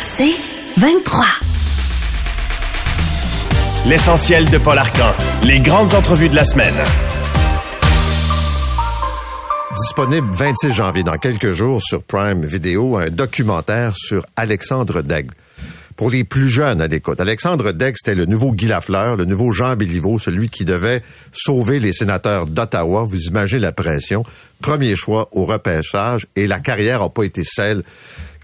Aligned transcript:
C'est 0.00 0.34
23. 0.76 1.24
L'essentiel 3.86 4.48
de 4.50 4.58
Paul 4.58 4.78
Arcan. 4.78 5.12
Les 5.42 5.60
grandes 5.60 5.94
entrevues 5.94 6.28
de 6.28 6.36
la 6.36 6.44
semaine. 6.44 6.74
Disponible 9.76 10.28
26 10.32 10.72
janvier, 10.72 11.02
dans 11.02 11.18
quelques 11.18 11.52
jours, 11.52 11.82
sur 11.82 12.04
Prime 12.04 12.44
Video, 12.44 12.96
un 12.96 13.10
documentaire 13.10 13.96
sur 13.96 14.24
Alexandre 14.36 15.02
Daigle. 15.02 15.34
Pour 15.96 16.10
les 16.10 16.24
plus 16.24 16.48
jeunes 16.48 16.80
à 16.80 16.86
l'écoute, 16.88 17.20
Alexandre 17.20 17.72
Daigle, 17.72 17.96
c'était 17.96 18.16
le 18.16 18.26
nouveau 18.26 18.52
Guy 18.52 18.66
Lafleur, 18.66 19.16
le 19.16 19.24
nouveau 19.24 19.52
Jean 19.52 19.76
Béliveau, 19.76 20.18
celui 20.18 20.50
qui 20.50 20.64
devait 20.64 21.02
sauver 21.32 21.78
les 21.78 21.92
sénateurs 21.92 22.46
d'Ottawa. 22.46 23.04
Vous 23.04 23.26
imaginez 23.26 23.60
la 23.60 23.72
pression. 23.72 24.24
Premier 24.60 24.96
choix 24.96 25.28
au 25.32 25.44
repêchage 25.44 26.26
et 26.34 26.46
la 26.46 26.58
carrière 26.58 27.00
n'a 27.00 27.08
pas 27.08 27.22
été 27.22 27.42
celle 27.44 27.84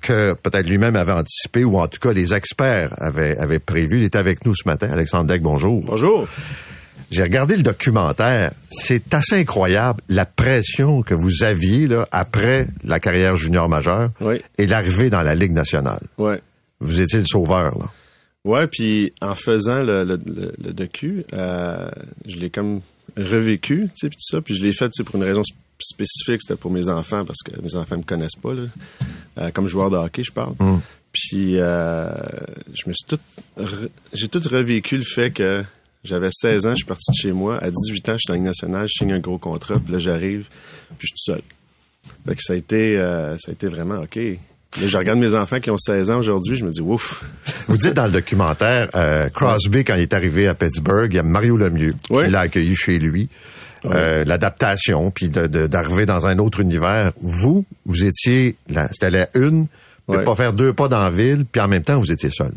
que 0.01 0.35
peut-être 0.35 0.69
lui-même 0.69 0.97
avait 0.97 1.13
anticipé 1.13 1.65
ou 1.65 1.79
en 1.79 1.87
tout 1.89 1.99
cas 2.01 2.13
les 2.13 2.35
experts 2.35 2.95
avaient, 2.99 3.37
avaient 3.39 3.59
prévu. 3.59 3.99
Il 4.01 4.05
est 4.05 4.16
avec 4.16 4.45
nous 4.45 4.55
ce 4.55 4.66
matin. 4.66 4.88
Alexandre 4.91 5.27
Daigle, 5.27 5.45
bonjour. 5.45 5.83
Bonjour. 5.85 6.27
J'ai 7.11 7.23
regardé 7.23 7.57
le 7.57 7.63
documentaire. 7.63 8.52
C'est 8.71 9.13
assez 9.15 9.35
incroyable 9.37 10.01
la 10.09 10.24
pression 10.27 11.02
que 11.02 11.15
vous 11.15 11.43
aviez 11.43 11.87
là, 11.89 12.07
après 12.13 12.69
la 12.85 13.01
carrière 13.01 13.35
junior 13.35 13.69
majeure 13.69 14.11
Oui. 14.21 14.41
et 14.59 14.66
l'arrivée 14.66 15.11
dans 15.11 15.23
la 15.23 15.35
Ligue 15.35 15.52
nationale. 15.52 16.02
Ouais. 16.19 16.41
Vous 16.79 17.01
étiez 17.01 17.19
le 17.19 17.27
sauveur. 17.27 17.77
Là. 17.79 17.87
Ouais, 18.45 18.67
puis 18.69 19.13
en 19.21 19.35
faisant 19.35 19.83
le, 19.83 20.05
le, 20.05 20.19
le, 20.24 20.52
le 20.65 20.73
docu, 20.73 21.24
euh, 21.35 21.91
je 22.27 22.37
l'ai 22.39 22.49
comme 22.49 22.80
revécu, 23.17 23.89
tu 23.89 23.91
sais, 23.95 24.09
puis 24.09 24.17
tout 24.17 24.37
ça, 24.37 24.41
puis 24.41 24.55
je 24.55 24.63
l'ai 24.63 24.73
fait, 24.73 24.91
pour 25.05 25.17
une 25.17 25.24
raison 25.24 25.43
spécifique, 25.83 26.41
c'était 26.43 26.57
pour 26.59 26.71
mes 26.71 26.89
enfants, 26.89 27.25
parce 27.25 27.41
que 27.45 27.53
mes 27.63 27.75
enfants 27.77 27.97
me 27.97 28.03
connaissent 28.03 28.37
pas, 28.41 28.55
là. 28.55 28.63
Euh, 29.39 29.51
comme 29.53 29.69
joueur 29.69 29.91
de 29.91 29.97
hockey, 29.97 30.23
je 30.23 30.33
parle. 30.33 30.55
Puis 31.13 31.57
euh, 31.59 32.11
je 32.73 32.89
me 32.89 32.93
suis 32.93 33.07
tout... 33.09 33.19
re- 33.59 33.89
J'ai 34.13 34.29
tout 34.29 34.41
revécu 34.51 34.97
le 34.97 35.03
fait 35.03 35.31
que 35.31 35.63
j'avais 36.05 36.29
16 36.33 36.67
ans, 36.67 36.71
je 36.71 36.77
suis 36.77 36.85
parti 36.85 37.11
de 37.11 37.17
chez 37.17 37.33
moi. 37.33 37.59
À 37.63 37.71
18 37.71 38.09
ans, 38.09 38.13
je 38.13 38.19
suis 38.19 38.27
dans 38.29 38.35
Ligue 38.35 38.45
nationale, 38.45 38.87
je 38.89 38.99
signe 38.99 39.13
un 39.13 39.19
gros 39.19 39.39
contrat, 39.39 39.75
puis 39.85 39.93
là, 39.93 39.99
j'arrive, 39.99 40.47
puis 40.99 41.01
je 41.01 41.07
suis 41.09 41.15
tout 41.17 41.33
seul. 41.33 41.43
Fait 42.27 42.35
que 42.37 42.43
ça 42.43 42.53
a 42.53 42.57
été, 42.57 42.97
euh, 42.97 43.37
ça 43.39 43.51
a 43.51 43.53
été 43.53 43.67
vraiment 43.69 44.01
OK. 44.01 44.17
Là, 44.17 44.87
je 44.87 44.97
regarde 44.99 45.19
mes 45.19 45.35
enfants 45.35 45.59
qui 45.59 45.71
ont 45.71 45.77
16 45.77 46.11
ans 46.13 46.19
aujourd'hui, 46.19 46.55
je 46.57 46.65
me 46.65 46.71
dis, 46.71 46.81
ouf. 46.81 47.25
Vous 47.67 47.77
dites 47.77 47.95
dans 47.95 48.07
le 48.07 48.13
documentaire, 48.13 48.89
euh, 48.95 49.29
Crosby, 49.31 49.83
quand 49.85 49.97
il 49.97 50.03
est 50.03 50.15
arrivé 50.15 50.47
à 50.47 50.55
Pittsburgh, 50.55 51.13
il 51.13 51.17
y 51.17 51.19
a 51.19 51.25
Mario 51.25 51.57
Lemieux. 51.57 51.95
Oui. 52.09 52.25
Il 52.27 52.31
l'a 52.31 52.41
accueilli 52.41 52.77
chez 52.77 52.99
lui. 52.99 53.29
Euh, 53.87 54.25
L'adaptation, 54.25 55.11
puis 55.11 55.29
de- 55.31 55.47
de- 55.47 55.67
d'arriver 55.67 56.05
dans 56.07 56.27
un 56.27 56.39
autre 56.39 56.61
univers. 56.61 57.13
Vous, 57.23 57.65
vous 57.87 58.05
étiez, 58.05 58.57
c'était 58.93 59.11
la 59.11 59.29
une, 59.35 59.67
de 60.09 60.17
Ouais. 60.17 60.25
pas 60.25 60.35
faire 60.35 60.53
deux 60.53 60.73
pas 60.73 60.89
dans 60.89 61.01
la 61.03 61.11
ville, 61.11 61.45
puis 61.51 61.61
en 61.61 61.69
même 61.69 61.83
temps, 61.83 61.99
vous 61.99 62.11
étiez 62.13 62.31
seul. 62.31 62.53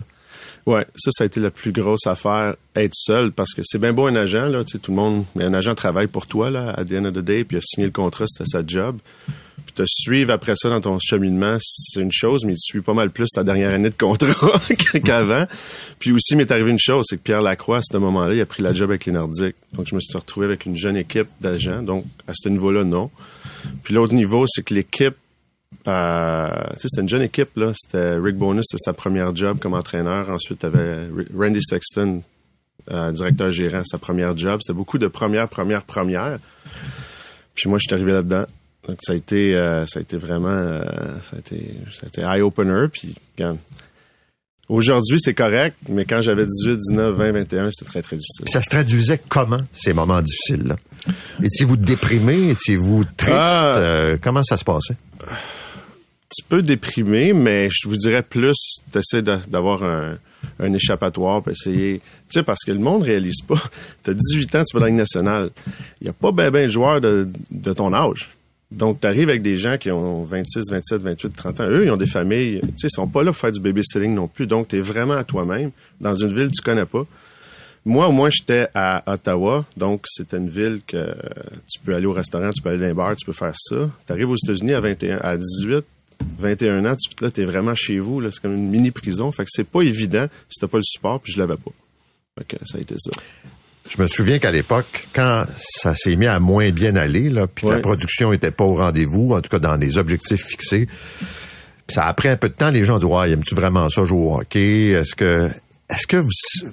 Ouais, 0.65 0.85
ça, 0.95 1.11
ça 1.11 1.23
a 1.23 1.27
été 1.27 1.39
la 1.41 1.51
plus 1.51 1.71
grosse 1.73 2.07
affaire, 2.07 2.55
être 2.75 2.93
seul, 2.95 3.31
parce 3.31 3.53
que 3.53 3.61
c'est 3.65 3.79
bien 3.79 3.91
beau 3.93 4.07
un 4.07 4.15
agent, 4.15 4.47
là, 4.47 4.63
tu 4.63 4.73
sais, 4.73 4.79
tout 4.79 4.91
le 4.91 4.97
monde, 4.97 5.25
mais 5.35 5.43
un 5.43 5.53
agent 5.53 5.75
travaille 5.75 6.07
pour 6.07 6.25
toi, 6.25 6.49
là, 6.49 6.69
à 6.75 6.83
the 6.85 6.93
end 6.93 7.05
of 7.05 7.13
the 7.13 7.19
day, 7.19 7.43
puis 7.43 7.57
il 7.57 7.59
a 7.59 7.61
signé 7.63 7.85
le 7.85 7.91
contrat, 7.91 8.25
c'était 8.27 8.49
sa 8.49 8.63
job. 8.65 8.97
Puis 9.65 9.73
te 9.73 9.83
suivre 9.85 10.31
après 10.31 10.55
ça 10.55 10.69
dans 10.69 10.81
ton 10.81 10.97
cheminement, 10.99 11.57
c'est 11.61 12.01
une 12.01 12.11
chose, 12.11 12.43
mais 12.45 12.53
tu 12.53 12.59
suis 12.59 12.81
pas 12.81 12.93
mal 12.93 13.11
plus 13.11 13.29
ta 13.29 13.43
dernière 13.43 13.73
année 13.73 13.89
de 13.89 13.95
contrat 13.95 14.59
qu'avant. 15.03 15.45
Puis 15.99 16.11
aussi, 16.11 16.35
m'est 16.35 16.51
arrivé 16.51 16.71
une 16.71 16.79
chose, 16.79 17.05
c'est 17.07 17.17
que 17.17 17.21
Pierre 17.23 17.41
Lacroix, 17.41 17.77
à 17.77 17.81
ce 17.83 17.97
moment-là, 17.97 18.33
il 18.33 18.41
a 18.41 18.45
pris 18.45 18.63
la 18.63 18.73
job 18.73 18.89
avec 18.89 19.05
les 19.05 19.11
Nordiques. 19.11 19.55
Donc, 19.73 19.87
je 19.87 19.95
me 19.95 19.99
suis 19.99 20.17
retrouvé 20.17 20.45
avec 20.45 20.65
une 20.65 20.75
jeune 20.75 20.97
équipe 20.97 21.27
d'agents, 21.39 21.81
donc, 21.81 22.05
à 22.27 22.33
ce 22.33 22.49
niveau-là, 22.49 22.83
non. 22.83 23.09
Puis 23.83 23.93
l'autre 23.93 24.13
niveau, 24.13 24.45
c'est 24.47 24.63
que 24.63 24.73
l'équipe, 24.73 25.15
euh, 25.87 26.47
tu 26.73 26.79
sais, 26.79 26.87
c'était 26.89 27.01
une 27.01 27.09
jeune 27.09 27.21
équipe, 27.21 27.55
là. 27.55 27.71
C'était 27.75 28.17
Rick 28.17 28.35
Bonus, 28.35 28.65
c'était 28.69 28.83
sa 28.83 28.93
première 28.93 29.35
job 29.35 29.59
comme 29.59 29.73
entraîneur. 29.73 30.29
Ensuite, 30.29 30.59
t'avais 30.59 31.07
Randy 31.35 31.61
Sexton, 31.61 32.21
euh, 32.91 33.11
directeur 33.11 33.51
gérant, 33.51 33.83
sa 33.85 33.97
première 33.97 34.37
job. 34.37 34.59
C'était 34.61 34.75
beaucoup 34.75 34.97
de 34.97 35.07
première, 35.07 35.47
première, 35.47 35.83
première. 35.83 36.39
Puis 37.55 37.69
moi, 37.69 37.77
je 37.79 37.87
suis 37.87 37.93
arrivé 37.93 38.11
là-dedans. 38.11 38.45
Donc, 38.87 38.97
ça 39.01 39.13
a 39.13 39.15
été, 39.15 39.55
euh, 39.55 39.85
ça 39.85 39.99
a 39.99 40.01
été 40.01 40.17
vraiment, 40.17 40.49
euh, 40.49 40.83
ça 41.21 41.37
a 41.37 41.39
été, 41.39 41.75
ça 41.93 42.01
a 42.05 42.07
été 42.07 42.21
eye-opener. 42.21 42.87
Puis, 42.91 43.15
regarde, 43.37 43.57
aujourd'hui, 44.67 45.17
c'est 45.19 45.33
correct, 45.33 45.75
mais 45.87 46.05
quand 46.05 46.21
j'avais 46.21 46.45
18, 46.45 46.77
19, 46.89 47.15
20, 47.15 47.31
21, 47.31 47.69
c'était 47.71 47.89
très, 47.89 48.01
très 48.01 48.17
difficile. 48.17 48.45
Ça 48.47 48.61
se 48.61 48.69
traduisait 48.69 49.21
comment, 49.29 49.61
ces 49.73 49.93
moments 49.93 50.21
difficiles-là? 50.21 50.75
Étiez-vous 51.41 51.77
déprimé? 51.77 52.49
Étiez-vous 52.51 53.03
triste? 53.17 53.31
Ah. 53.33 53.75
Euh, 53.77 54.17
comment 54.21 54.43
ça 54.43 54.57
se 54.57 54.63
passait? 54.63 54.95
petit 56.29 56.43
peu 56.49 56.63
déprimé, 56.63 57.31
mais 57.31 57.69
je 57.69 57.87
vous 57.87 57.95
dirais 57.95 58.23
plus 58.23 58.57
d'essayer 58.91 59.21
de- 59.21 59.37
d'avoir 59.49 59.83
un, 59.83 60.17
un 60.59 60.73
échappatoire, 60.73 61.43
puis 61.43 61.51
essayer, 61.51 61.99
tu 61.99 62.03
sais, 62.39 62.41
parce 62.43 62.63
que 62.65 62.71
le 62.71 62.79
monde 62.79 63.03
réalise 63.03 63.41
pas. 63.47 63.61
T'as 64.03 64.13
18 64.15 64.55
ans, 64.55 64.63
tu 64.63 64.73
vas 64.75 64.79
dans 64.79 64.85
la 64.87 64.89
Ligue 64.89 64.97
nationale. 64.97 65.51
Il 66.01 66.07
y 66.07 66.09
a 66.09 66.13
pas 66.13 66.31
ben 66.31 66.49
ben 66.49 66.65
de 66.65 66.71
joueurs 66.71 66.99
de, 67.01 67.27
de 67.51 67.73
ton 67.73 67.93
âge. 67.93 68.31
Donc, 68.73 69.01
tu 69.01 69.07
arrives 69.07 69.29
avec 69.29 69.43
des 69.43 69.55
gens 69.55 69.77
qui 69.77 69.91
ont 69.91 70.23
26, 70.23 70.71
27, 70.71 71.01
28, 71.01 71.33
30 71.35 71.59
ans. 71.61 71.67
Eux, 71.67 71.85
ils 71.85 71.91
ont 71.91 71.97
des 71.97 72.07
familles. 72.07 72.59
Tu 72.61 72.67
sais, 72.77 72.87
ils 72.87 72.95
sont 72.95 73.07
pas 73.07 73.23
là 73.23 73.31
pour 73.31 73.39
faire 73.39 73.51
du 73.51 73.59
babysitting 73.59 74.13
non 74.13 74.27
plus. 74.27 74.47
Donc, 74.47 74.69
tu 74.69 74.77
es 74.77 74.81
vraiment 74.81 75.13
à 75.13 75.23
toi-même 75.23 75.71
dans 76.01 76.15
une 76.15 76.33
ville 76.35 76.47
que 76.47 76.55
tu 76.55 76.61
connais 76.61 76.85
pas. 76.85 77.05
Moi, 77.85 78.07
au 78.07 78.11
moins, 78.11 78.29
j'étais 78.29 78.67
à 78.73 79.03
Ottawa, 79.11 79.65
donc 79.75 80.05
c'était 80.07 80.37
une 80.37 80.49
ville 80.49 80.79
que 80.87 81.13
tu 81.69 81.79
peux 81.83 81.93
aller 81.93 82.05
au 82.05 82.13
restaurant, 82.13 82.49
tu 82.51 82.61
peux 82.61 82.69
aller 82.69 82.79
dans 82.79 82.85
un 82.85 82.93
bar, 82.93 83.15
tu 83.15 83.25
peux 83.25 83.33
faire 83.33 83.53
ça. 83.55 83.89
Tu 84.07 84.13
arrives 84.13 84.29
aux 84.29 84.37
États-Unis 84.37 84.73
à 84.73 84.79
21, 84.79 85.17
à 85.17 85.35
18, 85.35 85.83
21 86.39 86.85
ans, 86.85 86.95
tu, 86.95 87.09
là, 87.23 87.29
t'es 87.29 87.43
vraiment 87.43 87.75
chez 87.75 87.99
vous, 87.99 88.21
c'est 88.31 88.41
comme 88.41 88.53
une 88.53 88.69
mini-prison. 88.69 89.31
Fait 89.33 89.43
que 89.43 89.49
c'est 89.51 89.67
pas 89.67 89.81
évident 89.81 90.27
si 90.49 90.61
t'as 90.61 90.67
pas 90.67 90.77
le 90.77 90.83
support, 90.83 91.19
puis 91.19 91.33
je 91.33 91.39
l'avais 91.39 91.57
pas. 91.57 91.71
Fait 92.37 92.57
ça 92.65 92.77
a 92.77 92.81
été 92.81 92.95
ça. 92.97 93.11
Je 93.89 94.01
me 94.01 94.07
souviens 94.07 94.39
qu'à 94.39 94.51
l'époque, 94.51 95.07
quand 95.13 95.43
ça 95.57 95.93
s'est 95.93 96.15
mis 96.15 96.25
à 96.27 96.39
moins 96.39 96.69
bien 96.71 96.95
aller, 96.95 97.29
là, 97.29 97.47
puis 97.47 97.67
que 97.67 97.71
la 97.71 97.79
production 97.79 98.31
était 98.31 98.51
pas 98.51 98.63
au 98.63 98.75
rendez-vous, 98.75 99.33
en 99.33 99.41
tout 99.41 99.49
cas 99.49 99.59
dans 99.59 99.75
les 99.75 99.97
objectifs 99.97 100.45
fixés, 100.45 100.87
ça 101.89 102.05
a 102.05 102.13
pris 102.13 102.29
un 102.29 102.37
peu 102.37 102.47
de 102.49 102.53
temps, 102.53 102.69
les 102.69 102.85
gens 102.85 102.97
disent 102.97 103.05
Ouais, 103.09 103.31
aimes-tu 103.31 103.55
vraiment 103.55 103.89
ça 103.89 104.05
jouer 104.05 104.19
au 104.19 104.35
hockey? 104.35 104.89
Est-ce 104.91 105.15
que 105.15 105.49
est-ce 105.89 106.07
que 106.07 106.17
vous, 106.17 106.29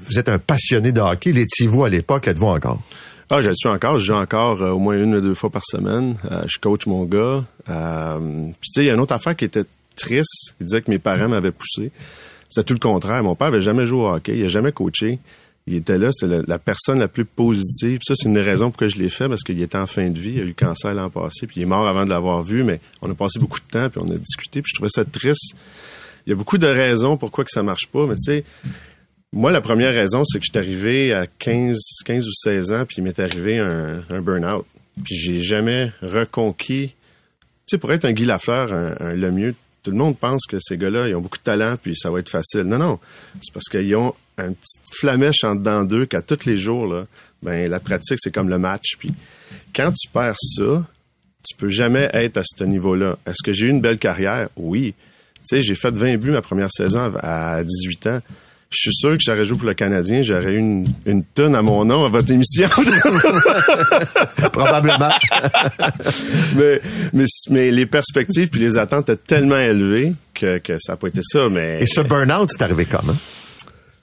vous 0.06 0.18
êtes 0.18 0.28
un 0.28 0.38
passionné 0.38 0.92
de 0.92 1.00
hockey? 1.00 1.32
L'étiez-vous 1.32 1.84
à 1.84 1.90
l'époque? 1.90 2.26
L'êtes-vous 2.26 2.46
encore? 2.46 2.80
Ah, 3.28 3.40
je 3.40 3.48
le 3.48 3.54
suis 3.54 3.68
encore. 3.68 3.98
Je 3.98 4.06
joue 4.06 4.14
encore 4.14 4.62
euh, 4.62 4.70
au 4.70 4.78
moins 4.78 4.96
une 4.96 5.14
ou 5.14 5.20
deux 5.20 5.34
fois 5.34 5.50
par 5.50 5.64
semaine. 5.64 6.16
Euh, 6.30 6.42
je 6.48 6.58
coach 6.58 6.86
mon 6.86 7.04
gars. 7.04 7.44
Euh, 7.68 8.18
Puis 8.60 8.70
tu 8.70 8.72
sais, 8.72 8.80
il 8.82 8.86
y 8.86 8.90
a 8.90 8.94
une 8.94 9.00
autre 9.00 9.14
affaire 9.14 9.36
qui 9.36 9.44
était 9.44 9.64
triste. 9.96 10.54
Il 10.60 10.66
disait 10.66 10.80
que 10.80 10.90
mes 10.90 10.98
parents 10.98 11.28
m'avaient 11.28 11.52
poussé. 11.52 11.92
C'est 12.48 12.64
tout 12.64 12.72
le 12.72 12.80
contraire. 12.80 13.22
Mon 13.22 13.34
père 13.36 13.48
avait 13.48 13.60
jamais 13.62 13.84
joué 13.84 14.00
au 14.00 14.08
hockey. 14.08 14.36
Il 14.38 14.44
a 14.44 14.48
jamais 14.48 14.72
coaché. 14.72 15.18
Il 15.66 15.74
était 15.74 15.98
là, 15.98 16.10
c'est 16.12 16.26
la, 16.26 16.58
personne 16.58 16.98
la 16.98 17.08
plus 17.08 17.24
positive. 17.24 18.00
Ça, 18.02 18.14
c'est 18.16 18.26
une 18.26 18.34
des 18.34 18.42
raisons 18.42 18.70
pour 18.70 18.78
que 18.78 18.88
je 18.88 18.98
l'ai 18.98 19.08
fait, 19.08 19.28
parce 19.28 19.42
qu'il 19.42 19.60
était 19.62 19.78
en 19.78 19.86
fin 19.86 20.08
de 20.08 20.18
vie. 20.18 20.32
Il 20.34 20.40
a 20.40 20.42
eu 20.42 20.48
le 20.48 20.52
cancer 20.54 20.94
l'an 20.94 21.10
passé, 21.10 21.46
puis 21.46 21.60
il 21.60 21.62
est 21.62 21.66
mort 21.66 21.86
avant 21.86 22.04
de 22.04 22.10
l'avoir 22.10 22.42
vu, 22.42 22.64
mais 22.64 22.80
on 23.02 23.10
a 23.10 23.14
passé 23.14 23.38
beaucoup 23.38 23.60
de 23.60 23.66
temps, 23.66 23.88
puis 23.88 24.00
on 24.02 24.10
a 24.10 24.16
discuté, 24.16 24.62
puis 24.62 24.70
je 24.70 24.76
trouvais 24.76 24.90
ça 24.90 25.04
triste. 25.04 25.54
Il 26.26 26.30
y 26.30 26.32
a 26.32 26.36
beaucoup 26.36 26.58
de 26.58 26.66
raisons 26.66 27.16
pourquoi 27.16 27.44
que 27.44 27.50
ça 27.50 27.62
marche 27.62 27.86
pas, 27.86 28.06
mais 28.06 28.14
tu 28.14 28.24
sais, 28.24 28.44
moi, 29.32 29.52
la 29.52 29.60
première 29.60 29.92
raison, 29.92 30.24
c'est 30.24 30.40
que 30.40 30.44
je 30.44 30.50
suis 30.50 30.58
arrivé 30.58 31.14
à 31.14 31.26
15, 31.26 31.78
15 32.04 32.26
ou 32.26 32.32
16 32.32 32.72
ans, 32.72 32.84
puis 32.84 32.96
il 32.98 33.04
m'est 33.04 33.18
arrivé 33.20 33.58
un, 33.58 34.02
un 34.10 34.20
burn-out. 34.20 34.66
Puis 35.04 35.14
j'ai 35.14 35.40
jamais 35.40 35.92
reconquis. 36.02 36.88
Tu 36.88 36.94
sais, 37.66 37.78
pour 37.78 37.92
être 37.92 38.04
un 38.04 38.12
Guy 38.12 38.24
Lafleur, 38.24 38.72
un, 38.72 38.94
un 38.98 39.14
Lemieux, 39.14 39.54
tout 39.84 39.92
le 39.92 39.96
monde 39.96 40.18
pense 40.18 40.46
que 40.46 40.56
ces 40.60 40.76
gars-là, 40.76 41.08
ils 41.08 41.14
ont 41.14 41.20
beaucoup 41.20 41.38
de 41.38 41.44
talent, 41.44 41.76
puis 41.80 41.96
ça 41.96 42.10
va 42.10 42.18
être 42.18 42.28
facile. 42.28 42.62
Non, 42.62 42.78
non. 42.78 42.98
C'est 43.40 43.52
parce 43.54 43.68
qu'ils 43.68 43.94
ont 43.94 44.14
une 44.46 44.54
petite 44.54 44.82
flamèche 44.98 45.44
en 45.44 45.54
dedans 45.54 45.84
d'eux 45.84 46.06
qu'à 46.06 46.22
tous 46.22 46.44
les 46.46 46.58
jours, 46.58 46.86
là, 46.86 47.06
ben, 47.42 47.70
la 47.70 47.80
pratique, 47.80 48.18
c'est 48.20 48.32
comme 48.34 48.48
le 48.48 48.58
match. 48.58 48.96
Puis 48.98 49.12
quand 49.74 49.92
tu 49.92 50.08
perds 50.08 50.36
ça, 50.38 50.84
tu 51.46 51.56
peux 51.56 51.68
jamais 51.68 52.10
être 52.12 52.36
à 52.36 52.42
ce 52.44 52.64
niveau-là. 52.64 53.16
Est-ce 53.26 53.42
que 53.44 53.52
j'ai 53.52 53.66
eu 53.66 53.70
une 53.70 53.80
belle 53.80 53.98
carrière? 53.98 54.48
Oui. 54.56 54.94
Tu 55.36 55.56
sais, 55.56 55.62
j'ai 55.62 55.74
fait 55.74 55.90
20 55.90 56.18
buts 56.18 56.30
ma 56.30 56.42
première 56.42 56.70
saison 56.70 57.12
à 57.22 57.62
18 57.64 58.06
ans. 58.08 58.20
je 58.70 58.76
suis 58.78 58.92
sûr 58.92 59.12
que 59.12 59.20
j'aurais 59.20 59.44
joué 59.44 59.56
pour 59.56 59.66
le 59.66 59.74
Canadien, 59.74 60.20
j'aurais 60.20 60.52
eu 60.52 60.58
une, 60.58 60.86
une 61.06 61.24
tonne 61.24 61.54
à 61.54 61.62
mon 61.62 61.82
nom 61.86 62.04
à 62.04 62.10
votre 62.10 62.30
émission. 62.30 62.68
Probablement. 64.52 65.08
mais, 66.56 66.80
mais, 67.14 67.24
mais 67.48 67.70
les 67.70 67.86
perspectives 67.86 68.50
puis 68.50 68.60
les 68.60 68.76
attentes 68.76 69.08
étaient 69.08 69.22
tellement 69.36 69.58
élevées 69.58 70.12
que, 70.34 70.58
que 70.58 70.76
ça 70.78 70.92
n'a 70.92 70.96
pas 70.96 71.08
été 71.08 71.20
ça. 71.22 71.48
Mais 71.48 71.78
Et 71.80 71.86
ce 71.86 72.02
burn-out, 72.02 72.50
c'est 72.52 72.62
arrivé 72.62 72.84
comment? 72.84 73.16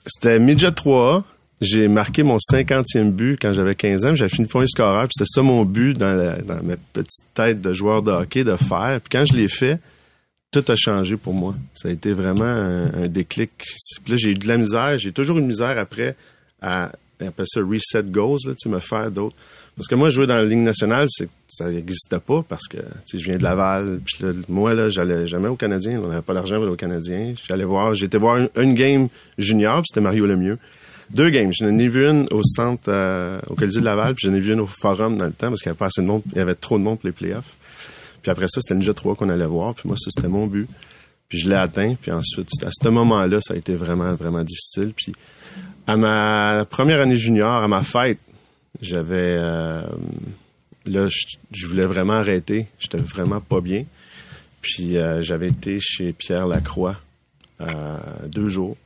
C'était 0.08 0.38
midget 0.38 0.72
3 0.72 1.24
J'ai 1.60 1.88
marqué 1.88 2.22
mon 2.22 2.38
50e 2.38 3.10
but 3.10 3.38
quand 3.40 3.52
j'avais 3.52 3.74
15 3.74 4.04
ans. 4.06 4.14
J'avais 4.14 4.30
fini 4.30 4.46
premier 4.46 4.68
scoreur. 4.68 5.04
Puis 5.04 5.14
c'était 5.18 5.30
ça 5.32 5.42
mon 5.42 5.64
but 5.64 5.96
dans, 5.96 6.36
ma 6.46 6.76
petite 6.92 7.26
tête 7.34 7.60
de 7.60 7.72
joueur 7.72 8.02
de 8.02 8.10
hockey 8.10 8.44
de 8.44 8.56
faire. 8.56 9.00
Puis 9.00 9.10
quand 9.10 9.24
je 9.24 9.34
l'ai 9.34 9.48
fait, 9.48 9.78
tout 10.50 10.64
a 10.68 10.76
changé 10.76 11.16
pour 11.16 11.34
moi. 11.34 11.54
Ça 11.74 11.88
a 11.88 11.92
été 11.92 12.12
vraiment 12.12 12.44
un, 12.44 13.08
déclic. 13.08 13.50
Puis 14.04 14.12
là, 14.12 14.16
j'ai 14.16 14.30
eu 14.30 14.34
de 14.34 14.48
la 14.48 14.56
misère. 14.56 14.98
J'ai 14.98 15.12
toujours 15.12 15.38
eu 15.38 15.42
de 15.42 15.46
misère 15.46 15.78
après 15.78 16.16
à, 16.60 16.90
on 17.20 17.28
appelle 17.28 17.46
ça 17.48 17.60
reset 17.60 18.04
goals, 18.04 18.38
tu 18.60 18.68
me 18.68 18.78
faire 18.78 19.10
d'autres. 19.10 19.36
Parce 19.78 19.86
que 19.86 19.94
moi, 19.94 20.10
jouer 20.10 20.26
dans 20.26 20.34
la 20.34 20.44
Ligue 20.44 20.58
nationale, 20.58 21.06
c'est, 21.08 21.28
ça 21.46 21.70
n'existait 21.70 22.18
pas 22.18 22.42
parce 22.42 22.66
que, 22.66 22.78
je 23.14 23.24
viens 23.24 23.36
de 23.36 23.44
Laval. 23.44 24.00
Puis 24.04 24.16
là, 24.22 24.32
moi, 24.48 24.74
là, 24.74 24.88
j'allais 24.88 25.28
jamais 25.28 25.46
au 25.46 25.54
Canadien. 25.54 26.00
On 26.02 26.08
n'avait 26.08 26.20
pas 26.20 26.34
d'argent 26.34 26.56
pour 26.56 26.64
aller 26.64 26.72
au 26.72 26.76
Canadien. 26.76 27.34
J'allais 27.46 27.62
voir, 27.64 27.94
j'étais 27.94 28.18
voir 28.18 28.40
une, 28.56 28.74
game 28.74 29.08
junior, 29.38 29.84
c'était 29.86 30.00
Mario 30.00 30.26
Lemieux. 30.26 30.58
Deux 31.10 31.30
games. 31.30 31.52
J'en 31.52 31.78
ai 31.78 31.86
vu 31.86 32.04
une 32.04 32.26
au 32.32 32.42
centre, 32.42 32.88
euh, 32.88 33.38
au 33.46 33.54
Colisée 33.54 33.78
de 33.78 33.84
Laval, 33.84 34.16
puis 34.16 34.26
j'en 34.28 34.34
ai 34.34 34.40
vu 34.40 34.52
une 34.52 34.60
au 34.60 34.66
Forum 34.66 35.16
dans 35.16 35.26
le 35.26 35.32
temps 35.32 35.48
parce 35.48 35.62
qu'il 35.62 35.70
n'y 35.70 35.74
avait 35.74 35.78
pas 35.78 35.86
assez 35.86 36.02
de 36.02 36.06
monde, 36.08 36.22
il 36.32 36.38
y 36.38 36.40
avait 36.40 36.56
trop 36.56 36.76
de 36.76 36.82
monde 36.82 36.98
pour 36.98 37.06
les 37.06 37.12
playoffs. 37.12 37.56
Puis 38.20 38.32
après 38.32 38.48
ça, 38.48 38.60
c'était 38.60 38.74
Ninja 38.74 38.94
3 38.94 39.14
qu'on 39.14 39.28
allait 39.28 39.46
voir. 39.46 39.74
Puis 39.76 39.86
moi, 39.86 39.96
ça, 39.96 40.10
c'était 40.12 40.26
mon 40.26 40.48
but. 40.48 40.68
Puis 41.28 41.38
je 41.38 41.48
l'ai 41.48 41.54
atteint. 41.54 41.94
Puis 41.94 42.10
ensuite, 42.10 42.48
à 42.64 42.70
ce 42.72 42.88
moment-là, 42.88 43.38
ça 43.40 43.54
a 43.54 43.56
été 43.56 43.76
vraiment, 43.76 44.12
vraiment 44.14 44.42
difficile. 44.42 44.92
Puis 44.96 45.12
à 45.86 45.96
ma 45.96 46.66
première 46.68 47.00
année 47.00 47.16
junior, 47.16 47.62
à 47.62 47.68
ma 47.68 47.82
fête, 47.82 48.18
j'avais... 48.80 49.36
euh, 49.38 49.82
là, 50.86 51.08
je, 51.08 51.66
voulais 51.66 51.84
vraiment 51.86 52.14
arrêter. 52.14 52.66
J'étais 52.78 52.98
vraiment 52.98 53.40
pas 53.40 53.60
bien. 53.60 53.84
Puis 54.60 54.96
euh, 54.96 55.22
j'avais 55.22 55.48
été 55.48 55.78
chez 55.80 56.12
Pierre 56.12 56.46
Lacroix 56.46 56.96
euh, 57.60 57.96
deux 58.26 58.48
jours. 58.48 58.76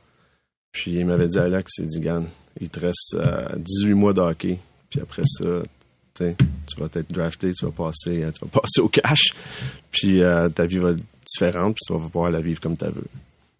Puis 0.71 0.91
il 0.91 1.05
m'avait 1.05 1.27
dit, 1.27 1.37
Alex, 1.37 1.71
c'est 1.75 1.85
dit, 1.85 1.99
Gann, 1.99 2.25
il 2.59 2.69
te 2.69 2.79
reste 2.79 3.15
euh, 3.15 3.47
18 3.57 3.93
mois 3.93 4.13
de 4.13 4.21
hockey. 4.21 4.59
Puis 4.89 4.99
après 4.99 5.23
ça, 5.25 5.63
tu 6.15 6.25
vas 6.77 6.87
être 6.93 7.11
drafté, 7.11 7.51
tu 7.53 7.65
vas 7.65 7.71
passer, 7.71 8.23
euh, 8.23 8.31
tu 8.31 8.45
vas 8.45 8.51
passer 8.61 8.81
au 8.81 8.89
cash. 8.89 9.33
Puis 9.91 10.21
euh, 10.23 10.49
ta 10.49 10.65
vie 10.65 10.77
va 10.77 10.91
être 10.91 11.03
différente, 11.25 11.75
puis 11.75 11.83
tu 11.87 11.93
vas 11.93 11.99
pouvoir 11.99 12.31
la 12.31 12.41
vivre 12.41 12.59
comme 12.59 12.77
tu 12.77 12.85
veux. 12.85 13.07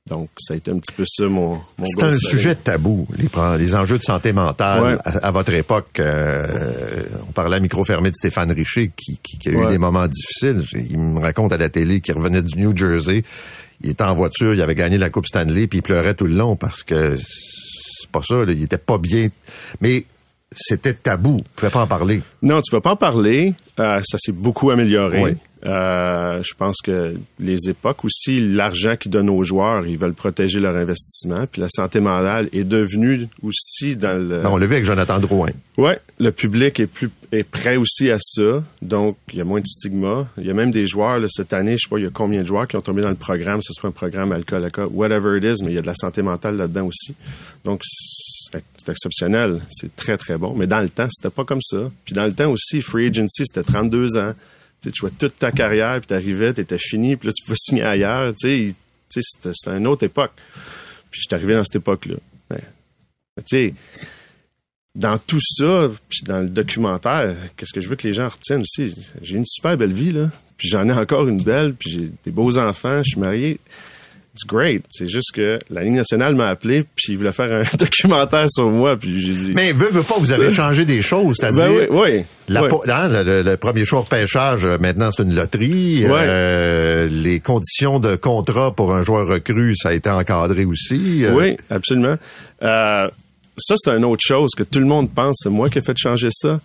Donc, 0.09 0.29
ça 0.37 0.53
a 0.53 0.57
été 0.57 0.69
un 0.69 0.79
petit 0.79 0.91
peu 0.91 1.05
ça, 1.07 1.27
mon, 1.27 1.61
mon 1.77 1.85
C'est 1.85 2.03
un 2.03 2.11
sujet 2.11 2.55
tabou, 2.55 3.07
les, 3.17 3.29
les 3.57 3.73
enjeux 3.75 3.97
de 3.97 4.03
santé 4.03 4.33
mentale. 4.33 4.83
Ouais. 4.83 4.97
À, 5.05 5.27
à 5.27 5.31
votre 5.31 5.53
époque, 5.53 5.97
euh, 5.99 7.03
on 7.29 7.31
parlait 7.31 7.55
à 7.55 7.59
micro 7.61 7.85
fermé 7.85 8.09
de 8.11 8.15
Stéphane 8.15 8.51
Richer 8.51 8.91
qui, 8.97 9.17
qui- 9.23 9.37
qui 9.37 9.47
a 9.49 9.51
eu 9.53 9.67
des 9.69 9.77
moments 9.77 10.05
difficiles. 10.07 10.61
Il 10.89 10.97
me 10.99 11.21
raconte 11.21 11.53
à 11.53 11.57
la 11.57 11.69
télé 11.69 12.01
qu'il 12.01 12.15
revenait 12.15 12.41
du 12.41 12.59
New 12.59 12.75
Jersey. 12.75 13.23
Il 13.81 13.91
était 13.91 14.03
en 14.03 14.13
voiture, 14.13 14.53
il 14.53 14.61
avait 14.61 14.75
gagné 14.75 14.97
la 14.97 15.09
Coupe 15.09 15.25
Stanley, 15.25 15.67
puis 15.67 15.79
il 15.79 15.81
pleurait 15.81 16.15
tout 16.15 16.27
le 16.27 16.35
long 16.35 16.57
parce 16.57 16.83
que 16.83 17.15
c'est 17.17 18.09
pas 18.11 18.21
ça, 18.27 18.43
là, 18.43 18.51
il 18.51 18.61
était 18.61 18.77
pas 18.77 18.97
bien. 18.97 19.29
Mais 19.79 20.03
c'était 20.53 20.93
tabou, 20.95 21.37
tu 21.37 21.49
pouvais 21.55 21.71
pas 21.71 21.81
en 21.81 21.87
parler. 21.87 22.21
Non, 22.41 22.61
tu 22.61 22.71
peux 22.71 22.81
pas 22.81 22.91
en 22.91 22.95
parler. 22.97 23.53
Euh, 23.79 24.01
ça 24.03 24.17
s'est 24.17 24.33
beaucoup 24.33 24.69
amélioré. 24.69 25.21
Oui. 25.23 25.31
Euh, 25.65 26.41
je 26.43 26.53
pense 26.55 26.81
que 26.81 27.15
les 27.39 27.69
époques 27.69 28.03
aussi, 28.03 28.39
l'argent 28.39 28.95
qu'ils 28.97 29.11
donnent 29.11 29.29
aux 29.29 29.43
joueurs, 29.43 29.85
ils 29.87 29.97
veulent 29.97 30.13
protéger 30.13 30.59
leur 30.59 30.75
investissement. 30.75 31.45
Puis 31.49 31.61
la 31.61 31.69
santé 31.69 31.99
mentale 31.99 32.49
est 32.51 32.65
devenue 32.65 33.27
aussi 33.41 33.95
dans 33.95 34.21
le. 34.21 34.41
Non, 34.41 34.53
on 34.53 34.57
l'a 34.57 34.65
vu 34.65 34.73
avec 34.73 34.85
Jonathan 34.85 35.19
Drouin. 35.19 35.49
Ouais, 35.77 35.99
le 36.19 36.31
public 36.31 36.79
est 36.79 36.87
plus 36.87 37.09
est 37.31 37.43
prêt 37.43 37.77
aussi 37.77 38.11
à 38.11 38.17
ça, 38.19 38.63
donc 38.83 39.17
il 39.31 39.39
y 39.39 39.41
a 39.41 39.43
moins 39.43 39.59
de 39.59 39.65
stigma. 39.65 40.27
Il 40.37 40.45
y 40.45 40.51
a 40.51 40.53
même 40.53 40.69
des 40.69 40.85
joueurs 40.85 41.17
là, 41.17 41.25
cette 41.29 41.51
année, 41.51 41.77
je 41.77 41.83
sais 41.83 41.89
pas, 41.89 41.97
il 41.97 42.03
y 42.03 42.07
a 42.07 42.11
combien 42.11 42.41
de 42.41 42.45
joueurs 42.45 42.67
qui 42.67 42.75
ont 42.75 42.81
tombé 42.81 43.01
dans 43.01 43.09
le 43.09 43.15
programme, 43.15 43.57
que 43.57 43.65
ce 43.65 43.73
soit 43.73 43.89
un 43.89 43.93
programme 43.93 44.31
alcool, 44.31 44.63
alcool, 44.63 44.89
whatever 44.91 45.35
it 45.37 45.43
is, 45.43 45.63
mais 45.63 45.71
il 45.71 45.75
y 45.75 45.79
a 45.79 45.81
de 45.81 45.87
la 45.87 45.95
santé 45.95 46.21
mentale 46.21 46.57
là-dedans 46.57 46.85
aussi. 46.85 47.15
Donc 47.65 47.81
c'est 47.83 48.61
c'est 48.83 48.91
exceptionnel, 48.91 49.61
c'est 49.69 49.95
très 49.95 50.17
très 50.17 50.37
bon. 50.37 50.53
Mais 50.55 50.67
dans 50.67 50.79
le 50.79 50.89
temps, 50.89 51.07
c'était 51.09 51.33
pas 51.33 51.45
comme 51.45 51.61
ça. 51.61 51.89
Puis 52.05 52.13
dans 52.13 52.25
le 52.25 52.33
temps 52.33 52.51
aussi, 52.51 52.81
free 52.81 53.07
agency, 53.07 53.45
c'était 53.45 53.63
32 53.63 54.17
ans. 54.17 54.33
Tu 54.91 54.99
jouais 54.99 55.11
toute 55.17 55.37
ta 55.37 55.51
carrière, 55.51 55.99
puis 55.99 56.07
t'arrivais, 56.07 56.53
t'étais 56.53 56.77
fini, 56.77 57.15
puis 57.15 57.27
là 57.27 57.33
tu 57.35 57.43
pouvais 57.43 57.57
signer 57.59 57.83
ailleurs. 57.83 58.33
Tu 58.35 58.75
sais, 59.09 59.21
c'était 59.21 59.77
une 59.77 59.87
autre 59.87 60.03
époque. 60.03 60.31
Puis 61.11 61.21
j'étais 61.21 61.35
arrivé 61.35 61.55
dans 61.55 61.63
cette 61.63 61.77
époque-là. 61.77 62.15
Tu 63.37 63.43
sais, 63.45 63.73
dans 64.95 65.17
tout 65.17 65.39
ça, 65.41 65.89
puis 66.07 66.19
dans 66.23 66.39
le 66.39 66.49
documentaire, 66.49 67.35
qu'est-ce 67.57 67.73
que 67.73 67.81
je 67.81 67.89
veux 67.89 67.95
que 67.95 68.07
les 68.07 68.13
gens 68.13 68.27
retiennent 68.27 68.61
aussi? 68.61 68.93
J'ai 69.21 69.37
une 69.37 69.45
super 69.45 69.75
belle 69.77 69.93
vie, 69.93 70.11
là. 70.11 70.29
Puis 70.57 70.69
j'en 70.69 70.87
ai 70.87 70.93
encore 70.93 71.27
une 71.27 71.41
belle, 71.41 71.73
puis 71.73 71.89
j'ai 71.89 72.11
des 72.25 72.31
beaux 72.31 72.57
enfants, 72.57 72.99
je 73.03 73.11
suis 73.11 73.19
marié. 73.19 73.59
It's 74.33 74.45
great. 74.47 74.83
C'est 74.89 75.07
juste 75.07 75.31
que 75.31 75.59
la 75.69 75.83
Ligue 75.83 75.93
nationale 75.93 76.33
m'a 76.33 76.47
appelé, 76.47 76.83
puis 76.95 77.13
il 77.13 77.17
voulait 77.17 77.31
faire 77.31 77.53
un 77.53 77.63
documentaire 77.77 78.47
sur 78.49 78.67
moi, 78.67 78.97
puis 78.97 79.21
j'ai 79.21 79.31
dit... 79.31 79.51
Mais 79.53 79.73
veux, 79.73 79.89
veux 79.91 80.01
pas, 80.01 80.15
vous 80.17 80.33
avez 80.33 80.49
changé 80.51 80.85
des 80.85 81.03
choses, 81.03 81.35
c'est-à-dire... 81.39 81.65
ben 81.65 81.87
oui, 81.91 82.15
oui. 82.17 82.25
La 82.49 82.63
oui. 82.63 82.69
hein, 82.89 83.09
le, 83.23 83.55
premier 83.57 83.85
choix 83.85 84.01
de 84.01 84.07
pêchage, 84.07 84.65
euh, 84.65 84.79
maintenant, 84.79 85.11
c'est 85.11 85.21
une 85.21 85.35
loterie. 85.35 86.05
Euh, 86.05 87.07
les 87.11 87.41
conditions 87.41 87.99
de 87.99 88.15
contrat 88.15 88.73
pour 88.75 88.95
un 88.95 89.03
joueur 89.03 89.27
recru, 89.27 89.75
ça 89.75 89.89
a 89.89 89.93
été 89.93 90.09
encadré 90.09 90.65
aussi. 90.65 91.23
Euh, 91.25 91.33
Oui, 91.35 91.55
absolument. 91.69 92.15
Euh, 92.63 93.07
ça, 93.57 93.75
c'est 93.77 93.91
une 93.91 94.03
autre 94.03 94.23
chose 94.25 94.51
que 94.57 94.63
tout 94.63 94.79
le 94.79 94.87
monde 94.87 95.11
pense. 95.13 95.41
C'est 95.43 95.51
moi 95.51 95.69
qui 95.69 95.77
ai 95.77 95.81
fait 95.81 95.95
changer 95.95 96.29
ça. 96.31 96.59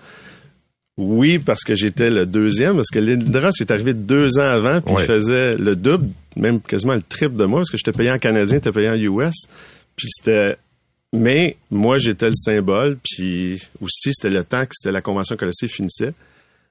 Oui, 1.01 1.39
parce 1.39 1.63
que 1.63 1.77
j'étais 1.77 2.11
le 2.11 2.27
deuxième, 2.27 2.75
parce 2.75 2.89
que 2.91 2.99
Lindros 2.99 3.53
est 3.61 3.71
arrivé 3.71 3.95
deux 3.95 4.37
ans 4.39 4.43
avant, 4.51 4.81
puis 4.81 4.95
Ouais. 4.97 5.03
il 5.05 5.07
faisait 5.07 5.57
le 5.57 5.77
double, 5.77 6.09
même 6.37 6.61
quasiment 6.61 6.95
le 6.95 7.03
triple 7.03 7.37
de 7.37 7.45
moi, 7.45 7.61
parce 7.61 7.71
que 7.71 7.77
j'étais 7.79 7.93
payé 7.97 8.11
en 8.11 8.19
canadien, 8.19 8.59
t'es 8.59 8.73
payé 8.73 8.91
en 8.91 8.95
US. 8.97 9.35
Puis 9.97 10.09
c'était... 10.11 10.57
Mais 11.13 11.57
moi, 11.71 11.99
j'étais 11.99 12.29
le 12.29 12.35
symbole, 12.35 12.99
puis 13.03 13.63
aussi, 13.81 14.13
c'était 14.13 14.29
le 14.29 14.43
temps 14.45 14.65
que 14.67 14.73
c'était 14.75 14.93
la 14.93 15.01
convention 15.01 15.37
collective 15.37 15.69
finissait. 15.71 16.13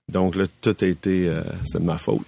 Donc 0.10 0.36
là, 0.36 0.44
tout 0.62 0.76
a 0.80 0.86
été... 0.86 1.28
euh, 1.30 1.42
c'était 1.66 1.80
de 1.80 1.86
ma 1.86 1.98
faute. 1.98 2.28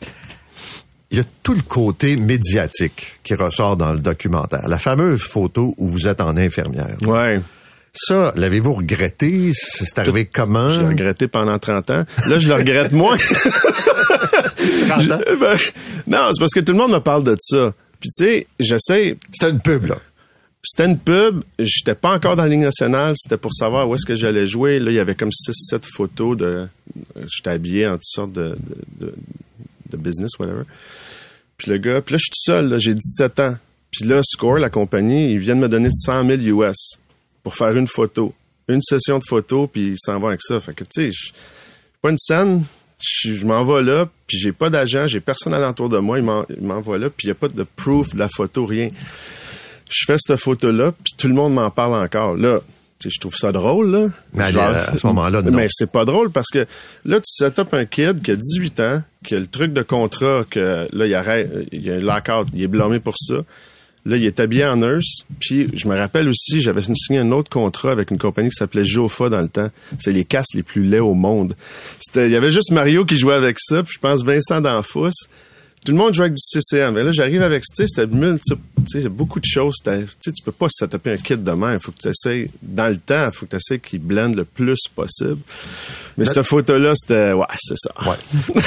Il 1.12 1.18
y 1.18 1.22
a 1.22 1.26
tout 1.44 1.54
le 1.54 1.62
côté 1.62 2.16
médiatique 2.16 3.20
qui 3.24 3.34
ressort 3.36 3.76
dans 3.78 3.92
le 3.92 4.00
documentaire. 4.00 4.68
La 4.68 4.80
fameuse 4.80 5.22
photo 5.22 5.74
où 5.78 5.88
vous 5.88 6.08
êtes 6.08 6.22
en 6.22 6.38
infirmière. 6.38 6.96
Ouais. 7.06 7.42
Ça, 7.94 8.34
l'avez-vous 8.36 8.74
regretté? 8.74 9.52
C'est 9.54 9.98
arrivé 10.00 10.26
comment? 10.26 10.70
Je 10.70 10.82
l'ai 10.82 10.88
regretté 10.88 11.28
pendant 11.28 11.58
30 11.58 11.90
ans. 11.90 12.06
Là, 12.28 12.40
je 12.40 12.48
le 12.48 12.54
regrette 12.54 12.92
moins. 12.92 13.18
30 14.88 15.12
ans? 15.12 15.20
Je- 15.28 15.36
ben, 15.36 15.58
non, 16.08 16.30
c'est 16.34 16.40
parce 16.40 16.54
que 16.54 16.60
tout 16.60 16.72
le 16.74 16.78
monde 16.78 16.92
me 16.94 17.00
parle 17.00 17.24
de 17.24 17.36
ça. 17.40 17.74
Puis 18.00 18.10
tu 18.18 18.24
sais, 18.26 18.48
j'essaie. 18.60 19.18
C'était 19.34 19.50
une 19.52 19.60
pub, 19.60 19.86
là. 19.88 19.98
C'était 20.64 20.86
une 20.86 20.98
pub. 21.00 21.42
J'étais 21.58 21.96
pas 21.96 22.12
encore 22.14 22.36
dans 22.36 22.44
la 22.44 22.50
Ligue 22.50 22.60
nationale. 22.62 23.14
C'était 23.18 23.38
pour 23.38 23.54
savoir 23.54 23.90
où 23.90 23.96
est-ce 23.96 24.06
que 24.06 24.16
j'allais 24.16 24.46
jouer. 24.46 24.80
Là, 24.80 24.92
il 24.92 24.96
y 24.96 25.00
avait 25.00 25.16
comme 25.16 25.30
6-7 25.30 25.82
photos 25.96 26.38
de. 26.38 26.68
J'étais 27.28 27.50
habillé 27.52 27.88
en 27.88 27.94
toutes 27.94 28.04
sortes 28.06 28.34
de, 28.34 28.56
de, 29.00 29.06
de- 29.08 29.14
de 29.92 29.98
business, 29.98 30.32
whatever. 30.40 30.64
Puis 31.58 31.72
le 31.72 31.78
gars, 31.78 32.02
puis 32.02 32.14
là, 32.14 32.18
je 32.18 32.24
suis 32.24 32.30
tout 32.32 32.52
seul. 32.52 32.80
J'ai 32.80 32.94
17 32.94 33.40
ans. 33.40 33.56
Puis 33.92 34.06
là, 34.06 34.22
Score, 34.24 34.60
la 34.60 34.70
compagnie, 34.70 35.32
ils 35.32 35.40
viennent 35.40 35.60
me 35.60 35.68
donner 35.70 35.90
100 35.92 36.26
000 36.44 36.62
US 36.62 36.76
pour 37.44 37.56
faire 37.56 37.76
une 37.76 37.88
photo. 37.88 38.34
Une 38.68 38.82
session 38.82 39.18
de 39.20 39.24
photos, 39.28 39.68
puis 39.72 39.88
ils 39.94 39.98
s'en 39.98 40.20
vont 40.20 40.28
avec 40.28 40.42
ça. 40.44 40.60
Fait 40.60 40.74
que, 40.74 40.84
tu 40.84 41.10
sais, 41.10 41.12
je- 41.12 41.32
pas 42.02 42.10
une 42.12 42.18
scène. 42.18 42.64
Je, 43.02 43.34
je 43.34 43.46
m'en 43.46 43.64
vais 43.64 43.82
là, 43.82 44.10
puis 44.28 44.38
j'ai 44.38 44.52
pas 44.52 44.70
d'agent, 44.70 45.08
j'ai 45.08 45.22
personne 45.22 45.54
alentour 45.54 45.88
de 45.90 45.98
moi, 46.00 46.20
il 46.20 46.26
m'en- 46.26 46.46
il 46.50 46.62
m'envoie 46.66 46.98
là, 46.98 47.10
puis 47.10 47.28
il 47.28 47.30
y 47.30 47.32
a 47.32 47.36
pas 47.36 47.48
de 47.48 47.64
proof 47.76 48.14
de 48.14 48.20
la 48.20 48.28
photo, 48.28 48.66
rien. 48.66 48.90
Je 49.90 50.04
fais 50.06 50.18
cette 50.20 50.38
photo-là, 50.40 50.92
puis 50.92 51.14
tout 51.18 51.28
le 51.28 51.34
monde 51.34 51.54
m'en 51.54 51.72
parle 51.72 51.96
encore. 51.96 52.36
Là, 52.36 52.60
tu 53.00 53.08
sais, 53.10 53.16
je 53.16 53.20
trouve 53.22 53.36
ça 53.36 53.52
drôle, 53.54 53.90
là. 53.92 54.08
Mais 54.34 54.44
à- 54.44 54.52
Genre- 54.52 54.64
à 54.94 54.98
ce 54.98 55.08
moment-là, 55.08 55.42
non. 55.42 55.52
Mais 55.58 55.68
c'est 55.70 55.90
pas 55.90 56.04
drôle 56.06 56.30
parce 56.32 56.50
que 56.50 56.68
là, 57.06 57.20
tu 57.20 57.26
set 57.26 57.58
up 57.58 57.74
un 57.74 57.86
kid 57.86 58.22
qui 58.22 58.32
a 58.32 58.36
18 58.36 58.80
ans, 58.82 59.02
qui 59.26 59.34
a 59.36 59.40
le 59.40 59.48
truc 59.48 59.72
de 59.74 59.82
contrat, 59.82 60.44
que 60.50 60.86
là, 60.92 61.06
il 61.08 61.16
arrête, 61.16 61.50
il 61.72 61.82
y 61.82 61.90
a 61.92 61.96
un 61.96 62.00
lockout, 62.00 62.48
il 62.54 62.64
est 62.64 62.68
blâmé 62.68 63.00
pour 63.00 63.16
ça. 63.18 63.36
Là, 64.06 64.18
il 64.18 64.26
est 64.26 64.40
habillé 64.40 64.66
en 64.66 64.78
nurse. 64.78 65.26
Puis, 65.40 65.68
je 65.74 65.88
me 65.88 65.98
rappelle 65.98 66.28
aussi, 66.30 66.62
j'avais 66.62 66.82
signé 66.82 67.20
un 67.20 67.32
autre 67.32 67.50
contrat 67.50 67.92
avec 67.92 68.12
une 68.12 68.18
compagnie 68.18 68.50
qui 68.50 68.56
s'appelait 68.56 68.86
Jofa 68.86 69.30
dans 69.30 69.42
le 69.42 69.50
temps. 69.50 69.70
C'est 69.98 70.12
les 70.12 70.26
casques 70.26 70.56
les 70.56 70.64
plus 70.64 70.84
laids 70.84 71.00
au 71.00 71.14
monde. 71.14 71.56
C'était, 72.00 72.28
il 72.28 72.32
y 72.32 72.36
avait 72.36 72.52
juste 72.52 72.72
Mario 72.72 73.06
qui 73.06 73.18
jouait 73.18 73.36
avec 73.36 73.58
ça, 73.60 73.84
puis 73.84 73.94
je 73.96 74.00
pense 74.00 74.24
Vincent 74.24 74.62
D'Anfous. 74.62 75.12
Tout 75.86 75.94
le 75.94 75.98
monde 75.98 76.14
jouait 76.14 76.26
avec 76.26 76.36
du 76.36 76.42
CCM. 76.44 76.94
Mais 76.94 77.04
là, 77.04 77.12
j'arrive 77.12 77.42
avec, 77.42 77.64
tu 77.64 77.68
sais, 77.76 77.86
c'était 77.88 78.08
multiple, 78.14 78.62
tu 78.90 79.02
sais, 79.02 79.10
beaucoup 79.10 79.40
de 79.40 79.46
choses. 79.46 79.76
Tu 79.84 79.92
sais, 80.20 80.32
tu 80.32 80.44
peux 80.44 80.52
pas 80.52 80.68
setuper 80.70 81.12
un 81.12 81.18
kit 81.18 81.38
de 81.38 81.52
main. 81.52 81.74
Il 81.74 81.80
faut 81.80 81.92
que 81.92 82.00
tu 82.00 82.10
essaies, 82.10 82.50
dans 82.62 82.88
le 82.88 82.98
temps, 82.98 83.28
il 83.28 83.32
faut 83.32 83.46
que 83.46 83.52
tu 83.52 83.56
essaies 83.56 83.80
qu'il 83.80 84.00
blende 84.00 84.36
le 84.36 84.44
plus 84.44 84.80
possible. 84.94 85.38
Mais 86.18 86.26
cette 86.26 86.44
photo-là, 86.44 86.94
c'était, 86.96 87.32
ouais, 87.32 87.46
c'est 87.58 87.78
ça. 87.78 87.94
Ouais. 88.06 88.62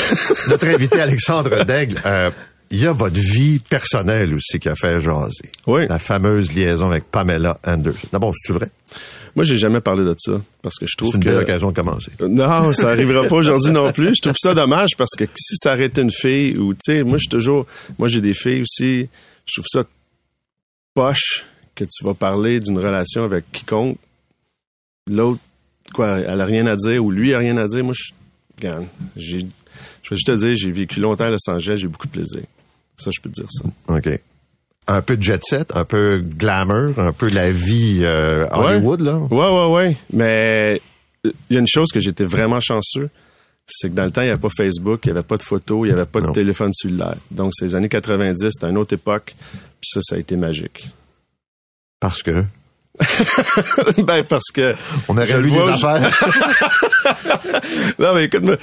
Notre 0.49 0.67
invité 0.69 1.01
Alexandre 1.01 1.65
Daigle, 1.65 2.01
euh, 2.07 2.31
Il 2.73 2.81
y 2.81 2.87
a 2.87 2.93
votre 2.93 3.21
vie 3.21 3.59
personnelle 3.59 4.35
aussi 4.35 4.59
qui 4.59 4.69
a 4.69 4.75
fait 4.75 4.99
jaser. 4.99 5.51
Oui. 5.67 5.87
La 5.89 5.99
fameuse 5.99 6.53
liaison 6.53 6.89
avec 6.91 7.05
Pamela 7.05 7.59
Anderson. 7.65 8.09
D'abord, 8.11 8.33
c'est-tu 8.35 8.59
vrai? 8.59 8.71
Moi, 9.37 9.45
j'ai 9.45 9.57
jamais 9.57 9.81
parlé 9.81 10.05
de 10.05 10.15
ça 10.19 10.41
parce 10.63 10.77
que 10.77 10.87
je 10.87 10.97
trouve 10.97 11.11
C'est 11.11 11.17
une 11.19 11.25
que 11.25 11.29
belle 11.29 11.39
occasion 11.39 11.71
de 11.71 11.77
commencer. 11.77 12.11
non, 12.21 12.73
ça 12.73 12.89
arrivera 12.91 13.25
pas 13.27 13.37
aujourd'hui 13.37 13.73
non 13.73 13.93
plus. 13.93 14.15
Je 14.17 14.23
trouve 14.23 14.37
ça 14.39 14.55
dommage 14.55 14.91
parce 14.97 15.13
que 15.17 15.25
si 15.37 15.57
ça 15.57 15.79
été 15.79 16.01
une 16.01 16.11
fille 16.11 16.57
ou 16.57 16.73
tu 16.75 16.79
sais, 16.87 17.03
moi 17.03 17.19
je 17.19 17.23
suis 17.23 17.29
toujours, 17.29 17.67
moi 17.99 18.09
j'ai 18.09 18.21
des 18.21 18.35
filles 18.35 18.63
aussi. 18.63 19.09
Je 19.47 19.61
trouve 19.61 19.67
ça 19.69 19.85
poche 20.95 21.45
que 21.75 21.85
tu 21.85 22.05
vas 22.05 22.15
parler 22.15 22.61
d'une 22.61 22.79
relation 22.79 23.25
avec 23.25 23.51
quiconque. 23.53 23.99
L'autre, 25.11 25.41
quoi, 25.95 26.21
elle 26.21 26.41
a 26.41 26.45
rien 26.45 26.67
à 26.67 26.77
dire 26.77 27.05
ou 27.05 27.11
lui 27.11 27.35
a 27.35 27.39
rien 27.39 27.57
à 27.57 27.67
dire. 27.67 27.85
Moi, 27.85 27.95
je, 27.97 28.13
regarde, 28.57 28.87
j'ai, 29.17 29.41
je 30.03 30.11
vais 30.11 30.17
juste 30.17 30.27
te 30.27 30.37
dire, 30.37 30.55
j'ai 30.55 30.71
vécu 30.71 31.01
longtemps 31.01 31.25
à 31.25 31.31
Los 31.31 31.49
Angeles, 31.49 31.79
j'ai 31.79 31.89
beaucoup 31.89 32.07
de 32.07 32.13
plaisir. 32.13 32.43
Ça, 33.03 33.11
je 33.15 33.21
peux 33.21 33.31
te 33.31 33.35
dire 33.41 33.51
ça. 33.51 33.65
OK. 33.89 34.09
Un 34.89 35.03
peu 35.03 35.17
de 35.17 35.23
jet 35.23 35.41
set, 35.45 35.71
un 35.77 35.85
peu 35.85 36.19
glamour, 36.19 36.99
un 36.99 37.13
peu 37.13 37.29
la 37.29 37.53
vie 37.53 38.01
euh, 38.03 38.47
Hollywood, 38.51 39.01
là. 39.01 39.17
Ouais, 39.17 39.49
ouais, 39.49 39.73
ouais. 39.75 39.97
Mais 40.13 40.81
il 41.25 41.33
y 41.55 41.57
a 41.57 41.61
une 41.61 41.69
chose 41.69 41.91
que 41.93 42.01
j'étais 42.01 42.25
vraiment 42.25 42.59
chanceux, 42.61 43.09
c'est 43.69 43.91
que 43.91 43.95
dans 43.95 44.05
le 44.05 44.11
temps, 44.11 44.23
il 44.23 44.27
n'y 44.27 44.31
avait 44.33 44.41
pas 44.41 44.49
Facebook, 44.49 45.01
il 45.05 45.09
n'y 45.13 45.19
avait 45.19 45.27
pas 45.27 45.37
de 45.37 45.43
photos, 45.43 45.87
il 45.87 45.93
n'y 45.93 45.99
avait 45.99 46.05
pas 46.09 46.21
Non. 46.21 46.29
de 46.29 46.33
téléphone 46.33 46.73
cellulaire. 46.73 47.15
Donc, 47.31 47.53
c'est 47.55 47.67
les 47.67 47.75
années 47.77 47.89
90, 47.89 48.49
c'était 48.51 48.69
une 48.71 48.77
autre 48.79 48.95
époque. 48.95 49.35
Puis 49.81 49.91
ça, 49.95 50.01
ça 50.03 50.17
a 50.17 50.19
été 50.19 50.35
magique. 50.37 50.89
Parce 52.01 52.23
que 52.25 52.43
ben, 54.05 54.23
parce 54.25 54.51
que... 54.53 54.75
on 55.09 55.17
aurait 55.17 55.41
lu 55.41 55.51
des 55.51 55.57
vois, 55.57 55.73
affaires. 55.73 56.11
Non, 57.99 58.15
mais 58.15 58.25
écoute-moi, 58.25 58.57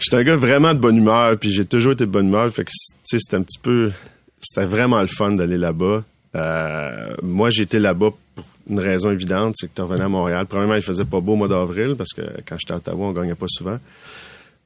j'étais 0.00 0.16
un 0.16 0.24
gars 0.24 0.36
vraiment 0.36 0.74
de 0.74 0.78
bonne 0.78 0.96
humeur, 0.96 1.38
puis 1.38 1.50
j'ai 1.50 1.64
toujours 1.64 1.92
été 1.92 2.04
de 2.04 2.10
bonne 2.10 2.28
humeur. 2.28 2.52
Fait 2.52 2.64
que, 2.64 2.70
tu 2.70 2.76
sais, 3.04 3.18
c'était 3.20 3.36
un 3.36 3.42
petit 3.42 3.58
peu... 3.58 3.92
C'était 4.40 4.66
vraiment 4.66 5.00
le 5.00 5.06
fun 5.06 5.30
d'aller 5.30 5.56
là-bas. 5.56 6.04
Euh, 6.34 7.14
moi, 7.22 7.50
j'étais 7.50 7.78
là-bas 7.78 8.10
pour 8.34 8.44
une 8.68 8.80
raison 8.80 9.10
évidente, 9.10 9.54
c'est 9.56 9.68
que 9.68 9.74
tu 9.74 9.82
revenais 9.82 10.02
à 10.02 10.08
Montréal. 10.08 10.46
Premièrement, 10.46 10.74
il 10.74 10.82
faisait 10.82 11.04
pas 11.04 11.20
beau 11.20 11.32
au 11.32 11.36
mois 11.36 11.48
d'avril, 11.48 11.94
parce 11.96 12.12
que 12.12 12.22
quand 12.46 12.56
j'étais 12.58 12.72
à 12.72 12.76
Ottawa, 12.76 13.06
on 13.06 13.12
gagnait 13.12 13.34
pas 13.36 13.46
souvent. 13.48 13.78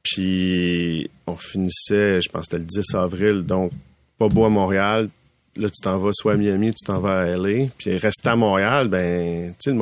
Puis, 0.03 1.09
on 1.27 1.37
finissait, 1.37 2.19
je 2.21 2.29
pense 2.29 2.47
que 2.47 2.57
c'était 2.57 2.57
le 2.57 2.65
10 2.65 2.95
avril, 2.95 3.43
donc 3.43 3.71
pas 4.17 4.27
beau 4.27 4.45
à 4.45 4.49
Montréal. 4.49 5.09
Là, 5.57 5.69
tu 5.69 5.81
t'en 5.81 5.97
vas 5.97 6.11
soit 6.13 6.33
à 6.33 6.37
Miami, 6.37 6.71
tu 6.71 6.85
t'en 6.85 6.99
vas 6.99 7.19
à 7.21 7.25
LA. 7.35 7.67
Puis, 7.77 7.97
rester 7.97 8.29
à 8.29 8.35
Montréal, 8.35 8.87
ben, 8.87 9.53
tu 9.61 9.73
sais, 9.73 9.77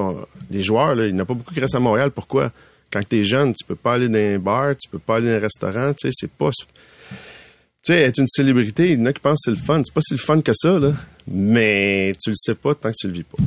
les 0.50 0.64
joueurs, 0.64 0.96
là, 0.96 1.06
il 1.06 1.14
n'y 1.14 1.20
en 1.20 1.24
a 1.24 1.26
pas 1.26 1.36
beaucoup 1.36 1.54
qui 1.54 1.60
restent 1.60 1.76
à 1.76 1.80
Montréal. 1.80 2.10
Pourquoi? 2.12 2.52
Quand 2.92 3.02
tu 3.08 3.20
es 3.20 3.24
jeune, 3.24 3.54
tu 3.54 3.64
peux 3.66 3.76
pas 3.76 3.94
aller 3.94 4.10
dans 4.10 4.18
un 4.18 4.40
bar, 4.40 4.76
tu 4.76 4.90
peux 4.90 4.98
pas 4.98 5.18
aller 5.18 5.28
dans 5.30 5.38
un 5.38 5.40
restaurant, 5.40 5.94
tu 5.94 6.08
sais, 6.08 6.10
c'est 6.12 6.32
pas... 6.32 6.50
Tu 6.52 7.94
sais, 7.94 8.02
être 8.02 8.18
une 8.18 8.28
célébrité, 8.28 8.92
il 8.92 9.00
y 9.00 9.02
en 9.02 9.06
a 9.06 9.14
qui 9.14 9.20
pensent 9.20 9.46
que 9.46 9.52
c'est 9.52 9.60
le 9.60 9.64
fun. 9.64 9.82
C'est 9.86 9.94
pas 9.94 10.02
si 10.02 10.14
le 10.16 10.20
fun 10.20 10.42
que 10.42 10.52
ça, 10.54 10.80
là. 10.80 10.94
Mais 11.28 12.14
tu 12.22 12.32
le 12.32 12.36
sais 12.36 12.56
pas 12.56 12.74
tant 12.74 12.90
que 12.90 12.96
tu 13.00 13.08
le 13.08 13.14
vis 13.14 13.24
pas. 13.24 13.38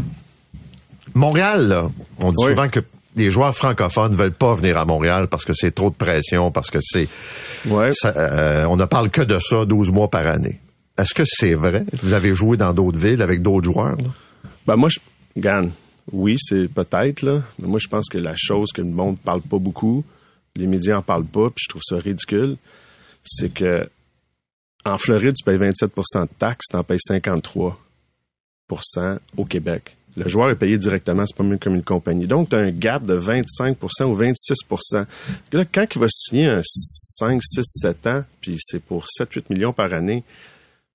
Montréal, 1.14 1.69
là, 1.69 1.91
on 2.19 2.31
dit 2.31 2.37
Oui. 2.38 2.50
souvent 2.52 2.69
que 2.69 2.81
les 3.17 3.31
joueurs 3.31 3.55
francophones 3.55 4.14
veulent 4.14 4.33
pas 4.33 4.55
venir 4.55 4.79
à 4.79 4.85
Montréal 4.85 5.29
parce 5.29 5.45
que 5.45 5.52
c'est 5.55 5.73
trop 5.75 5.91
de 5.91 5.95
pression, 5.95 6.50
parce 6.50 6.71
que 6.71 6.79
c'est... 6.81 7.09
Ouais. 7.67 7.91
ça, 7.93 8.14
euh, 8.17 8.64
on 8.64 8.76
ne 8.76 8.85
parle 8.87 9.11
que 9.11 9.23
de 9.23 9.38
ça 9.38 9.64
12 9.67 9.91
mois 9.91 10.09
par 10.09 10.26
année. 10.26 10.61
Est-ce 10.99 11.15
que 11.15 11.25
c'est 11.27 11.55
vrai? 11.55 11.85
Vous 12.03 12.13
avez 12.13 12.35
joué 12.35 12.57
dans 12.57 12.73
d'autres 12.75 12.99
villes 12.99 13.23
avec 13.23 13.43
d'autres 13.43 13.65
joueurs? 13.65 13.97
là? 13.97 14.09
Ben 14.67 14.77
moi, 14.77 14.89
je 14.89 14.99
gagne. 15.41 15.71
Oui, 16.13 16.37
c'est 16.41 16.69
peut-être, 16.69 17.23
là. 17.23 17.43
Mais 17.59 17.69
moi, 17.69 17.79
je 17.81 17.89
pense 17.89 18.09
que 18.09 18.19
la 18.19 18.35
chose 18.37 18.71
que 18.73 18.83
le 18.83 18.89
monde 18.89 19.19
parle 19.19 19.41
pas 19.41 19.59
beaucoup, 19.59 20.05
les 20.57 20.67
médias 20.67 20.99
en 20.99 21.03
parlent 21.03 21.25
pas, 21.25 21.51
puis 21.51 21.65
je 21.65 21.69
trouve 21.69 21.83
ça 21.85 21.97
ridicule, 21.97 22.57
c'est 23.25 23.53
que 23.53 23.89
en 24.85 24.99
Floride, 24.99 25.35
tu 25.37 25.45
payes 25.45 25.59
27% 25.59 26.23
de 26.23 26.29
taxes, 26.39 26.67
tu 26.71 26.77
en 26.77 26.83
payes 26.83 26.99
53% 26.99 27.75
au 29.37 29.45
Québec. 29.45 29.97
Le 30.17 30.29
joueur 30.29 30.51
est 30.51 30.57
payé 30.57 30.77
directement, 30.77 31.25
c'est 31.27 31.37
pas 31.37 31.45
même 31.45 31.59
comme 31.59 31.77
une 31.77 31.85
compagnie. 31.85 32.27
Donc, 32.27 32.51
tu 32.51 32.57
as 32.57 32.59
un 32.59 32.71
gap 32.71 33.05
de 33.05 33.19
25% 33.19 34.05
ou 34.05 34.17
26% 34.17 35.07
Là, 35.53 35.65
quand 35.73 35.87
il 35.95 36.01
va 36.01 36.07
signer 36.11 36.47
un 36.49 36.61
5, 36.65 37.41
6, 37.43 37.61
7 37.65 38.07
ans, 38.09 38.25
puis 38.41 38.57
c'est 38.61 38.83
pour 38.83 39.07
7, 39.09 39.33
8 39.33 39.51
millions 39.51 39.73
par 39.73 39.95
année, 39.95 40.23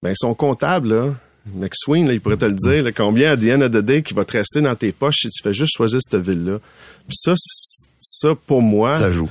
ben 0.04 0.13
son 0.16 0.34
comptable, 0.34 0.89
là, 0.89 1.13
McSween, 1.54 2.08
là, 2.08 2.13
il 2.13 2.22
pourrait 2.22 2.38
te 2.38 2.46
le 2.46 2.54
dire, 2.54 2.84
là, 2.84 2.92
combien 2.92 3.32
à 3.32 3.38
the 3.38 3.46
end 3.46 3.62
of 3.62 3.72
the 3.72 3.77
day 3.77 4.04
qui 4.04 4.13
va 4.13 4.25
te 4.25 4.34
rester 4.34 4.62
dans 4.62 4.75
tes 4.75 4.92
poches 4.92 5.16
si 5.22 5.30
tu 5.30 5.42
fais 5.42 5.54
juste 5.54 5.75
choisir 5.77 6.00
cette 6.01 6.22
ville-là. 6.22 6.60
Puis 7.08 7.18
ça, 7.18 7.34
ça, 8.00 8.36
pour 8.48 8.62
moi, 8.62 8.96
Ça 8.96 9.12
joue. 9.12 9.30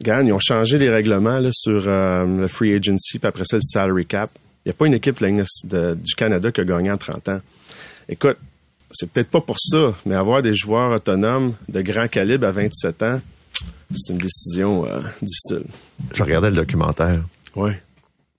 Regarde, 0.00 0.26
ils 0.26 0.32
ont 0.32 0.40
changé 0.40 0.78
les 0.78 0.88
règlements 0.88 1.38
là, 1.40 1.50
sur 1.52 1.84
euh, 1.86 2.24
le 2.24 2.48
free 2.48 2.72
agency, 2.72 3.18
puis 3.18 3.28
après 3.28 3.44
ça, 3.44 3.56
le 3.56 3.62
salary 3.62 4.06
cap. 4.06 4.30
Il 4.64 4.68
n'y 4.68 4.70
a 4.70 4.74
pas 4.74 4.86
une 4.86 4.94
équipe 4.94 5.20
de 5.20 5.44
de- 5.64 5.94
du 5.94 6.14
Canada 6.14 6.50
qui 6.52 6.60
a 6.62 6.64
gagné 6.64 6.90
en 6.90 6.96
30 6.96 7.28
ans. 7.28 7.38
Écoute, 8.08 8.38
c'est 8.90 9.10
peut-être 9.10 9.28
pas 9.28 9.40
pour 9.42 9.58
ça, 9.60 9.94
mais 10.06 10.14
avoir 10.14 10.40
des 10.42 10.54
joueurs 10.54 10.90
autonomes 10.92 11.52
de 11.68 11.80
grand 11.82 12.08
calibre 12.08 12.46
à 12.46 12.52
27 12.52 13.02
ans, 13.02 13.20
c'est 13.94 14.12
une 14.12 14.18
décision 14.18 14.86
euh, 14.86 15.00
difficile. 15.22 15.66
Je 16.14 16.22
regardais 16.22 16.48
le 16.50 16.56
documentaire. 16.56 17.20
Oui. 17.56 17.72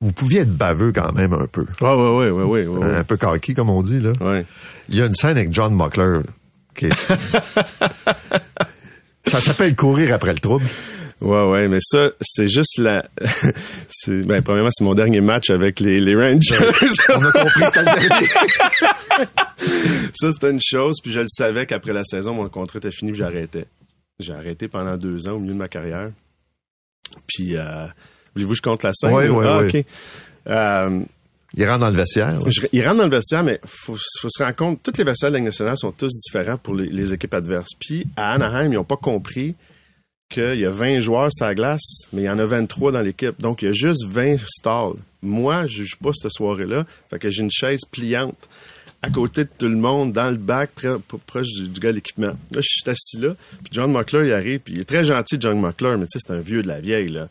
Vous 0.01 0.11
pouviez 0.13 0.41
être 0.41 0.55
baveux 0.55 0.91
quand 0.91 1.11
même 1.13 1.33
un 1.33 1.45
peu. 1.47 1.65
Ouais, 1.79 1.93
ouais, 1.93 2.29
ouais, 2.31 2.43
ouais, 2.43 2.65
ouais. 2.67 2.95
Un 2.95 3.03
peu 3.03 3.17
cocky, 3.17 3.53
comme 3.53 3.69
on 3.69 3.81
dit, 3.83 3.99
là. 3.99 4.11
ouais. 4.19 4.45
Il 4.89 4.97
y 4.97 5.01
a 5.01 5.05
une 5.05 5.13
scène 5.13 5.37
avec 5.37 5.53
John 5.53 5.73
Muckler. 5.75 6.05
là, 6.05 6.21
qui 6.75 6.85
est- 6.87 6.93
ça 9.27 9.39
s'appelle 9.41 9.75
courir 9.75 10.13
après 10.15 10.33
le 10.33 10.39
trouble. 10.39 10.65
Ouais, 11.21 11.49
ouais, 11.51 11.67
mais 11.67 11.77
ça, 11.81 12.09
c'est 12.19 12.47
juste 12.47 12.79
la. 12.79 13.05
c'est, 13.89 14.25
ben, 14.25 14.41
premièrement, 14.41 14.71
c'est 14.71 14.83
mon 14.83 14.95
dernier 14.95 15.21
match 15.21 15.51
avec 15.51 15.79
les, 15.79 15.99
les 16.01 16.15
Rangers. 16.15 16.57
On 17.09 17.23
a 17.23 17.31
compris, 17.31 17.61
dernier. 17.75 18.07
ça, 20.15 20.31
c'était 20.31 20.49
une 20.49 20.59
chose, 20.61 20.95
puis 21.03 21.11
je 21.11 21.19
le 21.19 21.27
savais 21.29 21.67
qu'après 21.67 21.93
la 21.93 22.03
saison, 22.03 22.33
mon 22.33 22.49
contrat 22.49 22.79
était 22.79 22.89
fini, 22.91 23.11
puis 23.11 23.19
j'arrêtais. 23.19 23.65
J'ai 24.19 24.33
arrêté 24.33 24.67
pendant 24.67 24.97
deux 24.97 25.27
ans 25.27 25.33
au 25.33 25.39
milieu 25.39 25.53
de 25.53 25.59
ma 25.59 25.67
carrière. 25.67 26.09
Puis, 27.27 27.55
euh, 27.55 27.85
voulez-vous 28.35 28.51
que 28.51 28.57
je 28.57 28.61
compte 28.61 28.83
la 28.83 28.93
scène? 28.93 29.13
Ouais, 29.13 29.29
ou- 29.29 29.37
ouais, 29.39 29.45
ah, 29.47 29.59
ouais. 29.61 29.79
OK. 29.79 29.85
Euh, 30.49 31.03
Il 31.55 31.67
rentre 31.67 31.79
dans 31.81 31.89
le 31.89 31.95
vestiaire. 31.97 32.39
je- 32.49 32.61
il 32.71 32.81
rentre 32.85 32.97
dans 32.97 33.03
le 33.05 33.09
vestiaire, 33.11 33.43
mais 33.43 33.59
faut, 33.65 33.97
faut 34.19 34.29
se 34.29 34.41
rendre 34.43 34.55
compte, 34.55 34.81
toutes 34.83 34.97
les 34.97 35.03
vestiaires 35.03 35.31
de 35.31 35.35
la 35.35 35.39
Ligue 35.39 35.47
nationale 35.47 35.77
sont 35.77 35.91
tous 35.91 36.07
différents 36.09 36.57
pour 36.57 36.75
les, 36.75 36.87
les 36.87 37.13
équipes 37.13 37.33
adverses. 37.33 37.69
Puis, 37.79 38.05
à 38.15 38.33
Anaheim, 38.33 38.71
ils 38.71 38.75
n'ont 38.75 38.83
pas 38.85 38.95
compris 38.97 39.55
qu'il 40.29 40.55
y 40.59 40.65
a 40.65 40.69
20 40.71 41.01
joueurs 41.01 41.29
sur 41.31 41.45
la 41.45 41.53
glace, 41.53 42.05
mais 42.13 42.21
il 42.21 42.25
y 42.25 42.29
en 42.29 42.39
a 42.39 42.45
23 42.45 42.93
dans 42.93 43.01
l'équipe. 43.01 43.39
Donc, 43.41 43.61
il 43.61 43.65
y 43.65 43.67
a 43.67 43.73
juste 43.73 44.05
20 44.07 44.37
stalls. 44.47 44.93
Moi, 45.21 45.67
je 45.67 45.83
joue 45.83 45.97
pas 46.01 46.11
cette 46.13 46.31
soirée-là. 46.31 46.85
Fait 47.09 47.19
que 47.19 47.29
j'ai 47.29 47.43
une 47.43 47.51
chaise 47.51 47.81
pliante 47.91 48.37
à 49.03 49.09
côté 49.09 49.43
de 49.43 49.49
tout 49.57 49.67
le 49.67 49.75
monde, 49.75 50.13
dans 50.13 50.29
le 50.29 50.37
bac, 50.37 50.69
près- 50.73 50.95
proche 51.27 51.47
du, 51.47 51.67
du 51.67 51.79
gars 51.81 51.89
de 51.91 51.95
l'équipement. 51.95 52.27
Là, 52.27 52.61
je 52.61 52.61
suis 52.61 52.81
assis 52.89 53.17
là. 53.17 53.35
Puis 53.63 53.73
John 53.73 53.91
McClure, 53.91 54.23
il 54.23 54.31
arrive. 54.31 54.59
Puis 54.61 54.75
il 54.75 54.79
est 54.81 54.85
très 54.85 55.03
gentil, 55.03 55.35
John 55.39 55.59
McClure, 55.59 55.97
mais 55.97 56.05
tu 56.05 56.17
sais, 56.17 56.19
c'est 56.25 56.33
un 56.33 56.39
vieux 56.39 56.61
de 56.63 56.67
la 56.69 56.79
vieille, 56.79 57.09
là. 57.09 57.27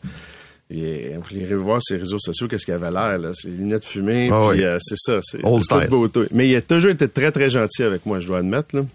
Et 0.73 1.11
vous 1.17 1.35
irez 1.37 1.55
voir 1.55 1.81
ses 1.83 1.97
réseaux 1.97 2.19
sociaux, 2.19 2.47
qu'est-ce 2.47 2.63
qu'il 2.63 2.73
avait 2.73 2.91
l'air, 2.91 3.17
là. 3.17 3.31
Les 3.43 3.51
lunettes 3.51 3.83
fumées. 3.83 4.29
Ah 4.31 4.47
oui. 4.47 4.63
euh, 4.63 4.77
c'est 4.79 4.95
ça. 4.97 5.19
C'est 5.21 5.43
Old 5.43 5.63
style. 5.63 5.87
beauté. 5.89 6.21
Mais 6.31 6.47
il 6.47 6.55
a 6.55 6.61
toujours 6.61 6.91
été 6.91 7.09
très, 7.09 7.31
très 7.31 7.49
gentil 7.49 7.83
avec 7.83 8.05
moi, 8.05 8.19
je 8.19 8.27
dois 8.27 8.37
admettre, 8.39 8.75
là. 8.77 8.85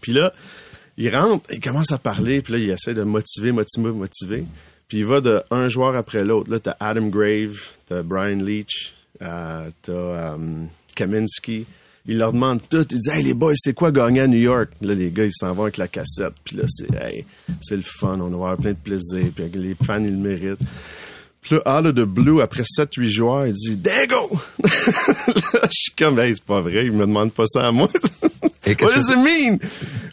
Puis 0.00 0.12
là, 0.12 0.32
il 0.96 1.14
rentre, 1.14 1.46
il 1.52 1.60
commence 1.60 1.92
à 1.92 1.98
parler, 1.98 2.40
puis 2.40 2.54
là, 2.54 2.58
il 2.58 2.70
essaie 2.70 2.94
de 2.94 3.02
motiver, 3.02 3.52
motiver, 3.52 3.90
motiver. 3.92 4.44
Puis 4.88 4.98
il 4.98 5.04
va 5.06 5.20
de 5.20 5.42
un 5.50 5.68
joueur 5.68 5.94
après 5.94 6.24
l'autre. 6.24 6.50
Là, 6.50 6.58
t'as 6.58 6.76
Adam 6.80 7.08
Grave, 7.08 7.58
t'as 7.86 8.02
Brian 8.02 8.42
Leach, 8.42 8.94
euh, 9.20 9.70
t'as 9.82 9.92
euh, 9.92 10.64
Kaminsky. 10.94 11.66
Il 12.10 12.16
leur 12.16 12.32
demande 12.32 12.60
tout. 12.70 12.86
Il 12.90 12.98
dit, 12.98 13.10
hey, 13.10 13.22
les 13.22 13.34
boys, 13.34 13.52
c'est 13.56 13.74
quoi 13.74 13.92
gagner 13.92 14.20
à 14.20 14.26
New 14.26 14.38
York? 14.38 14.70
Là, 14.80 14.94
les 14.94 15.10
gars, 15.10 15.26
ils 15.26 15.32
s'en 15.32 15.52
vont 15.52 15.64
avec 15.64 15.76
la 15.76 15.88
cassette. 15.88 16.32
Puis 16.42 16.56
là, 16.56 16.64
c'est, 16.66 16.90
hey, 16.94 17.26
c'est 17.60 17.76
le 17.76 17.82
fun. 17.82 18.18
On 18.18 18.30
va 18.30 18.34
avoir 18.34 18.56
plein 18.56 18.72
de 18.72 18.78
plaisir. 18.78 19.26
Puis 19.36 19.44
les 19.52 19.74
fans, 19.74 20.02
ils 20.02 20.12
le 20.12 20.16
méritent. 20.16 20.58
Puis 21.42 21.56
là, 21.56 21.78
out 21.78 21.84
of 21.84 21.94
the 21.94 22.06
blue, 22.06 22.40
après 22.40 22.62
7-8 22.62 23.04
joueurs, 23.04 23.46
il 23.46 23.52
dit, 23.52 23.76
Dago! 23.76 24.30
là, 24.64 25.60
je 25.64 25.68
suis 25.70 25.92
comme, 25.98 26.18
hey, 26.18 26.32
c'est 26.34 26.44
pas 26.44 26.62
vrai. 26.62 26.86
Il 26.86 26.92
me 26.92 27.00
demande 27.00 27.30
pas 27.32 27.46
ça 27.46 27.66
à 27.66 27.72
moi. 27.72 27.90
Et 28.64 28.70
What 28.80 28.94
does 28.94 29.10
it 29.10 29.18
mean? 29.18 29.58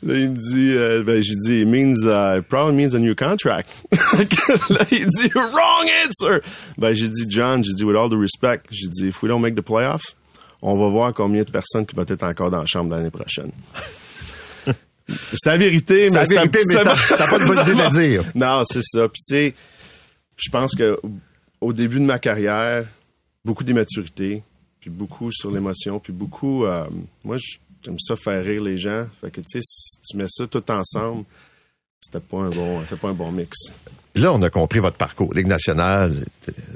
Là, 0.04 0.18
il 0.18 0.32
me 0.32 0.36
dit, 0.36 0.74
euh, 0.75 1.02
ben, 1.02 1.24
j'ai 1.24 1.36
dit, 1.36 1.62
it 1.62 1.68
means, 1.68 2.06
uh, 2.06 2.40
it 2.40 2.48
probably 2.50 2.75
means 2.75 2.94
a 2.94 3.00
new 3.00 3.16
contract. 3.16 3.70
là, 4.70 4.86
il 4.92 5.08
dit, 5.08 5.32
wrong 5.34 5.88
answer! 6.06 6.42
Ben, 6.78 6.94
j'ai 6.94 7.08
dit, 7.08 7.25
John, 7.30 7.64
j'ai 7.64 7.74
dit, 7.74 7.86
with 7.86 7.96
all 7.96 8.10
the 8.10 8.20
respect, 8.20 8.68
j'ai 8.70 8.90
dit, 8.90 9.08
if 9.08 9.24
we 9.24 9.30
don't 9.30 9.42
make 9.42 9.56
the 9.56 9.64
playoffs, 9.64 10.14
on 10.68 10.78
va 10.78 10.88
voir 10.90 11.14
combien 11.14 11.44
de 11.44 11.52
personnes 11.52 11.86
qui 11.86 11.96
vont 11.96 12.06
être 12.08 12.24
encore 12.24 12.50
dans 12.52 12.60
la 12.60 12.66
chambre 12.66 12.96
l'année 12.96 13.12
prochaine. 13.12 13.52
c'est 15.08 15.46
la 15.50 15.58
vérité, 15.58 16.10
C'est 16.10 16.16
la 16.16 16.22
mais 16.22 16.26
c'est 16.26 16.34
vérité, 16.36 16.60
mais 16.68 16.76
t'as- 16.76 16.96
t'as 17.18 17.30
pas 17.30 17.40
de 17.40 17.46
bonne 17.46 17.60
idée 17.62 17.74
de 17.74 17.78
la 17.78 17.90
dire. 17.90 18.24
Non, 18.36 18.64
c'est 18.66 18.82
ça. 18.84 19.08
Puis 19.10 19.22
tu 19.28 19.36
sais, 19.36 19.54
je 20.38 20.50
pense 20.50 20.74
que 20.76 21.00
au 21.62 21.72
début 21.74 22.00
de 22.00 22.06
ma 22.06 22.20
carrière, 22.20 22.84
beaucoup 23.44 23.64
d'immaturité, 23.64 24.42
puis 24.80 24.90
beaucoup 24.90 25.32
sur 25.32 25.52
l'émotion, 25.52 26.00
puis 26.00 26.14
beaucoup. 26.14 26.66
euh, 26.66 26.86
moi, 27.24 27.38
j'aime 27.84 28.00
ça 28.00 28.16
faire 28.16 28.44
rire 28.44 28.64
les 28.64 28.78
gens. 28.78 29.08
Fait 29.22 29.30
que 29.32 29.42
tu 29.42 29.60
sais, 29.60 29.60
si 29.64 30.00
tu 30.02 30.18
mets 30.18 30.26
ça 30.28 30.48
tout 30.48 30.64
ensemble, 30.72 31.26
c'était 32.02 32.20
pas 32.26 32.38
un 32.38 32.50
bon, 32.50 32.82
c'était 32.84 32.98
pas 33.02 33.10
un 33.10 33.14
bon 33.14 33.32
mix. 33.32 33.56
Là, 34.16 34.32
on 34.34 34.42
a 34.42 34.50
compris 34.50 34.80
votre 34.80 34.96
parcours. 34.98 35.34
Ligue 35.34 35.48
nationale, 35.48 36.14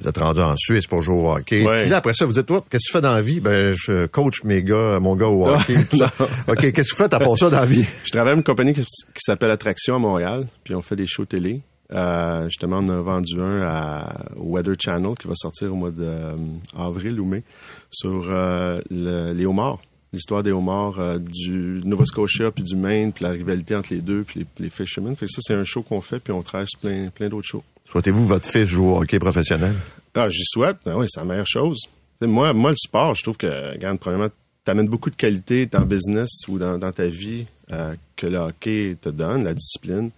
vous 0.01 0.07
êtes 0.07 0.17
rendu 0.17 0.41
en 0.41 0.55
Suisse 0.57 0.87
pour 0.87 1.01
jouer 1.01 1.15
au 1.15 1.31
hockey. 1.31 1.65
Ouais. 1.65 1.81
Puis 1.83 1.89
là, 1.89 1.97
après 1.97 2.13
ça, 2.13 2.25
vous 2.25 2.33
dites, 2.33 2.45
toi, 2.45 2.63
qu'est-ce 2.69 2.83
que 2.83 2.87
tu 2.87 2.91
fais 2.93 3.01
dans 3.01 3.13
la 3.13 3.21
vie? 3.21 3.39
Ben, 3.39 3.73
je 3.77 4.07
coach 4.07 4.43
mes 4.43 4.61
gars, 4.63 4.99
mon 4.99 5.15
gars 5.15 5.27
au 5.27 5.47
hockey. 5.47 5.75
tout 5.89 5.97
ça. 5.97 6.11
OK, 6.47 6.57
qu'est-ce 6.59 6.71
que 6.71 6.81
tu 6.81 6.95
fais? 6.95 7.09
T'as 7.09 7.19
pas 7.19 7.35
ça 7.37 7.49
dans 7.49 7.59
la 7.59 7.65
vie? 7.65 7.85
Je 8.05 8.11
travaille 8.11 8.33
avec 8.33 8.37
une 8.39 8.43
compagnie 8.43 8.73
qui, 8.73 8.81
qui 8.81 9.19
s'appelle 9.19 9.51
Attraction 9.51 9.95
à 9.95 9.99
Montréal, 9.99 10.47
puis 10.63 10.75
on 10.75 10.81
fait 10.81 10.95
des 10.95 11.07
shows 11.07 11.25
télé. 11.25 11.61
Euh, 11.91 12.43
justement, 12.49 12.79
on 12.83 12.89
a 12.89 13.01
vendu 13.01 13.39
un 13.41 13.63
à, 13.63 14.25
au 14.37 14.55
Weather 14.55 14.75
Channel 14.79 15.15
qui 15.19 15.27
va 15.27 15.33
sortir 15.35 15.73
au 15.73 15.75
mois 15.75 15.89
d'avril 15.91 17.19
ou 17.19 17.25
mai 17.25 17.43
sur 17.89 18.25
euh, 18.29 18.79
le- 18.91 19.33
les 19.33 19.45
homards. 19.45 19.79
L'histoire 20.11 20.41
des 20.41 20.51
homards 20.51 20.99
euh, 20.99 21.19
du 21.19 21.81
Nova 21.85 22.03
Scotia 22.05 22.51
puis 22.51 22.63
du 22.63 22.75
Maine, 22.75 23.13
puis 23.13 23.23
la 23.23 23.31
rivalité 23.31 23.75
entre 23.75 23.93
les 23.93 24.01
deux, 24.01 24.23
puis 24.23 24.39
les, 24.39 24.63
les 24.63 24.69
fishermen. 24.69 25.15
Fait 25.15 25.27
que 25.27 25.31
ça, 25.31 25.41
c'est 25.41 25.53
un 25.53 25.63
show 25.63 25.83
qu'on 25.83 26.01
fait, 26.01 26.19
puis 26.19 26.33
on 26.33 26.41
travaille 26.41 26.67
sur 26.67 26.79
plein, 26.79 27.09
plein 27.09 27.29
d'autres 27.29 27.47
shows. 27.47 27.63
Souhaitez-vous 27.85 28.25
votre 28.25 28.47
fils 28.47 28.65
joue 28.65 28.89
au 28.89 29.01
hockey 29.01 29.17
professionnel? 29.17 29.73
Ah, 30.13 30.29
j'y 30.29 30.43
souhaite. 30.45 30.77
Ah 30.85 30.97
oui, 30.97 31.05
c'est 31.09 31.19
la 31.19 31.25
meilleure 31.25 31.47
chose. 31.47 31.79
Tu 31.81 31.89
sais, 32.21 32.27
moi, 32.27 32.53
moi, 32.53 32.71
le 32.71 32.77
sport, 32.77 33.15
je 33.15 33.23
trouve 33.23 33.37
que, 33.37 33.71
regarde, 33.71 33.97
premièrement, 33.99 34.29
t'amènes 34.63 34.87
beaucoup 34.87 35.09
de 35.09 35.15
qualités 35.15 35.65
dans 35.65 35.79
le 35.79 35.85
business 35.85 36.29
ou 36.47 36.59
dans, 36.59 36.77
dans 36.77 36.91
ta 36.91 37.07
vie 37.07 37.45
euh, 37.71 37.95
que 38.15 38.27
le 38.27 38.37
hockey 38.37 38.95
te 39.01 39.09
donne, 39.09 39.43
la 39.43 39.53
discipline, 39.53 40.11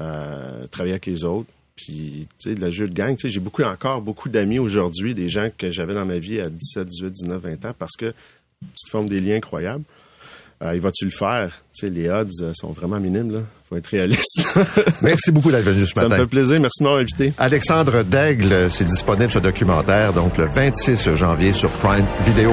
euh, 0.00 0.66
travailler 0.68 0.92
avec 0.92 1.06
les 1.06 1.24
autres. 1.24 1.50
Puis, 1.76 2.26
tu 2.38 2.54
sais, 2.54 2.60
le 2.60 2.70
jeu 2.70 2.88
de 2.88 2.94
gang, 2.94 3.16
tu 3.16 3.22
sais, 3.22 3.28
j'ai 3.28 3.40
beaucoup, 3.40 3.62
encore 3.62 4.00
beaucoup 4.00 4.28
d'amis 4.28 4.58
aujourd'hui, 4.58 5.14
des 5.14 5.28
gens 5.28 5.48
que 5.56 5.70
j'avais 5.70 5.94
dans 5.94 6.06
ma 6.06 6.18
vie 6.18 6.40
à 6.40 6.48
17, 6.48 6.86
18, 6.88 7.10
19, 7.10 7.42
20 7.42 7.64
ans, 7.66 7.74
parce 7.78 7.96
que 7.98 8.14
tu 8.60 8.84
te 8.86 8.90
formes 8.90 9.08
des 9.08 9.20
liens 9.20 9.36
incroyables. 9.36 9.84
Euh, 10.62 10.74
il 10.74 10.80
va-tu 10.80 11.06
le 11.06 11.10
faire? 11.10 11.62
Tu 11.74 11.86
sais, 11.86 11.92
les 11.92 12.10
odds 12.10 12.28
euh, 12.42 12.52
sont 12.54 12.72
vraiment 12.72 13.00
minimes, 13.00 13.32
là. 13.32 13.40
Faut 13.68 13.76
être 13.76 13.86
réaliste. 13.86 14.42
Merci 15.02 15.30
beaucoup 15.32 15.50
d'être 15.50 15.64
venu 15.64 15.86
ce 15.86 15.92
Ça 15.94 16.02
me 16.04 16.08
matin. 16.08 16.22
fait 16.22 16.28
plaisir. 16.28 16.60
Merci 16.60 16.80
de 16.80 16.84
m'avoir 16.84 17.00
invité. 17.00 17.32
Alexandre 17.38 18.02
Daigle, 18.02 18.70
c'est 18.70 18.86
disponible 18.86 19.30
ce 19.30 19.38
documentaire, 19.38 20.12
donc 20.12 20.36
le 20.36 20.46
26 20.46 21.14
janvier 21.14 21.52
sur 21.52 21.70
Prime 21.70 22.04
Video. 22.26 22.52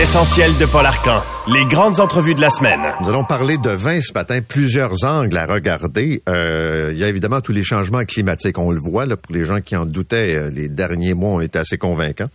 L'essentiel 0.00 0.56
de 0.56 0.64
Paul 0.64 0.86
Arcan. 0.86 1.22
Les 1.52 1.66
grandes 1.66 2.00
entrevues 2.00 2.34
de 2.34 2.40
la 2.40 2.48
semaine. 2.48 2.80
Nous 3.02 3.10
allons 3.10 3.22
parler 3.22 3.58
de 3.58 3.68
vin 3.68 4.00
ce 4.00 4.14
matin, 4.14 4.40
plusieurs 4.40 5.04
angles 5.04 5.36
à 5.36 5.44
regarder. 5.44 6.22
Euh, 6.26 6.88
il 6.94 6.98
y 6.98 7.04
a 7.04 7.08
évidemment 7.08 7.42
tous 7.42 7.52
les 7.52 7.62
changements 7.62 8.02
climatiques, 8.06 8.58
on 8.58 8.70
le 8.70 8.80
voit 8.80 9.04
là, 9.04 9.18
pour 9.18 9.34
les 9.34 9.44
gens 9.44 9.60
qui 9.60 9.76
en 9.76 9.84
doutaient, 9.84 10.36
euh, 10.36 10.48
les 10.48 10.70
derniers 10.70 11.12
mois 11.12 11.32
ont 11.32 11.40
été 11.42 11.58
assez 11.58 11.76
convaincants, 11.76 12.30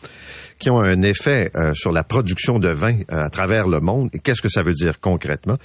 qui 0.59 0.69
ont 0.69 0.79
un 0.79 1.01
effet 1.01 1.49
euh, 1.55 1.73
sur 1.73 1.91
la 1.91 2.03
production 2.03 2.59
de 2.59 2.69
vin 2.69 2.99
euh, 3.11 3.25
à 3.25 3.29
travers 3.31 3.67
le 3.67 3.79
monde. 3.79 4.09
Et 4.13 4.19
qu'est-ce 4.19 4.43
que 4.43 4.49
ça 4.49 4.61
veut 4.61 4.73
dire 4.73 4.99
concrètement? 4.99 5.57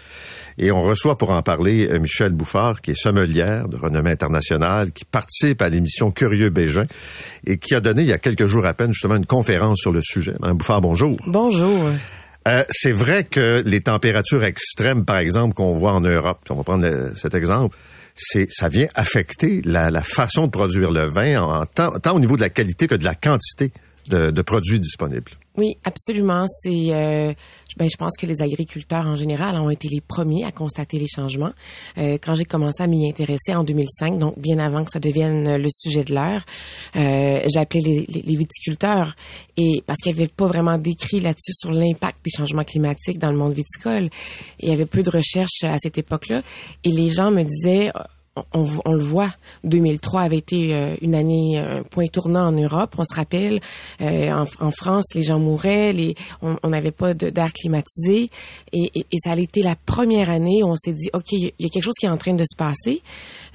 Et 0.62 0.70
on 0.70 0.82
reçoit 0.82 1.16
pour 1.16 1.30
en 1.30 1.42
parler 1.42 1.88
euh, 1.88 1.98
Michel 1.98 2.32
Bouffard, 2.32 2.82
qui 2.82 2.90
est 2.90 2.94
sommelière 3.00 3.66
de 3.66 3.76
renommée 3.76 4.10
internationale, 4.10 4.92
qui 4.92 5.06
participe 5.06 5.62
à 5.62 5.70
l'émission 5.70 6.10
Curieux 6.10 6.50
Bégin 6.50 6.84
et 7.46 7.56
qui 7.56 7.74
a 7.74 7.80
donné 7.80 8.02
il 8.02 8.08
y 8.08 8.12
a 8.12 8.18
quelques 8.18 8.44
jours 8.46 8.66
à 8.66 8.74
peine 8.74 8.92
justement 8.92 9.16
une 9.16 9.24
conférence 9.24 9.78
sur 9.78 9.90
le 9.90 10.02
sujet. 10.02 10.34
Madame 10.40 10.58
Bouffard, 10.58 10.82
bonjour. 10.82 11.16
Bonjour. 11.26 11.90
Euh, 12.48 12.64
c'est 12.70 12.92
vrai 12.92 13.24
que 13.24 13.62
les 13.64 13.80
températures 13.80 14.44
extrêmes, 14.44 15.06
par 15.06 15.16
exemple, 15.18 15.54
qu'on 15.54 15.72
voit 15.72 15.92
en 15.92 16.00
Europe, 16.02 16.40
on 16.50 16.56
va 16.56 16.62
prendre 16.62 16.84
le- 16.84 17.12
cet 17.16 17.34
exemple, 17.34 17.74
c'est 18.14 18.46
ça 18.50 18.68
vient 18.68 18.88
affecter 18.94 19.62
la, 19.64 19.90
la 19.90 20.02
façon 20.02 20.44
de 20.46 20.50
produire 20.50 20.90
le 20.90 21.06
vin, 21.06 21.40
en, 21.42 21.64
tant, 21.64 21.90
tant 22.00 22.14
au 22.16 22.20
niveau 22.20 22.36
de 22.36 22.42
la 22.42 22.50
qualité 22.50 22.86
que 22.86 22.94
de 22.96 23.04
la 23.04 23.14
quantité 23.14 23.72
de, 24.08 24.30
de 24.30 24.42
produits 24.42 24.80
disponibles. 24.80 25.30
Oui, 25.56 25.76
absolument. 25.84 26.46
C'est, 26.62 26.88
euh, 26.92 27.32
ben, 27.76 27.88
je 27.90 27.96
pense 27.96 28.16
que 28.18 28.26
les 28.26 28.42
agriculteurs 28.42 29.06
en 29.06 29.16
général 29.16 29.56
ont 29.56 29.70
été 29.70 29.88
les 29.88 30.00
premiers 30.00 30.44
à 30.44 30.52
constater 30.52 30.98
les 30.98 31.06
changements. 31.06 31.52
Euh, 31.98 32.18
quand 32.22 32.34
j'ai 32.34 32.44
commencé 32.44 32.82
à 32.82 32.86
m'y 32.86 33.08
intéresser 33.08 33.54
en 33.54 33.64
2005, 33.64 34.18
donc 34.18 34.38
bien 34.38 34.58
avant 34.58 34.84
que 34.84 34.90
ça 34.90 34.98
devienne 35.00 35.56
le 35.56 35.68
sujet 35.70 36.04
de 36.04 36.14
l'heure, 36.14 36.44
euh, 36.96 37.40
j'ai 37.52 37.60
appelé 37.60 37.80
les, 38.08 38.22
les- 38.22 38.36
viticulteurs 38.36 39.14
et 39.56 39.82
parce 39.86 39.98
qu'il 40.00 40.12
n'y 40.14 40.18
avait 40.20 40.28
pas 40.28 40.46
vraiment 40.46 40.78
d'écrit 40.78 41.20
là-dessus 41.20 41.52
sur 41.52 41.72
l'impact 41.72 42.18
des 42.24 42.30
changements 42.36 42.64
climatiques 42.64 43.18
dans 43.18 43.30
le 43.30 43.36
monde 43.36 43.52
viticole. 43.52 44.08
Il 44.60 44.68
y 44.68 44.72
avait 44.72 44.86
peu 44.86 45.02
de 45.02 45.10
recherches 45.10 45.62
à 45.64 45.76
cette 45.78 45.98
époque-là. 45.98 46.42
Et 46.84 46.90
les 46.90 47.08
gens 47.10 47.30
me 47.30 47.42
disaient 47.42 47.90
on, 48.52 48.92
le 48.92 49.02
voit, 49.02 49.32
2003 49.64 50.22
avait 50.22 50.38
été 50.38 50.74
euh, 50.74 50.96
une 51.00 51.14
année 51.14 51.58
un 51.58 51.82
point 51.82 52.06
tournant 52.06 52.46
en 52.48 52.52
Europe. 52.52 52.94
On 52.98 53.04
se 53.04 53.14
rappelle, 53.14 53.60
euh, 54.00 54.44
en, 54.60 54.70
France, 54.70 55.06
les 55.14 55.22
gens 55.22 55.38
mouraient, 55.38 55.94
on 56.42 56.68
n'avait 56.68 56.90
pas 56.90 57.14
d'air 57.14 57.52
climatisé, 57.52 58.28
et, 58.72 58.90
ça 59.22 59.32
a 59.32 59.36
été 59.36 59.62
la 59.62 59.76
première 59.76 60.30
année 60.30 60.62
où 60.62 60.68
on 60.68 60.76
s'est 60.76 60.92
dit, 60.92 61.10
ok, 61.12 61.32
il 61.32 61.52
y 61.58 61.66
a 61.66 61.68
quelque 61.68 61.84
chose 61.84 61.94
qui 61.98 62.06
est 62.06 62.10
en 62.10 62.16
train 62.16 62.34
de 62.34 62.44
se 62.44 62.56
passer. 62.56 63.02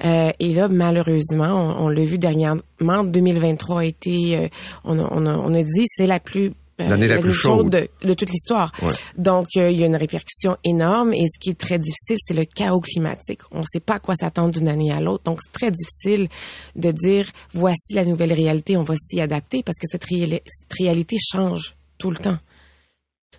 Euh, 0.04 0.32
et 0.40 0.54
là, 0.54 0.68
malheureusement, 0.68 1.76
on, 1.80 1.90
l'a 1.90 2.04
vu 2.04 2.18
dernièrement, 2.18 3.04
2023 3.04 3.80
a 3.80 3.86
été, 3.86 4.38
euh, 4.38 4.48
on, 4.84 5.00
a, 5.00 5.04
on, 5.04 5.54
a, 5.54 5.64
dit, 5.64 5.86
c'est 5.88 6.08
la 6.08 6.20
plus 6.20 6.48
euh, 6.48 6.52
L'année 6.78 7.08
la 7.08 7.20
plus 7.20 7.32
chaude. 7.34 7.70
de, 7.70 7.88
de 8.06 8.14
toute 8.14 8.30
l'histoire. 8.30 8.72
Ouais. 8.82 8.92
Donc, 9.18 9.48
euh, 9.56 9.72
il 9.72 9.80
y 9.80 9.84
a 9.84 9.86
une 9.86 9.96
répercussion 9.96 10.58
énorme 10.66 11.14
et 11.14 11.26
ce 11.28 11.40
qui 11.40 11.52
est 11.52 11.58
très 11.58 11.80
difficile, 11.80 12.18
c'est 12.20 12.34
le 12.34 12.44
chaos 12.44 12.82
climatique. 12.82 13.40
On 13.52 13.60
ne 13.60 13.66
sait 13.72 13.80
pas 13.80 13.96
à 13.96 14.00
quoi 14.00 14.16
s'attendre 14.16 14.52
d'une 14.52 14.68
année 14.68 14.92
à 14.92 15.00
l'autre. 15.00 15.24
Donc, 15.24 15.40
c'est 15.42 15.54
très 15.54 15.72
difficile 15.72 16.28
de 16.76 16.92
dire, 16.92 17.28
voici 17.54 17.94
la 17.94 18.04
nouvelle 18.04 18.34
réalité, 18.34 18.76
on 18.76 18.84
va 18.84 18.96
s'y 18.98 19.22
adapter 19.22 19.64
parce 19.64 19.78
que 19.80 19.88
cette, 19.90 20.04
réali- 20.06 20.42
cette 20.46 20.74
réalité 20.78 21.16
change 21.18 21.76
tout 21.98 22.12
le 22.12 22.18
temps. 22.18 22.38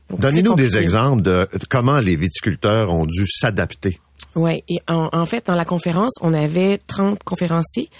Donnez-nous 0.08 0.54
des 0.54 0.78
exemples 0.78 1.22
de 1.22 1.48
comment 1.68 1.98
les 1.98 2.16
viticulteurs 2.16 2.92
ont 2.92 3.06
dû 3.06 3.26
s'adapter. 3.26 3.98
Ouais, 4.34 4.64
et 4.68 4.78
en, 4.88 5.08
en 5.12 5.26
fait, 5.26 5.46
dans 5.46 5.54
la 5.56 5.64
conférence, 5.64 6.12
on 6.20 6.32
avait 6.32 6.78
30 6.86 7.22
conférenciers. 7.24 7.90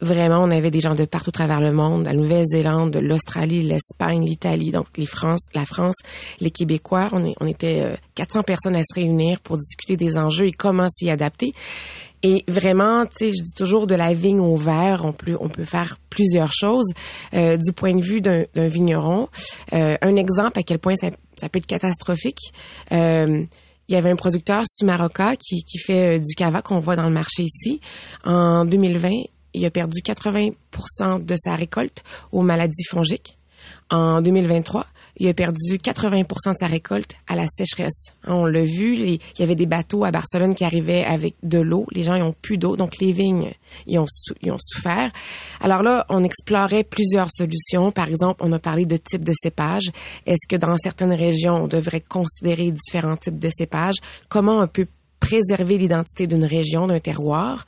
Vraiment, 0.00 0.42
on 0.42 0.50
avait 0.50 0.70
des 0.70 0.80
gens 0.80 0.94
de 0.94 1.04
partout 1.04 1.30
à 1.30 1.32
travers 1.32 1.60
le 1.60 1.72
monde, 1.72 2.06
la 2.06 2.14
Nouvelle-Zélande, 2.14 2.96
l'Australie, 2.96 3.62
l'Espagne, 3.62 4.24
l'Italie, 4.24 4.70
donc 4.70 4.86
les 4.96 5.06
France, 5.06 5.48
la 5.54 5.66
France, 5.66 5.96
les 6.40 6.50
Québécois. 6.50 7.08
On, 7.12 7.24
est, 7.24 7.34
on 7.40 7.46
était 7.46 7.80
euh, 7.82 7.96
400 8.14 8.42
personnes 8.42 8.76
à 8.76 8.82
se 8.82 8.94
réunir 8.94 9.40
pour 9.40 9.58
discuter 9.58 9.96
des 9.96 10.16
enjeux 10.16 10.46
et 10.46 10.52
comment 10.52 10.88
s'y 10.88 11.10
adapter. 11.10 11.52
Et 12.22 12.44
vraiment, 12.48 13.06
tu 13.06 13.12
sais, 13.16 13.32
je 13.32 13.42
dis 13.42 13.54
toujours 13.56 13.86
de 13.86 13.94
la 13.94 14.12
vigne 14.12 14.40
au 14.40 14.56
verre, 14.56 15.04
on 15.04 15.12
peut 15.12 15.36
on 15.40 15.48
peut 15.48 15.64
faire 15.64 15.96
plusieurs 16.10 16.52
choses 16.52 16.92
Euh, 17.34 17.56
du 17.56 17.72
point 17.72 17.94
de 17.94 18.04
vue 18.04 18.20
d'un 18.20 18.44
d'un 18.54 18.68
vigneron. 18.68 19.28
Euh, 19.72 19.96
un 20.02 20.16
exemple 20.16 20.58
à 20.58 20.62
quel 20.62 20.78
point 20.78 20.96
ça, 20.96 21.10
ça 21.36 21.48
peut 21.48 21.58
être 21.58 21.66
catastrophique. 21.66 22.52
Euh, 22.92 23.44
il 23.90 23.94
y 23.94 23.96
avait 23.96 24.10
un 24.10 24.16
producteur 24.16 24.62
Sumaroca 24.68 25.34
qui, 25.34 25.64
qui 25.64 25.78
fait 25.78 26.16
euh, 26.16 26.18
du 26.20 26.34
cava 26.36 26.62
qu'on 26.62 26.78
voit 26.78 26.94
dans 26.94 27.02
le 27.02 27.10
marché 27.10 27.42
ici. 27.42 27.80
En 28.24 28.64
2020, 28.64 29.10
il 29.54 29.64
a 29.64 29.70
perdu 29.70 30.02
80 30.02 30.50
de 31.20 31.36
sa 31.36 31.54
récolte 31.54 32.02
aux 32.32 32.42
maladies 32.42 32.84
fongiques. 32.88 33.36
En 33.90 34.22
2023, 34.22 34.86
il 35.16 35.28
a 35.28 35.34
perdu 35.34 35.78
80 35.78 36.20
de 36.20 36.56
sa 36.58 36.66
récolte 36.66 37.16
à 37.26 37.34
la 37.34 37.46
sécheresse. 37.48 38.12
Hein, 38.24 38.34
On 38.34 38.46
l'a 38.46 38.62
vu, 38.62 38.96
il 38.96 39.20
y 39.38 39.42
avait 39.42 39.56
des 39.56 39.66
bateaux 39.66 40.04
à 40.04 40.12
Barcelone 40.12 40.54
qui 40.54 40.64
arrivaient 40.64 41.04
avec 41.04 41.34
de 41.42 41.58
l'eau. 41.58 41.86
Les 41.90 42.04
gens, 42.04 42.14
ils 42.14 42.22
ont 42.22 42.34
plus 42.40 42.56
d'eau, 42.56 42.76
donc 42.76 42.98
les 42.98 43.12
vignes, 43.12 43.50
ils 43.86 43.98
ont, 43.98 44.06
ont 44.46 44.58
souffert. 44.60 45.10
Alors 45.60 45.82
là, 45.82 46.06
on 46.08 46.22
explorait 46.22 46.84
plusieurs 46.84 47.30
solutions. 47.30 47.90
Par 47.90 48.08
exemple, 48.08 48.40
on 48.44 48.52
a 48.52 48.58
parlé 48.60 48.86
de 48.86 48.96
types 48.96 49.24
de 49.24 49.34
cépages. 49.40 49.90
Est-ce 50.24 50.46
que 50.48 50.56
dans 50.56 50.76
certaines 50.76 51.12
régions, 51.12 51.64
on 51.64 51.66
devrait 51.66 52.00
considérer 52.00 52.70
différents 52.70 53.16
types 53.16 53.40
de 53.40 53.50
cépages? 53.52 53.96
Comment 54.28 54.60
on 54.60 54.68
peut 54.68 54.86
préserver 55.20 55.78
l'identité 55.78 56.26
d'une 56.26 56.44
région, 56.44 56.86
d'un 56.86 56.98
terroir. 56.98 57.66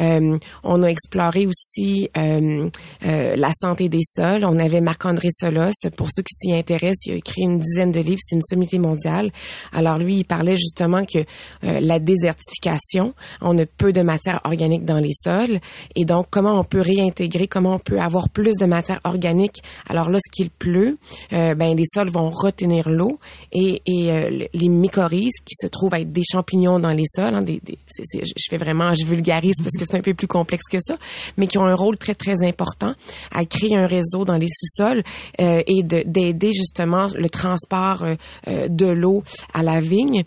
Euh, 0.00 0.38
on 0.62 0.82
a 0.82 0.86
exploré 0.86 1.46
aussi 1.46 2.08
euh, 2.16 2.68
euh, 3.04 3.36
la 3.36 3.50
santé 3.52 3.88
des 3.88 4.02
sols. 4.04 4.44
On 4.44 4.58
avait 4.58 4.80
Marc-André 4.80 5.28
Solos, 5.32 5.72
pour 5.96 6.08
ceux 6.14 6.22
qui 6.22 6.34
s'y 6.34 6.52
intéressent, 6.52 7.06
il 7.06 7.12
a 7.12 7.16
écrit 7.16 7.42
une 7.42 7.58
dizaine 7.58 7.90
de 7.90 8.00
livres, 8.00 8.20
c'est 8.22 8.36
une 8.36 8.42
sommité 8.42 8.78
mondiale. 8.78 9.30
Alors 9.72 9.98
lui, 9.98 10.16
il 10.18 10.24
parlait 10.24 10.56
justement 10.56 11.04
que 11.04 11.18
euh, 11.18 11.80
la 11.80 11.98
désertification, 11.98 13.14
on 13.40 13.56
a 13.58 13.66
peu 13.66 13.92
de 13.92 14.02
matière 14.02 14.40
organique 14.44 14.84
dans 14.84 14.98
les 14.98 15.12
sols, 15.12 15.58
et 15.96 16.04
donc 16.04 16.26
comment 16.30 16.60
on 16.60 16.64
peut 16.64 16.80
réintégrer, 16.80 17.48
comment 17.48 17.74
on 17.74 17.78
peut 17.78 18.00
avoir 18.00 18.28
plus 18.28 18.56
de 18.56 18.66
matière 18.66 19.00
organique? 19.04 19.62
Alors 19.88 20.10
lorsqu'il 20.10 20.50
pleut, 20.50 20.98
euh, 21.32 21.54
ben 21.54 21.74
les 21.76 21.86
sols 21.86 22.10
vont 22.10 22.30
retenir 22.30 22.88
l'eau 22.88 23.18
et, 23.52 23.82
et 23.86 24.12
euh, 24.12 24.46
les 24.52 24.68
mycorhizes 24.68 25.40
qui 25.44 25.54
se 25.60 25.66
trouvent 25.66 25.94
être 25.94 26.12
des 26.12 26.22
champignons 26.30 26.78
dans 26.78 26.89
les 26.92 27.06
sols, 27.06 27.34
hein, 27.34 27.42
des, 27.42 27.60
je 27.98 28.46
fais 28.48 28.56
vraiment, 28.56 28.92
je 28.94 29.04
vulgarise 29.04 29.56
parce 29.58 29.76
que 29.78 29.84
c'est 29.84 29.96
un 29.96 30.02
peu 30.02 30.14
plus 30.14 30.26
complexe 30.26 30.64
que 30.70 30.78
ça, 30.80 30.96
mais 31.36 31.46
qui 31.46 31.58
ont 31.58 31.66
un 31.66 31.74
rôle 31.74 31.98
très 31.98 32.14
très 32.14 32.42
important 32.46 32.94
à 33.32 33.44
créer 33.44 33.76
un 33.76 33.86
réseau 33.86 34.24
dans 34.24 34.36
les 34.38 34.48
sous-sols 34.48 35.02
euh, 35.40 35.62
et 35.66 35.82
de- 35.82 36.02
d'aider 36.06 36.52
justement 36.52 37.06
le 37.14 37.28
transport 37.28 38.02
euh, 38.02 38.14
euh, 38.48 38.68
de 38.68 38.86
l'eau 38.86 39.22
à 39.54 39.62
la 39.62 39.80
vigne. 39.80 40.24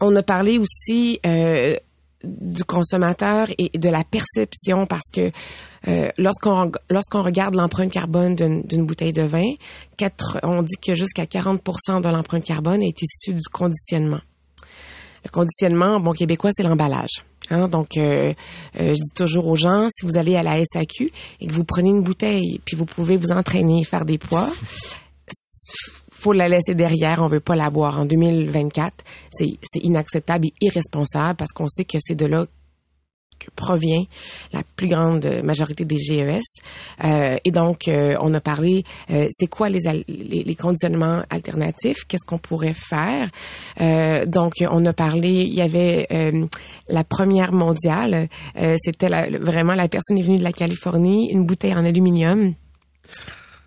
On 0.00 0.16
a 0.16 0.22
parlé 0.22 0.58
aussi 0.58 1.20
du 2.24 2.64
consommateur 2.64 3.48
et 3.58 3.78
de 3.78 3.88
la 3.88 4.02
perception 4.02 4.86
parce 4.86 5.10
que 5.12 5.30
lorsqu'on 6.18 6.72
lorsqu'on 6.90 7.22
regarde 7.22 7.54
l'empreinte 7.54 7.92
carbone 7.92 8.34
d'une 8.34 8.86
bouteille 8.86 9.12
de 9.12 9.22
vin, 9.22 9.52
on 10.42 10.62
dit 10.62 10.76
que 10.84 10.94
jusqu'à 10.94 11.24
40% 11.26 12.00
de 12.00 12.08
l'empreinte 12.08 12.44
carbone 12.44 12.82
est 12.82 13.00
issue 13.02 13.34
du 13.34 13.48
conditionnement. 13.52 14.20
Le 15.24 15.30
conditionnement, 15.30 16.00
bon 16.00 16.12
québécois, 16.12 16.50
c'est 16.52 16.62
l'emballage. 16.62 17.24
Hein, 17.50 17.68
donc, 17.68 17.96
euh, 17.96 18.32
euh, 18.80 18.88
je 18.88 18.92
dis 18.94 19.14
toujours 19.14 19.46
aux 19.48 19.56
gens, 19.56 19.88
si 19.94 20.06
vous 20.06 20.16
allez 20.16 20.36
à 20.36 20.42
la 20.42 20.62
SAQ 20.64 21.10
et 21.40 21.46
que 21.46 21.52
vous 21.52 21.64
prenez 21.64 21.90
une 21.90 22.02
bouteille, 22.02 22.60
puis 22.64 22.76
vous 22.76 22.86
pouvez 22.86 23.16
vous 23.16 23.32
entraîner, 23.32 23.84
faire 23.84 24.04
des 24.04 24.18
poids, 24.18 24.48
faut 26.10 26.32
la 26.32 26.48
laisser 26.48 26.74
derrière, 26.74 27.20
on 27.22 27.26
veut 27.26 27.40
pas 27.40 27.56
la 27.56 27.68
boire. 27.68 28.00
En 28.00 28.06
2024, 28.06 29.04
c'est 29.30 29.80
inacceptable 29.82 30.46
et 30.46 30.52
irresponsable 30.62 31.36
parce 31.36 31.52
qu'on 31.52 31.68
sait 31.68 31.84
que 31.84 31.98
c'est 32.00 32.14
de 32.14 32.26
là 32.26 32.46
que 33.38 33.50
provient 33.54 34.04
la 34.52 34.62
plus 34.76 34.86
grande 34.88 35.24
majorité 35.42 35.84
des 35.84 35.98
GES. 35.98 36.40
Euh, 37.04 37.36
et 37.44 37.50
donc, 37.50 37.88
euh, 37.88 38.16
on 38.20 38.32
a 38.34 38.40
parlé, 38.40 38.84
euh, 39.10 39.26
c'est 39.30 39.46
quoi 39.46 39.68
les, 39.68 39.80
les, 40.08 40.42
les 40.44 40.54
conditionnements 40.54 41.22
alternatifs, 41.30 42.04
qu'est-ce 42.08 42.24
qu'on 42.24 42.38
pourrait 42.38 42.74
faire? 42.74 43.28
Donc, 44.26 44.54
on 44.70 44.84
a 44.86 44.92
parlé, 44.92 45.42
il 45.42 45.54
y 45.54 45.60
avait 45.62 46.06
la 46.88 47.04
première 47.04 47.52
mondiale, 47.52 48.28
c'était 48.78 49.08
vraiment 49.38 49.74
la 49.74 49.88
personne 49.88 50.18
est 50.18 50.22
venue 50.22 50.38
de 50.38 50.44
la 50.44 50.52
Californie, 50.52 51.30
une 51.30 51.46
bouteille 51.46 51.74
en 51.74 51.84
aluminium 51.84 52.54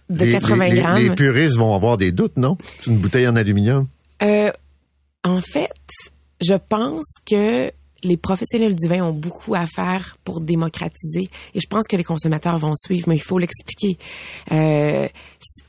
de 0.10 0.26
Les- 0.26 0.32
80 0.32 0.68
les, 0.70 0.76
les- 0.76 0.82
grammes. 0.82 1.02
Les 1.04 1.10
puristes 1.16 1.58
vont 1.58 1.76
avoir 1.76 1.98
des 1.98 2.12
doutes, 2.12 2.38
non? 2.38 2.58
C'est 2.64 2.88
une 2.88 2.98
bouteille 2.98 3.28
en 3.28 3.36
aluminium? 3.36 3.88
En 4.22 5.42
fait, 5.42 5.70
je 6.42 6.54
pense 6.70 7.06
que 7.30 7.72
les 8.04 8.18
professionnels 8.18 8.76
du 8.76 8.88
vin 8.88 9.04
ont 9.04 9.14
beaucoup 9.14 9.56
à 9.56 9.66
faire 9.66 10.18
pour 10.24 10.42
démocratiser 10.42 11.30
et 11.54 11.60
je 11.60 11.68
pense 11.68 11.88
que 11.88 11.96
les 11.96 12.04
consommateurs 12.04 12.58
vont 12.58 12.74
suivre, 12.76 13.10
mais 13.10 13.16
il 13.16 13.22
faut 13.24 13.40
l'expliquer. 13.40 13.98
Euh, 14.52 15.08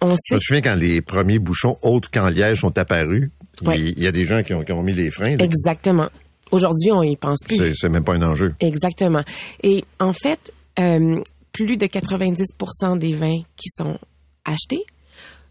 on 0.00 0.08
Je 0.08 0.16
sait 0.28 0.34
me 0.34 0.40
souviens 0.40 0.62
quand 0.62 0.74
les 0.74 1.00
premiers 1.00 1.38
bouchons 1.38 1.78
autres 1.82 2.10
qu'en 2.10 2.28
liège 2.28 2.60
sont 2.60 2.76
apparus, 2.78 3.30
Ouais. 3.64 3.80
il 3.80 3.98
y 3.98 4.06
a 4.06 4.12
des 4.12 4.24
gens 4.24 4.42
qui 4.44 4.54
ont, 4.54 4.62
qui 4.62 4.70
ont 4.70 4.82
mis 4.84 4.92
les 4.92 5.10
freins. 5.10 5.34
là. 5.36 5.44
exactement. 5.44 6.08
Aujourd'hui, 6.52 6.92
on 6.92 7.02
y 7.02 7.16
pense 7.16 7.40
plus. 7.44 7.56
C'est 7.56 7.72
c'est 7.74 7.88
même 7.88 8.04
pas 8.04 8.14
un 8.14 8.22
enjeu. 8.22 8.54
Exactement. 8.60 9.22
Et 9.64 9.84
en 9.98 10.12
fait, 10.12 10.52
euh, 10.78 11.20
plus 11.52 11.76
de 11.76 11.86
90% 11.86 12.98
des 12.98 13.12
vins 13.14 13.42
qui 13.56 13.68
sont 13.70 13.98
achetés 14.44 14.84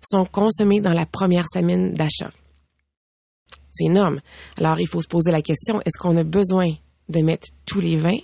sont 0.01 0.25
consommés 0.25 0.79
dans 0.79 0.93
la 0.93 1.05
première 1.05 1.45
semaine 1.53 1.91
d'achat. 1.93 2.31
Alors, 4.57 4.79
il 4.79 4.87
faut 4.87 5.01
se 5.01 5.07
poser 5.07 5.31
la 5.31 5.41
question, 5.41 5.79
est-ce 5.85 5.97
qu'on 5.99 6.17
a 6.17 6.23
besoin 6.23 6.71
de 7.09 7.19
mettre 7.21 7.47
tous 7.65 7.79
les 7.79 7.95
vins 7.95 8.19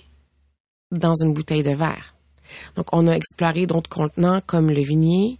dans 0.92 1.14
une 1.14 1.32
bouteille 1.34 1.62
de 1.62 1.70
verre? 1.70 2.14
Donc, 2.76 2.86
on 2.92 3.06
a 3.08 3.12
exploré 3.12 3.66
d'autres 3.66 3.90
contenants 3.90 4.40
comme 4.46 4.70
le 4.70 4.80
vignier, 4.82 5.38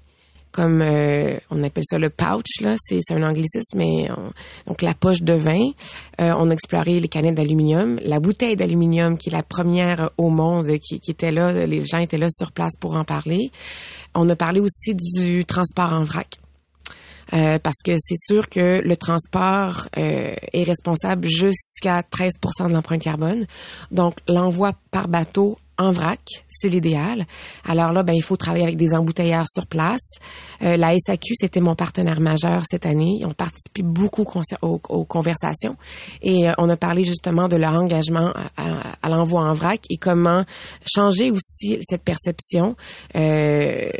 comme 0.52 0.82
euh, 0.82 1.36
on 1.50 1.62
appelle 1.64 1.82
ça 1.84 1.98
le 1.98 2.10
pouch, 2.10 2.60
là, 2.60 2.76
c'est 2.78 3.00
c'est 3.02 3.14
un 3.14 3.24
anglicisme, 3.28 3.76
mais 3.76 4.08
on- 4.10 4.30
donc 4.68 4.82
la 4.82 4.94
poche 4.94 5.20
de 5.20 5.34
vin. 5.34 5.70
Euh, 6.20 6.32
on 6.38 6.48
a 6.48 6.52
exploré 6.52 7.00
les 7.00 7.08
canettes 7.08 7.34
d'aluminium, 7.34 7.98
la 8.04 8.20
bouteille 8.20 8.54
d'aluminium 8.54 9.18
qui 9.18 9.30
est 9.30 9.32
la 9.32 9.42
première 9.42 10.10
au 10.16 10.30
monde 10.30 10.68
qui, 10.78 11.00
qui 11.00 11.10
était 11.10 11.32
là, 11.32 11.66
les 11.66 11.84
gens 11.84 11.98
étaient 11.98 12.18
là 12.18 12.28
sur 12.30 12.52
place 12.52 12.74
pour 12.80 12.94
en 12.94 13.02
parler. 13.04 13.50
On 14.14 14.28
a 14.28 14.36
parlé 14.36 14.60
aussi 14.60 14.94
du 14.94 15.44
transport 15.44 15.92
en 15.92 16.04
vrac. 16.04 16.38
Euh, 17.32 17.58
parce 17.58 17.82
que 17.84 17.92
c'est 17.98 18.18
sûr 18.18 18.48
que 18.48 18.80
le 18.84 18.96
transport 18.96 19.88
euh, 19.96 20.34
est 20.52 20.62
responsable 20.62 21.26
jusqu'à 21.26 22.02
13 22.02 22.32
de 22.68 22.72
l'empreinte 22.72 23.02
carbone. 23.02 23.46
Donc, 23.90 24.16
l'envoi 24.28 24.72
par 24.90 25.08
bateau 25.08 25.58
en 25.78 25.90
vrac, 25.90 26.20
c'est 26.48 26.68
l'idéal. 26.68 27.26
Alors 27.64 27.92
là, 27.92 28.02
ben, 28.02 28.14
il 28.14 28.22
faut 28.22 28.36
travailler 28.36 28.64
avec 28.64 28.76
des 28.76 28.94
embouteilleurs 28.94 29.46
sur 29.48 29.66
place. 29.66 30.18
Euh, 30.62 30.76
la 30.76 30.96
SAQ, 30.98 31.34
c'était 31.34 31.60
mon 31.60 31.74
partenaire 31.74 32.20
majeur 32.20 32.62
cette 32.68 32.86
année. 32.86 33.18
Ils 33.20 33.26
ont 33.26 33.32
participé 33.32 33.82
beaucoup 33.82 34.24
aux, 34.62 35.04
conversations 35.04 35.76
et 36.22 36.48
euh, 36.48 36.52
on 36.58 36.68
a 36.68 36.76
parlé 36.76 37.04
justement 37.04 37.48
de 37.48 37.56
leur 37.56 37.74
engagement 37.74 38.32
à, 38.56 39.08
l'envoi 39.08 39.42
en 39.42 39.54
vrac 39.54 39.80
et 39.90 39.96
comment 39.96 40.44
changer 40.86 41.30
aussi 41.30 41.78
cette 41.82 42.02
perception. 42.02 42.76
Euh, 43.16 43.90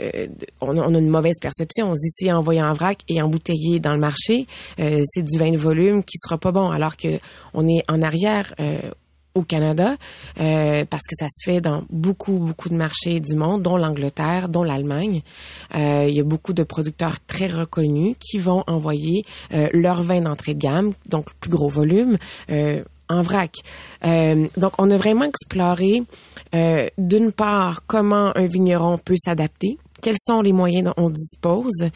euh, 0.00 0.26
on, 0.60 0.76
a, 0.76 0.80
on 0.80 0.94
a 0.94 0.98
une 0.98 1.08
mauvaise 1.08 1.38
perception. 1.40 1.90
On 1.90 1.94
se 1.94 2.00
dit 2.00 2.10
si 2.10 2.32
envoyé 2.32 2.62
en 2.62 2.72
vrac 2.72 3.00
et 3.08 3.20
embouteillé 3.22 3.80
dans 3.80 3.94
le 3.94 4.00
marché, 4.00 4.46
euh, 4.78 5.02
c'est 5.04 5.22
du 5.22 5.38
vin 5.38 5.50
de 5.50 5.58
volume 5.58 6.02
qui 6.02 6.16
sera 6.18 6.38
pas 6.38 6.52
bon, 6.52 6.70
alors 6.70 6.96
que 6.96 7.18
on 7.54 7.68
est 7.68 7.82
en 7.88 8.02
arrière. 8.02 8.54
Au 9.40 9.44
Canada, 9.44 9.96
euh, 10.40 10.84
parce 10.88 11.02
que 11.08 11.16
ça 11.18 11.26
se 11.28 11.50
fait 11.50 11.60
dans 11.60 11.84
beaucoup, 11.90 12.38
beaucoup 12.38 12.68
de 12.68 12.76
marchés 12.76 13.20
du 13.20 13.34
monde, 13.34 13.62
dont 13.62 13.76
l'Angleterre, 13.76 14.48
dont 14.48 14.62
l'Allemagne. 14.62 15.22
Euh, 15.74 16.06
il 16.08 16.14
y 16.14 16.20
a 16.20 16.24
beaucoup 16.24 16.52
de 16.52 16.62
producteurs 16.62 17.16
très 17.26 17.46
reconnus 17.46 18.16
qui 18.20 18.38
vont 18.38 18.64
envoyer 18.66 19.24
euh, 19.52 19.68
leur 19.72 20.02
vin 20.02 20.20
d'entrée 20.20 20.54
de 20.54 20.60
gamme, 20.60 20.92
donc 21.08 21.26
plus 21.40 21.50
gros 21.50 21.68
volume, 21.68 22.16
euh, 22.50 22.82
en 23.08 23.22
vrac. 23.22 23.56
Donc, 24.04 24.72
on 24.78 24.88
a 24.88 24.96
vraiment 24.96 25.24
exploré, 25.24 26.04
d'une 26.96 27.32
part, 27.32 27.84
comment 27.88 28.30
un 28.36 28.46
vigneron 28.46 28.98
peut 28.98 29.16
s'adapter, 29.16 29.78
quels 30.00 30.14
sont 30.24 30.42
les 30.42 30.52
moyens 30.52 30.84
dont 30.84 30.94
on 30.96 31.10
dispose, 31.10 31.90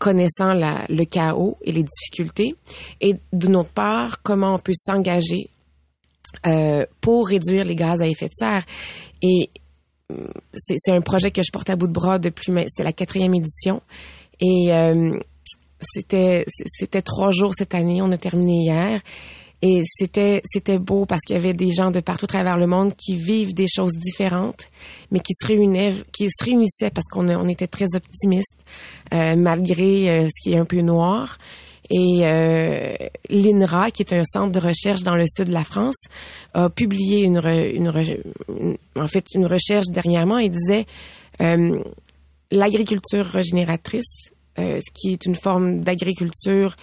connaissant 0.00 0.54
le 0.54 1.04
chaos 1.04 1.58
et 1.62 1.70
les 1.70 1.84
difficultés, 1.84 2.56
et 3.00 3.14
d'une 3.32 3.54
autre 3.54 3.70
part, 3.70 4.20
comment 4.22 4.56
on 4.56 4.58
peut 4.58 4.74
s'engager 4.74 5.48
euh, 6.46 6.86
pour 7.00 7.28
réduire 7.28 7.64
les 7.64 7.76
gaz 7.76 8.00
à 8.00 8.06
effet 8.06 8.26
de 8.26 8.34
serre. 8.34 8.64
Et 9.22 9.50
c'est 10.54 10.90
un 10.92 11.00
projet 11.00 11.30
que 11.30 11.42
je 11.42 11.50
porte 11.50 11.70
à 11.70 11.76
bout 11.76 11.86
de 11.86 11.92
bras 11.92 12.18
depuis, 12.18 12.52
c'était 12.66 12.84
la 12.84 12.92
quatrième 12.92 13.34
édition. 13.34 13.82
Et 14.40 14.72
euh, 14.72 15.18
c'était 15.80 16.44
c'était 16.66 17.02
trois 17.02 17.32
jours 17.32 17.54
cette 17.54 17.74
année. 17.74 18.02
On 18.02 18.12
a 18.12 18.16
terminé 18.16 18.64
hier. 18.64 19.00
Et 19.64 19.82
c'était 19.84 20.42
c'était 20.44 20.78
beau 20.78 21.06
parce 21.06 21.20
qu'il 21.22 21.36
y 21.36 21.38
avait 21.38 21.54
des 21.54 21.70
gens 21.70 21.92
de 21.92 22.00
partout 22.00 22.24
à 22.24 22.28
travers 22.28 22.58
le 22.58 22.66
monde 22.66 22.94
qui 22.96 23.14
vivent 23.14 23.54
des 23.54 23.68
choses 23.68 23.92
différentes, 23.92 24.64
mais 25.12 25.20
qui 25.20 25.34
se 25.40 25.46
réunissaient, 25.46 26.02
qui 26.12 26.28
se 26.28 26.44
réunissaient 26.44 26.90
parce 26.90 27.06
qu'on 27.06 27.28
on 27.28 27.48
était 27.48 27.68
très 27.68 27.94
optimistes 27.94 28.64
euh, 29.14 29.36
malgré 29.36 30.10
euh, 30.10 30.26
ce 30.26 30.42
qui 30.42 30.54
est 30.54 30.58
un 30.58 30.64
peu 30.64 30.80
noir. 30.80 31.38
Et 31.90 32.20
euh, 32.22 32.94
l'INRA, 33.28 33.90
qui 33.90 34.02
est 34.02 34.12
un 34.12 34.24
centre 34.24 34.52
de 34.52 34.64
recherche 34.66 35.02
dans 35.02 35.16
le 35.16 35.24
sud 35.26 35.48
de 35.48 35.52
la 35.52 35.64
France, 35.64 35.96
a 36.54 36.70
publié 36.70 37.20
une, 37.24 37.38
re- 37.38 37.70
une, 37.74 37.88
re- 37.88 38.20
une- 38.48 38.76
en 38.96 39.08
fait 39.08 39.26
une 39.34 39.46
recherche 39.46 39.86
dernièrement 39.90 40.38
et 40.38 40.48
disait 40.48 40.86
euh, 41.40 41.82
l'agriculture 42.50 43.24
régénératrice, 43.26 44.30
euh, 44.58 44.78
ce 44.78 44.90
qui 44.94 45.12
est 45.12 45.26
une 45.26 45.34
forme 45.34 45.80
d'agriculture 45.80 46.76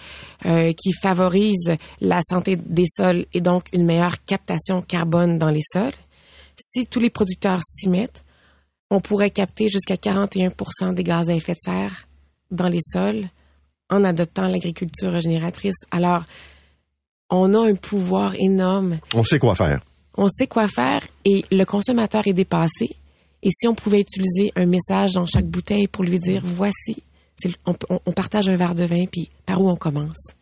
euh, 0.46 0.72
qui 0.72 0.92
favorise 0.92 1.76
la 2.00 2.20
santé 2.28 2.56
des 2.56 2.86
sols 2.86 3.26
et 3.32 3.40
donc 3.40 3.68
une 3.72 3.84
meilleure 3.86 4.22
captation 4.24 4.82
carbone 4.82 5.38
dans 5.38 5.50
les 5.50 5.62
sols. 5.72 5.92
Si 6.56 6.86
tous 6.86 7.00
les 7.00 7.10
producteurs 7.10 7.60
s'y 7.64 7.88
mettent, 7.88 8.22
on 8.90 9.00
pourrait 9.00 9.30
capter 9.30 9.68
jusqu'à 9.68 9.94
41% 9.94 10.94
des 10.94 11.04
gaz 11.04 11.30
à 11.30 11.34
effet 11.34 11.52
de 11.54 11.58
serre 11.62 12.08
dans 12.50 12.68
les 12.68 12.82
sols 12.82 13.28
en 13.90 14.04
adoptant 14.04 14.48
l'agriculture 14.48 15.10
régénératrice. 15.12 15.76
Alors, 15.90 16.24
on 17.30 17.54
a 17.54 17.68
un 17.68 17.74
pouvoir 17.74 18.34
énorme. 18.36 18.98
On 19.14 19.24
sait 19.24 19.38
quoi 19.38 19.54
faire. 19.54 19.80
On 20.16 20.28
sait 20.28 20.46
quoi 20.46 20.66
faire 20.68 21.06
et 21.24 21.44
le 21.52 21.64
consommateur 21.64 22.26
est 22.26 22.32
dépassé. 22.32 22.88
Et 23.42 23.50
si 23.50 23.68
on 23.68 23.74
pouvait 23.74 24.00
utiliser 24.00 24.52
un 24.56 24.66
message 24.66 25.12
dans 25.12 25.26
chaque 25.26 25.46
bouteille 25.46 25.86
pour 25.86 26.04
lui 26.04 26.18
dire, 26.18 26.42
voici, 26.44 27.02
on- 27.66 27.74
on 28.04 28.12
partage 28.12 28.48
un 28.48 28.56
verre 28.56 28.74
de 28.74 28.84
vin, 28.84 29.06
puis 29.10 29.30
par 29.46 29.62
où 29.62 29.70
on 29.70 29.76
commence? 29.76 30.32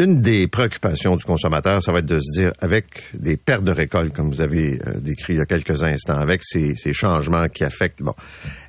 Une 0.00 0.20
des 0.20 0.46
préoccupations 0.46 1.16
du 1.16 1.24
consommateur, 1.24 1.82
ça 1.82 1.92
va 1.92 2.00
être 2.00 2.06
de 2.06 2.18
se 2.18 2.40
dire, 2.40 2.52
avec 2.60 2.84
des 3.14 3.36
pertes 3.36 3.64
de 3.64 3.72
récolte, 3.72 4.12
comme 4.12 4.30
vous 4.30 4.40
avez 4.40 4.80
euh, 4.86 5.00
décrit 5.00 5.34
il 5.34 5.38
y 5.38 5.42
a 5.42 5.46
quelques 5.46 5.82
instants, 5.82 6.16
avec 6.16 6.42
ces, 6.42 6.74
ces 6.76 6.92
changements 6.92 7.48
qui 7.48 7.64
affectent, 7.64 8.02
bon, 8.02 8.14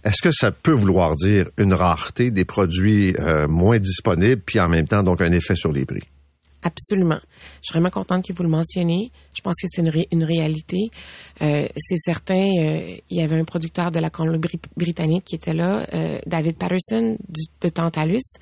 est-ce 0.04 0.22
que 0.22 0.32
ça 0.32 0.52
peut 0.52 0.72
vouloir 0.72 1.16
dire 1.16 1.50
une 1.58 1.74
rareté 1.74 2.32
des 2.32 2.46
produits 2.46 3.16
euh, 3.20 3.48
moins 3.48 3.80
disponibles, 3.80 4.42
puis 4.46 4.60
en 4.60 4.70
même 4.70 4.88
temps, 4.88 5.04
donc, 5.04 5.22
un 5.22 5.32
effet 5.32 5.56
sur 5.56 5.72
les 5.72 5.86
prix? 5.86 6.04
Absolument. 6.64 7.20
Je 7.62 7.68
suis 7.68 7.74
vraiment 7.74 7.90
contente 7.90 8.26
que 8.26 8.34
vous 8.34 8.44
le 8.44 8.50
mentionniez. 8.50 9.12
Je 9.36 9.42
pense 9.42 9.56
que 9.60 9.68
c'est 9.68 9.82
une, 9.82 9.92
une 10.12 10.24
réalité. 10.24 10.90
Euh, 11.42 11.68
c'est 11.76 11.98
certain, 11.98 12.36
euh, 12.36 12.98
il 13.10 13.18
y 13.18 13.22
avait 13.22 13.40
un 13.40 13.46
producteur 13.46 13.92
de 13.92 14.00
la 14.00 14.12
Colombie-Britannique 14.12 15.26
qui 15.26 15.36
était 15.36 15.56
là, 15.56 15.84
euh, 15.94 16.20
David 16.28 16.58
Patterson 16.58 17.18
du, 17.28 17.42
de 17.62 17.70
Tantalus. 17.70 18.38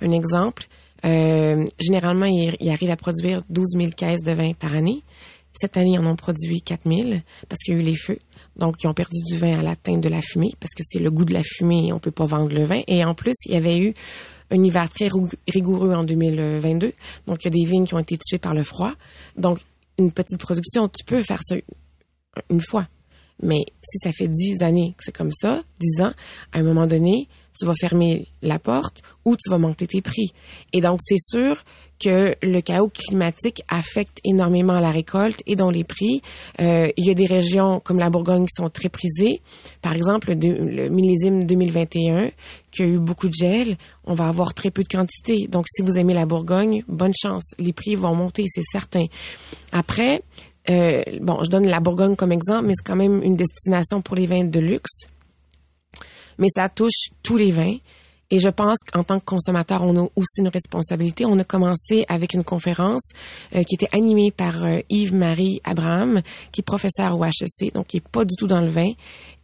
Un 0.00 0.12
exemple. 0.12 0.66
Euh, 1.04 1.64
généralement, 1.78 2.26
il, 2.26 2.56
il 2.60 2.70
arrive 2.70 2.90
à 2.90 2.96
produire 2.96 3.42
12 3.48 3.76
000 3.76 3.90
caisses 3.96 4.22
de 4.22 4.32
vin 4.32 4.52
par 4.52 4.74
année. 4.74 5.02
Cette 5.52 5.76
année, 5.76 5.92
ils 5.94 5.98
en 5.98 6.06
ont 6.06 6.16
produit 6.16 6.60
4 6.62 6.82
000 6.86 7.20
parce 7.48 7.62
qu'il 7.62 7.74
y 7.74 7.76
a 7.76 7.80
eu 7.80 7.84
les 7.84 7.96
feux. 7.96 8.18
Donc, 8.56 8.76
ils 8.82 8.86
ont 8.86 8.94
perdu 8.94 9.18
du 9.26 9.36
vin 9.36 9.58
à 9.58 9.62
la 9.62 9.76
teinte 9.76 10.00
de 10.00 10.08
la 10.08 10.20
fumée 10.20 10.52
parce 10.60 10.72
que 10.74 10.82
c'est 10.86 11.00
le 11.00 11.10
goût 11.10 11.24
de 11.24 11.34
la 11.34 11.42
fumée, 11.42 11.92
on 11.92 11.98
peut 11.98 12.10
pas 12.10 12.26
vendre 12.26 12.54
le 12.54 12.64
vin. 12.64 12.82
Et 12.86 13.04
en 13.04 13.14
plus, 13.14 13.34
il 13.46 13.52
y 13.52 13.56
avait 13.56 13.78
eu 13.78 13.94
un 14.50 14.62
hiver 14.62 14.88
très 14.88 15.08
rigoureux 15.48 15.92
en 15.94 16.04
2022. 16.04 16.92
Donc, 17.26 17.38
il 17.42 17.46
y 17.46 17.48
a 17.48 17.50
des 17.50 17.70
vignes 17.70 17.86
qui 17.86 17.94
ont 17.94 17.98
été 17.98 18.16
tuées 18.18 18.38
par 18.38 18.54
le 18.54 18.62
froid. 18.62 18.92
Donc, 19.36 19.58
une 19.98 20.12
petite 20.12 20.38
production, 20.38 20.88
tu 20.88 21.04
peux 21.04 21.22
faire 21.22 21.40
ça 21.42 21.56
une 22.50 22.60
fois. 22.60 22.86
Mais 23.42 23.64
si 23.82 23.98
ça 23.98 24.10
fait 24.12 24.28
dix 24.28 24.62
années 24.62 24.94
que 24.96 25.04
c'est 25.04 25.16
comme 25.16 25.32
ça, 25.32 25.62
dix 25.80 26.00
ans, 26.00 26.12
à 26.52 26.58
un 26.58 26.62
moment 26.62 26.86
donné, 26.86 27.28
tu 27.58 27.66
vas 27.66 27.74
fermer 27.74 28.28
la 28.42 28.58
porte 28.58 29.02
ou 29.24 29.36
tu 29.36 29.50
vas 29.50 29.58
monter 29.58 29.86
tes 29.86 30.00
prix. 30.00 30.32
Et 30.72 30.80
donc, 30.80 31.00
c'est 31.02 31.18
sûr 31.18 31.62
que 31.98 32.36
le 32.42 32.60
chaos 32.60 32.88
climatique 32.88 33.62
affecte 33.68 34.20
énormément 34.24 34.78
la 34.78 34.90
récolte 34.90 35.42
et 35.46 35.56
donc 35.56 35.74
les 35.74 35.84
prix. 35.84 36.22
Euh, 36.60 36.90
il 36.96 37.04
y 37.04 37.10
a 37.10 37.14
des 37.14 37.26
régions 37.26 37.80
comme 37.80 37.98
la 37.98 38.10
Bourgogne 38.10 38.46
qui 38.46 38.54
sont 38.54 38.70
très 38.70 38.88
prisées. 38.88 39.40
Par 39.82 39.94
exemple, 39.94 40.32
le 40.32 40.88
millésime 40.88 41.44
2021, 41.44 42.30
qui 42.70 42.82
a 42.82 42.86
eu 42.86 42.98
beaucoup 42.98 43.28
de 43.28 43.34
gel, 43.34 43.76
on 44.04 44.14
va 44.14 44.28
avoir 44.28 44.54
très 44.54 44.70
peu 44.70 44.82
de 44.82 44.88
quantité. 44.88 45.48
Donc, 45.48 45.66
si 45.68 45.82
vous 45.82 45.98
aimez 45.98 46.14
la 46.14 46.26
Bourgogne, 46.26 46.84
bonne 46.88 47.14
chance. 47.20 47.54
Les 47.58 47.72
prix 47.72 47.96
vont 47.96 48.14
monter, 48.14 48.44
c'est 48.46 48.62
certain. 48.62 49.06
Après, 49.72 50.22
euh, 50.70 51.02
bon, 51.20 51.42
je 51.44 51.50
donne 51.50 51.66
la 51.66 51.80
Bourgogne 51.80 52.14
comme 52.14 52.32
exemple, 52.32 52.66
mais 52.66 52.74
c'est 52.76 52.86
quand 52.86 52.96
même 52.96 53.22
une 53.22 53.36
destination 53.36 54.02
pour 54.02 54.16
les 54.16 54.26
vins 54.26 54.44
de 54.44 54.60
luxe. 54.60 55.08
Mais 56.38 56.48
ça 56.54 56.68
touche 56.68 57.10
tous 57.22 57.36
les 57.36 57.50
vins. 57.50 57.76
Et 58.30 58.40
je 58.40 58.48
pense 58.50 58.78
qu'en 58.92 59.04
tant 59.04 59.20
que 59.20 59.24
consommateur, 59.24 59.82
on 59.82 59.96
a 59.96 60.08
aussi 60.14 60.40
une 60.40 60.48
responsabilité. 60.48 61.24
On 61.24 61.38
a 61.38 61.44
commencé 61.44 62.04
avec 62.08 62.34
une 62.34 62.44
conférence 62.44 63.12
euh, 63.54 63.62
qui 63.62 63.74
était 63.74 63.88
animée 63.92 64.30
par 64.30 64.64
euh, 64.64 64.80
Yves-Marie 64.90 65.62
Abraham, 65.64 66.20
qui 66.52 66.60
est 66.60 66.64
professeur 66.64 67.18
au 67.18 67.24
HEC, 67.24 67.72
donc 67.72 67.86
qui 67.86 67.96
est 67.98 68.08
pas 68.08 68.26
du 68.26 68.36
tout 68.36 68.46
dans 68.46 68.60
le 68.60 68.68
vin. 68.68 68.92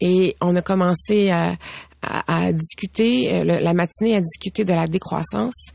Et 0.03 0.37
on 0.43 0.55
a 0.55 0.61
commencé 0.61 1.31
à, 1.31 1.57
à, 2.03 2.47
à 2.47 2.53
discuter, 2.53 3.33
euh, 3.33 3.45
la 3.45 3.73
matinée, 3.73 4.17
à 4.17 4.21
discuter 4.21 4.65
de 4.65 4.75
la 4.75 4.87
décroissance, 4.87 5.69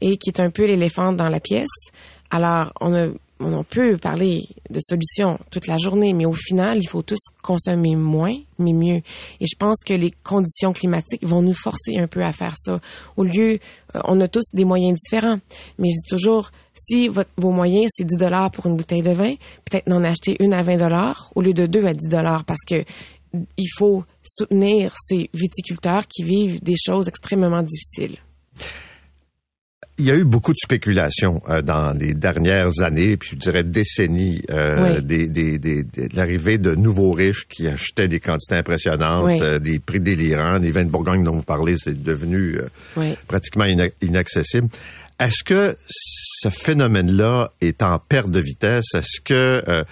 et 0.00 0.16
qui 0.16 0.30
est 0.30 0.40
un 0.40 0.50
peu 0.50 0.66
l'éléphant 0.66 1.12
dans 1.12 1.28
la 1.28 1.38
pièce. 1.38 1.92
Alors, 2.30 2.72
on 2.80 2.92
a 2.94 3.06
on 3.40 3.64
peut 3.64 3.96
parler 3.98 4.48
de 4.70 4.80
solutions 4.80 5.38
toute 5.50 5.66
la 5.66 5.76
journée, 5.76 6.12
mais 6.12 6.24
au 6.24 6.32
final, 6.32 6.78
il 6.78 6.86
faut 6.88 7.02
tous 7.02 7.18
consommer 7.42 7.94
moins, 7.94 8.36
mais 8.58 8.72
mieux. 8.72 9.02
Et 9.40 9.46
je 9.46 9.56
pense 9.58 9.82
que 9.84 9.92
les 9.92 10.10
conditions 10.10 10.72
climatiques 10.72 11.24
vont 11.24 11.42
nous 11.42 11.54
forcer 11.54 11.98
un 11.98 12.06
peu 12.06 12.24
à 12.24 12.32
faire 12.32 12.54
ça. 12.56 12.80
Au 13.16 13.24
lieu, 13.24 13.58
euh, 13.94 14.00
on 14.04 14.20
a 14.20 14.28
tous 14.28 14.44
des 14.54 14.64
moyens 14.64 14.98
différents. 14.98 15.38
Mais 15.78 15.88
je 15.88 15.94
dis 15.94 16.08
toujours, 16.08 16.50
si 16.74 17.08
vos 17.08 17.50
moyens, 17.50 17.90
c'est 17.94 18.04
10 18.04 18.16
dollars 18.16 18.50
pour 18.50 18.66
une 18.66 18.76
bouteille 18.76 19.02
de 19.02 19.10
vin, 19.10 19.34
peut-être 19.64 19.86
n'en 19.86 20.02
acheter 20.02 20.36
une 20.40 20.52
à 20.52 20.62
20 20.62 20.76
dollars 20.76 21.30
au 21.34 21.42
lieu 21.42 21.54
de 21.54 21.66
deux 21.66 21.84
à 21.84 21.92
10 21.92 22.08
dollars 22.08 22.44
parce 22.44 22.64
que 22.66 22.84
il 23.58 23.68
faut 23.76 24.04
soutenir 24.22 24.94
ces 24.96 25.28
viticulteurs 25.34 26.06
qui 26.06 26.22
vivent 26.22 26.62
des 26.62 26.76
choses 26.76 27.08
extrêmement 27.08 27.62
difficiles. 27.62 28.16
Il 29.98 30.04
y 30.04 30.10
a 30.10 30.14
eu 30.14 30.24
beaucoup 30.24 30.52
de 30.52 30.58
spéculation 30.58 31.42
euh, 31.48 31.62
dans 31.62 31.96
les 31.98 32.12
dernières 32.12 32.82
années, 32.82 33.16
puis 33.16 33.30
je 33.32 33.36
dirais 33.36 33.64
décennies, 33.64 34.42
euh, 34.50 34.96
Oui. 34.98 35.02
des, 35.02 35.26
des, 35.26 35.58
des, 35.58 35.84
de 35.84 36.14
l'arrivée 36.14 36.58
de 36.58 36.74
nouveaux 36.74 37.12
riches 37.12 37.46
qui 37.48 37.66
achetaient 37.66 38.06
des 38.08 38.20
quantités 38.20 38.56
impressionnantes, 38.56 39.24
Oui. 39.24 39.38
euh, 39.40 39.58
des 39.58 39.78
prix 39.78 40.00
délirants. 40.00 40.58
Les 40.58 40.70
vins 40.70 40.84
de 40.84 40.90
Bourgogne 40.90 41.24
dont 41.24 41.32
vous 41.32 41.42
parlez, 41.42 41.76
c'est 41.78 42.02
devenu 42.02 42.58
euh, 42.58 42.68
Oui. 42.98 43.14
pratiquement 43.26 43.64
ina- 43.64 43.88
inaccessible. 44.02 44.68
Est-ce 45.18 45.42
que 45.42 45.74
ce 45.88 46.50
phénomène-là 46.50 47.52
est 47.62 47.82
en 47.82 47.98
perte 47.98 48.28
de 48.30 48.40
vitesse? 48.40 48.92
Est-ce 48.94 49.22
que 49.24 49.64
euh, 49.66 49.82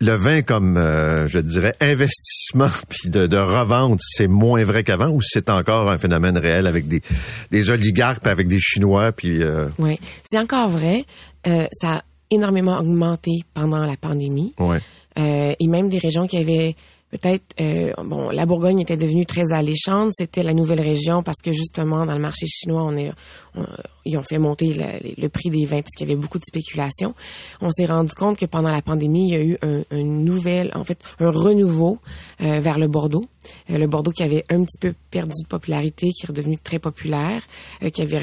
le 0.00 0.14
vin 0.14 0.42
comme, 0.42 0.76
euh, 0.76 1.26
je 1.28 1.38
dirais, 1.38 1.74
investissement 1.80 2.68
puis 2.88 3.10
de, 3.10 3.26
de 3.26 3.36
revente, 3.36 3.98
c'est 4.02 4.28
moins 4.28 4.64
vrai 4.64 4.84
qu'avant 4.84 5.08
ou 5.08 5.20
c'est 5.22 5.50
encore 5.50 5.90
un 5.90 5.98
phénomène 5.98 6.38
réel 6.38 6.66
avec 6.66 6.86
des, 6.88 7.02
des 7.50 7.70
oligarques 7.70 8.22
puis 8.22 8.30
avec 8.30 8.48
des 8.48 8.60
Chinois 8.60 9.12
puis 9.12 9.42
euh, 9.42 9.66
Oui, 9.78 9.98
c'est 10.24 10.38
encore 10.38 10.68
vrai. 10.68 11.04
Euh, 11.46 11.66
ça 11.72 11.96
a 11.96 12.02
énormément 12.30 12.78
augmenté 12.78 13.32
pendant 13.54 13.78
la 13.80 13.96
pandémie. 13.96 14.54
ouais. 14.58 14.78
Euh, 15.18 15.52
et 15.58 15.66
même 15.66 15.88
des 15.88 15.98
régions 15.98 16.28
qui 16.28 16.36
avaient 16.36 16.76
peut-être 17.10 17.54
euh, 17.60 17.92
bon 18.04 18.30
la 18.30 18.44
Bourgogne 18.46 18.80
était 18.80 18.96
devenue 18.96 19.24
très 19.26 19.52
alléchante. 19.52 20.12
C'était 20.16 20.42
la 20.42 20.52
nouvelle 20.54 20.80
région 20.80 21.22
parce 21.22 21.38
que 21.42 21.52
justement 21.52 22.04
dans 22.06 22.14
le 22.14 22.18
marché 22.20 22.46
chinois 22.46 22.82
on 22.82 22.96
est 22.96 23.10
on- 23.56 23.64
ils 24.04 24.16
ont 24.16 24.22
fait 24.22 24.38
monter 24.38 24.72
le, 25.18 25.28
prix 25.28 25.50
des 25.50 25.66
vins 25.66 25.82
parce 25.82 25.90
qu'il 25.96 26.08
y 26.08 26.10
avait 26.12 26.20
beaucoup 26.20 26.38
de 26.38 26.44
spéculation 26.46 27.14
on 27.60 27.70
s'est 27.70 27.86
rendu 27.86 28.12
compte 28.14 28.38
que 28.38 28.46
pendant 28.46 28.70
la 28.70 28.80
pandémie 28.82 29.28
il 29.28 29.32
y 29.32 29.36
a 29.36 29.42
eu 29.42 29.58
un, 29.62 29.82
un 29.90 30.02
nouvel 30.02 30.70
en 30.74 30.84
fait 30.84 30.98
un 31.20 31.30
renouveau 31.30 31.98
euh, 32.40 32.60
vers 32.60 32.78
le 32.78 32.88
Bordeaux. 32.88 33.26
Euh, 33.70 33.78
le 33.78 33.86
Bordeaux 33.86 34.10
qui 34.12 34.22
avait 34.22 34.44
un 34.50 34.62
petit 34.64 34.78
peu 34.80 34.94
perdu 35.10 35.32
de 35.42 35.48
popularité 35.48 36.08
qui 36.12 36.24
est 36.24 36.28
redevenu 36.28 36.58
très 36.58 36.78
populaire 36.78 37.42
euh, 37.82 37.90
qui 37.90 38.02
avait 38.02 38.22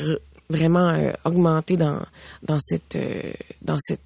vraiment 0.50 0.89
euh, 0.89 1.12
augmenté 1.26 1.76
dans 1.78 2.00
dans 2.43 2.60
cette 2.60 2.98
dans 3.63 3.78
cette 3.80 4.00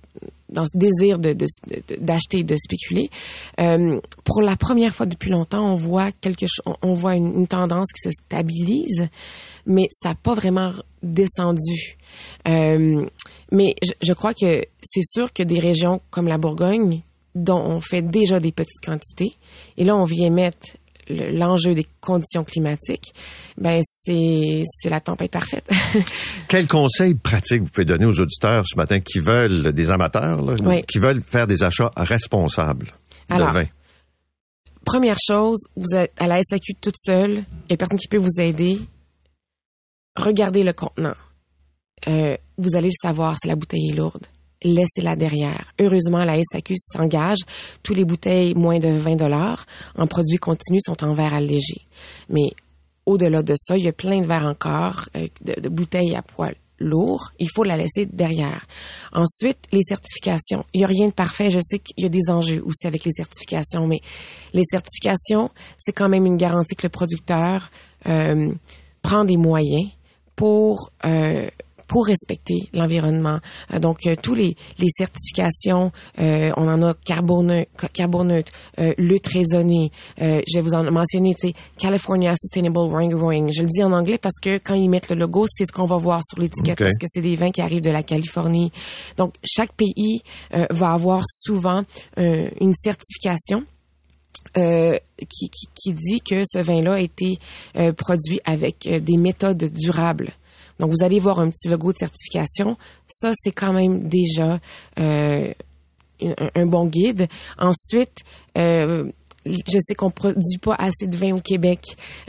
dans 0.50 0.66
ce 0.66 0.78
désir 0.78 1.20
de 1.20 1.34
de- 1.34 1.46
de- 1.88 1.96
d'acheter, 1.98 2.44
de, 2.44 2.56
spéculer. 2.58 3.10
Euh, 3.60 4.00
pour 4.24 4.42
la 4.42 4.56
première 4.56 4.94
fois 4.96 5.06
depuis 5.06 5.30
longtemps, 5.30 5.72
on 5.72 5.76
voit 5.76 6.12
voit 6.94 7.16
une, 7.16 7.40
une 7.40 7.48
tendance 7.48 7.88
qui 7.92 8.02
se 8.10 8.12
stabilise, 8.12 9.08
mais 9.66 9.88
ça 9.92 10.10
n'a 10.10 10.16
pas 10.16 10.34
vraiment 10.34 10.72
descendu. 11.04 11.98
Euh, 12.48 13.06
mais 13.52 13.76
je, 13.84 13.92
je 14.02 14.14
crois 14.14 14.34
que 14.34 14.66
c'est 14.84 15.04
sûr 15.04 15.32
que 15.34 15.44
des 15.44 15.60
régions 15.60 16.02
comme 16.10 16.28
la 16.28 16.38
Bourgogne, 16.38 17.02
dont 17.36 17.62
on 17.62 17.80
fait 17.80 18.02
déjà 18.02 18.40
des 18.40 18.52
petites 18.52 18.84
quantités, 18.84 19.32
et 19.78 19.84
là 19.84 19.96
on 19.96 20.04
vient 20.04 20.30
mettre 20.32 20.68
le- 21.10 21.32
l'enjeu 21.38 21.74
des 21.76 21.86
conditions 22.02 22.44
climatiques, 22.44 23.14
ben 23.58 23.82
c'est 23.84 24.64
la 24.86 25.00
tempête 25.02 25.32
parfaite. 25.32 25.70
Quel 26.48 26.68
conseil 26.68 27.16
pratique 27.16 27.62
vous 27.64 27.70
pouvez 27.70 27.86
donner 27.86 28.06
aux 28.06 28.20
auditeurs 28.20 28.64
ce 28.68 28.76
matin 28.78 29.00
qui 29.00 29.20
veulent, 29.20 29.74
des 29.74 29.92
amateurs, 29.92 30.42
là, 30.42 30.56
Oui. 30.64 30.84
qui 30.88 31.00
veulent 31.00 31.22
faire 31.26 31.48
des 31.48 31.64
achats 31.64 31.92
responsables 31.98 32.86
de 33.30 33.34
Alors, 33.36 33.52
vin? 33.52 33.66
Première 34.86 35.18
chose, 35.26 35.60
vous 35.76 35.96
êtes 35.96 36.14
à 36.20 36.28
la 36.28 36.42
SAQ 36.42 36.74
toute 36.82 36.96
seule, 36.98 37.44
il 37.68 37.72
y 37.72 37.74
a 37.74 37.78
personne 37.78 37.98
qui 38.00 38.08
peut 38.08 38.18
vous 38.18 38.40
aider. 38.40 38.80
Regardez 40.16 40.64
le 40.64 40.74
contenant. 40.74 41.16
Euh, 42.08 42.36
vous 42.58 42.76
allez 42.76 42.88
le 42.88 43.00
savoir 43.02 43.36
si 43.42 43.48
la 43.48 43.56
bouteille 43.56 43.90
est 43.92 43.96
lourde. 43.96 44.26
Laissez-la 44.64 45.16
derrière. 45.16 45.72
Heureusement, 45.80 46.26
la 46.26 46.42
SAQ 46.44 46.76
s'engage. 46.78 47.40
Tous 47.82 47.94
les 47.94 48.04
bouteilles 48.04 48.54
moins 48.56 48.80
de 48.80 48.90
20 48.90 49.16
dollars 49.16 49.66
en 49.98 50.06
produits 50.06 50.38
continus 50.38 50.84
sont 50.86 51.04
en 51.04 51.14
verre 51.14 51.34
allégé. 51.34 51.82
Mais 52.30 52.52
au-delà 53.06 53.42
de 53.42 53.56
ça, 53.58 53.78
il 53.78 53.86
y 53.86 53.88
a 53.88 53.94
plein 53.94 54.20
de 54.20 54.26
verres 54.26 54.46
encore, 54.46 55.08
euh, 55.16 55.28
de, 55.42 55.70
bouteilles 55.70 56.16
à 56.16 56.22
poids 56.22 56.52
lourd. 56.80 57.32
Il 57.40 57.50
faut 57.50 57.64
la 57.64 57.78
laisser 57.78 58.06
derrière. 58.06 58.66
Ensuite, 59.14 59.60
les 59.72 59.84
certifications. 59.84 60.66
Il 60.74 60.80
n'y 60.80 60.84
a 60.84 60.88
rien 60.88 61.08
de 61.08 61.14
parfait. 61.14 61.52
Je 61.52 61.60
sais 61.62 61.80
qu'il 61.80 62.04
y 62.04 62.06
a 62.06 62.10
des 62.10 62.30
enjeux 62.30 62.62
aussi 62.66 62.88
avec 62.88 63.06
les 63.06 63.12
certifications, 63.12 63.88
mais 63.88 64.00
les 64.54 64.64
certifications, 64.64 65.52
c'est 65.78 65.94
quand 65.94 66.10
même 66.10 66.26
une 66.26 66.38
garantie 66.38 66.76
que 66.76 66.86
le 66.86 66.92
producteur 66.92 67.72
euh, 68.08 68.54
prend 69.02 69.26
des 69.26 69.38
moyens 69.38 69.90
pour 70.36 70.92
euh, 71.06 71.50
pour 71.90 72.06
respecter 72.06 72.70
l'environnement. 72.74 73.40
Euh, 73.74 73.80
donc 73.80 74.06
euh, 74.06 74.16
tous 74.22 74.36
les 74.36 74.56
les 74.78 74.88
certifications, 74.96 75.92
euh, 76.20 76.52
on 76.56 76.70
en 76.70 76.82
a 76.84 76.94
carboneutre, 76.94 77.92
carboneutre, 77.92 78.54
euh, 78.80 78.94
lutte 78.98 79.28
raisonnée. 79.28 79.92
Euh, 80.22 80.42
je 80.48 80.58
vais 80.58 80.62
vous 80.62 80.76
en 80.76 80.90
mentionner, 80.90 81.36
tu 81.36 81.50
sais, 81.50 81.54
California 81.78 82.34
Sustainable 82.38 82.78
Wine 82.78 83.10
Growing. 83.10 83.52
Je 83.52 83.64
le 83.64 83.68
dis 83.68 83.84
en 83.84 83.92
anglais 83.92 84.20
parce 84.20 84.40
que 84.42 84.60
quand 84.60 84.76
ils 84.76 84.90
mettent 84.90 85.10
le 85.10 85.16
logo, 85.16 85.46
c'est 85.50 85.66
ce 85.66 85.72
qu'on 85.72 85.88
va 85.88 85.98
voir 85.98 86.22
sur 86.24 86.40
l'étiquette 86.40 86.78
parce 86.78 86.98
que 86.98 87.08
c'est 87.08 87.22
des 87.22 87.36
vins 87.36 87.52
qui 87.52 87.62
arrivent 87.62 87.82
de 87.82 87.90
la 87.90 88.04
Californie. 88.04 88.72
Donc 89.18 89.34
chaque 89.44 89.74
pays 89.74 90.22
euh, 90.54 90.68
va 90.70 90.92
avoir 90.92 91.24
souvent 91.26 91.84
euh, 92.20 92.50
une 92.62 92.74
certification 92.74 93.64
euh, 94.58 94.98
qui, 95.30 95.50
qui, 95.50 95.68
qui 95.76 95.94
dit 95.94 96.22
que 96.22 96.44
ce 96.46 96.60
vin-là 96.60 96.94
a 96.94 97.00
été 97.00 97.40
euh, 97.78 97.94
produit 97.94 98.40
avec 98.46 98.88
euh, 98.88 99.00
des 99.00 99.18
méthodes 99.18 99.66
durables. 99.66 100.32
Donc, 100.80 100.92
vous 100.92 101.04
allez 101.04 101.20
voir 101.20 101.40
un 101.40 101.50
petit 101.50 101.68
logo 101.68 101.92
de 101.94 101.98
certification. 101.98 102.78
Ça, 103.08 103.32
c'est 103.36 103.52
quand 103.52 103.74
même 103.74 104.08
déjà 104.08 104.60
euh, 105.00 105.54
un, 106.56 106.66
bon 106.66 106.86
guide. 106.86 107.28
Ensuite, 107.58 108.24
euh, 108.58 109.12
je 109.50 109.78
sais 109.80 109.96
qu'on 109.96 110.12
produit 110.12 110.58
pas 110.62 110.76
assez 110.78 111.08
de 111.08 111.18
vin 111.18 111.34
au 111.36 111.40
Québec 111.42 111.80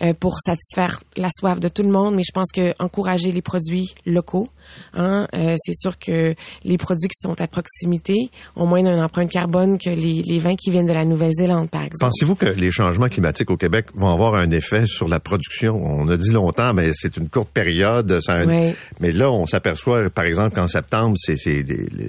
euh, 0.02 0.12
pour 0.14 0.38
satisfaire 0.40 1.02
la 1.16 1.28
soif 1.38 1.61
de 1.61 1.68
tout 1.68 1.83
le 1.83 1.90
monde, 1.90 2.14
mais 2.14 2.22
je 2.22 2.33
pense 2.33 2.50
que 2.52 2.74
encourager 2.78 3.33
les 3.33 3.42
produits 3.42 3.94
locaux, 4.06 4.48
hein, 4.94 5.26
euh, 5.35 5.56
c'est 5.59 5.74
sûr 5.74 5.98
que 5.98 6.35
les 6.64 6.76
produits 6.78 7.09
qui 7.09 7.18
sont 7.20 7.40
à 7.40 7.46
proximité 7.46 8.30
ont 8.56 8.66
moins 8.66 8.80
une 8.80 8.88
empreinte 8.88 9.30
carbone 9.30 9.78
que 9.78 9.90
les, 9.90 10.22
les 10.22 10.38
vins 10.38 10.56
qui 10.56 10.70
viennent 10.70 10.87
de 10.87 10.92
la 10.92 11.04
Nouvelle-Zélande, 11.04 11.70
par 11.70 11.83
exemple. 11.83 12.00
Pensez-vous 12.00 12.35
que 12.35 12.46
les 12.46 12.70
changements 12.72 13.09
climatiques 13.09 13.50
au 13.50 13.56
Québec 13.56 13.87
vont 13.94 14.12
avoir 14.12 14.35
un 14.35 14.50
effet 14.50 14.87
sur 14.87 15.09
la 15.09 15.20
production? 15.20 15.80
On 15.85 16.09
a 16.09 16.16
dit 16.16 16.30
longtemps, 16.30 16.72
mais 16.74 16.90
c'est 16.94 17.16
une 17.16 17.28
courte 17.28 17.50
période. 17.50 18.20
ça 18.22 18.35
un- 18.35 18.46
Oui. 18.46 18.74
Mais 19.00 19.12
là, 19.12 19.30
on 19.30 19.46
s'aperçoit, 19.46 20.09
par 20.11 20.24
exemple, 20.24 20.54
qu'en 20.54 20.68
septembre, 20.68 21.16
c'est, 21.18 21.37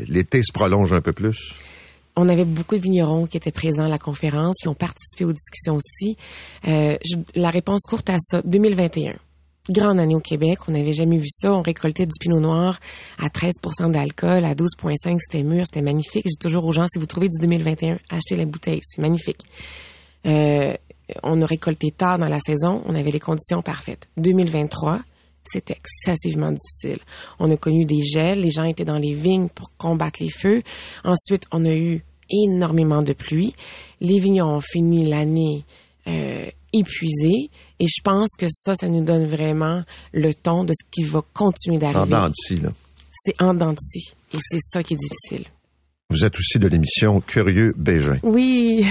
l'été 0.08 0.42
se 0.44 0.52
prolonge 0.52 0.94
un 0.94 1.02
peu 1.02 1.14
plus. 1.14 1.54
On 2.24 2.30
avait 2.30 2.46
beaucoup 2.46 2.76
de 2.76 2.82
vignerons 2.82 3.26
qui 3.26 3.38
étaient 3.38 3.52
présents 3.52 3.86
à 3.86 3.90
la 3.90 3.98
conférence, 3.98 4.58
qui 4.62 4.68
ont 4.68 4.76
participé 4.76 5.26
aux 5.26 5.34
discussions 5.34 5.78
aussi. 5.78 6.18
Euh, 6.68 6.96
la 7.34 7.50
réponse 7.50 7.82
courte 7.90 8.12
à 8.12 8.18
ça, 8.20 8.44
2021. 8.46 9.14
Grande 9.72 10.00
année 10.00 10.14
au 10.14 10.20
Québec, 10.20 10.60
on 10.68 10.74
n'avait 10.74 10.94
jamais 10.94 11.18
vu 11.18 11.30
ça. 11.30 11.52
On 11.52 11.64
récoltait 11.64 12.06
du 12.06 12.14
pinot 12.20 12.40
noir 12.40 12.80
à 13.18 13.30
13% 13.30 13.92
d'alcool, 13.92 14.46
à 14.46 14.54
12,5 14.54 15.18
c'était 15.18 15.42
mûr, 15.42 15.66
c'était 15.66 15.82
magnifique. 15.82 16.28
Dis 16.28 16.38
toujours 16.40 16.64
aux 16.66 16.72
gens, 16.72 16.86
si 16.94 17.00
vous 17.00 17.08
trouvez 17.08 17.28
du 17.28 17.40
2021, 17.40 17.98
achetez 18.12 18.36
la 18.36 18.46
bouteille, 18.46 18.82
c'est 18.84 19.02
magnifique. 19.02 19.42
Euh, 20.28 20.76
on 21.24 21.42
a 21.42 21.46
récolté 21.48 21.90
tard 21.90 22.20
dans 22.20 22.30
la 22.30 22.40
saison, 22.40 22.84
on 22.86 22.94
avait 22.94 23.10
les 23.10 23.20
conditions 23.20 23.64
parfaites. 23.64 24.08
2023, 24.18 25.00
c'était 25.44 25.76
excessivement 25.76 26.52
difficile. 26.52 27.00
On 27.40 27.50
a 27.50 27.58
connu 27.58 27.86
des 27.86 28.02
gels, 28.02 28.42
les 28.42 28.52
gens 28.52 28.66
étaient 28.66 28.86
dans 28.86 29.00
les 29.00 29.16
vignes 29.16 29.50
pour 29.50 29.76
combattre 29.78 30.22
les 30.22 30.30
feux. 30.30 30.62
Ensuite, 31.04 31.46
on 31.52 31.66
a 31.66 31.74
eu 31.74 32.04
énormément 32.32 33.02
de 33.02 33.14
pluie. 33.14 33.54
Les 34.00 34.20
vignerons 34.20 34.58
ont 34.58 34.62
fini 34.62 35.08
l'année 35.10 35.64
euh, 36.08 36.46
épuisés. 36.74 37.50
Et 37.80 37.86
je 37.88 38.02
pense 38.04 38.30
que 38.38 38.46
ça, 38.50 38.74
ça 38.76 38.88
nous 38.88 39.04
donne 39.04 39.26
vraiment 39.26 39.84
le 40.14 40.34
ton 40.34 40.64
de 40.64 40.74
ce 40.74 40.86
qui 40.92 41.04
va 41.04 41.22
continuer 41.34 41.78
En 41.78 41.80
d'arriver. 41.80 42.12
dents 42.12 42.28
de 42.30 42.34
scie, 42.36 42.58
là. 42.58 42.70
C'est 43.14 43.42
en 43.42 43.54
dents 43.54 43.74
de 43.74 43.80
scie. 43.80 44.14
Et 44.34 44.38
c'est 44.50 44.60
ça 44.62 44.82
qui 44.84 44.94
est 44.94 44.98
difficile. 44.98 45.46
Vous 46.10 46.26
êtes 46.26 46.38
aussi 46.38 46.60
de 46.60 46.68
l'émission 46.68 47.22
Curieux 47.22 47.74
Bégin. 47.78 48.20
Oui. 48.24 48.86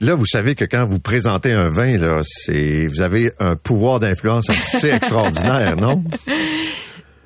Là, 0.00 0.14
vous 0.14 0.26
savez 0.26 0.54
que 0.54 0.64
quand 0.66 0.84
vous 0.84 0.98
présentez 0.98 1.52
un 1.52 1.70
vin, 1.70 1.96
là, 1.96 2.20
c'est, 2.24 2.86
vous 2.88 3.00
avez 3.00 3.30
un 3.38 3.56
pouvoir 3.56 3.98
d'influence 4.00 4.50
assez 4.50 4.88
extraordinaire, 4.94 5.76
non? 5.76 6.04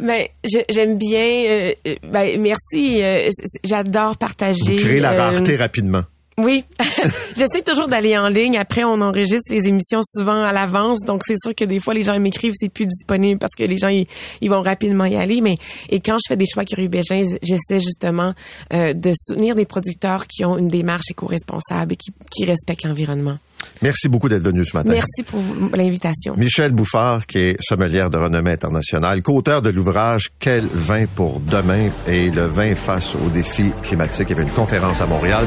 Ben, 0.00 0.26
j'aime 0.68 0.98
bien. 0.98 1.20
euh, 1.20 1.72
euh, 1.86 1.94
ben, 2.04 2.40
merci. 2.40 3.02
euh, 3.02 3.28
J'adore 3.64 4.16
partager. 4.16 4.74
Vous 4.74 4.80
créez 4.84 5.00
la 5.00 5.12
euh, 5.12 5.18
rareté 5.18 5.56
rapidement. 5.56 6.02
Oui. 6.42 6.64
J'essaie 7.36 7.62
toujours 7.62 7.88
d'aller 7.88 8.16
en 8.16 8.28
ligne. 8.28 8.58
Après, 8.58 8.84
on 8.84 9.00
enregistre 9.00 9.52
les 9.52 9.66
émissions 9.66 10.00
souvent 10.04 10.42
à 10.42 10.52
l'avance. 10.52 11.00
Donc, 11.00 11.22
c'est 11.26 11.36
sûr 11.42 11.54
que 11.54 11.64
des 11.64 11.78
fois, 11.78 11.94
les 11.94 12.02
gens 12.02 12.18
m'écrivent, 12.18 12.54
c'est 12.54 12.68
plus 12.68 12.86
disponible 12.86 13.38
parce 13.38 13.54
que 13.54 13.64
les 13.64 13.78
gens, 13.78 13.88
ils, 13.88 14.06
ils 14.40 14.50
vont 14.50 14.62
rapidement 14.62 15.04
y 15.04 15.16
aller. 15.16 15.40
Mais, 15.40 15.54
et 15.88 16.00
quand 16.00 16.16
je 16.18 16.28
fais 16.28 16.36
des 16.36 16.46
choix 16.46 16.64
curieux 16.64 16.88
Bégin, 16.88 17.22
j'essaie 17.42 17.80
justement 17.80 18.34
euh, 18.72 18.92
de 18.92 19.12
soutenir 19.14 19.54
des 19.54 19.66
producteurs 19.66 20.26
qui 20.26 20.44
ont 20.44 20.58
une 20.58 20.68
démarche 20.68 21.10
éco-responsable 21.10 21.92
et 21.92 21.96
qui, 21.96 22.12
qui 22.30 22.44
respectent 22.44 22.84
l'environnement. 22.84 23.38
Merci 23.82 24.08
beaucoup 24.08 24.28
d'être 24.28 24.42
venu 24.42 24.64
ce 24.64 24.76
matin. 24.76 24.90
Merci 24.90 25.22
pour 25.22 25.40
l'invitation. 25.74 26.34
Michel 26.36 26.72
Bouffard, 26.72 27.26
qui 27.26 27.38
est 27.38 27.56
sommelière 27.60 28.10
de 28.10 28.18
renommée 28.18 28.52
internationale, 28.52 29.22
co-auteur 29.22 29.62
de 29.62 29.70
l'ouvrage 29.70 30.30
Quel 30.38 30.66
vin 30.66 31.06
pour 31.06 31.40
demain 31.40 31.90
et 32.06 32.30
le 32.30 32.46
vin 32.46 32.74
face 32.74 33.14
aux 33.14 33.30
défis 33.30 33.72
climatiques. 33.82 34.28
Il 34.28 34.36
y 34.36 34.40
avait 34.40 34.48
une 34.48 34.54
conférence 34.54 35.00
à 35.00 35.06
Montréal. 35.06 35.46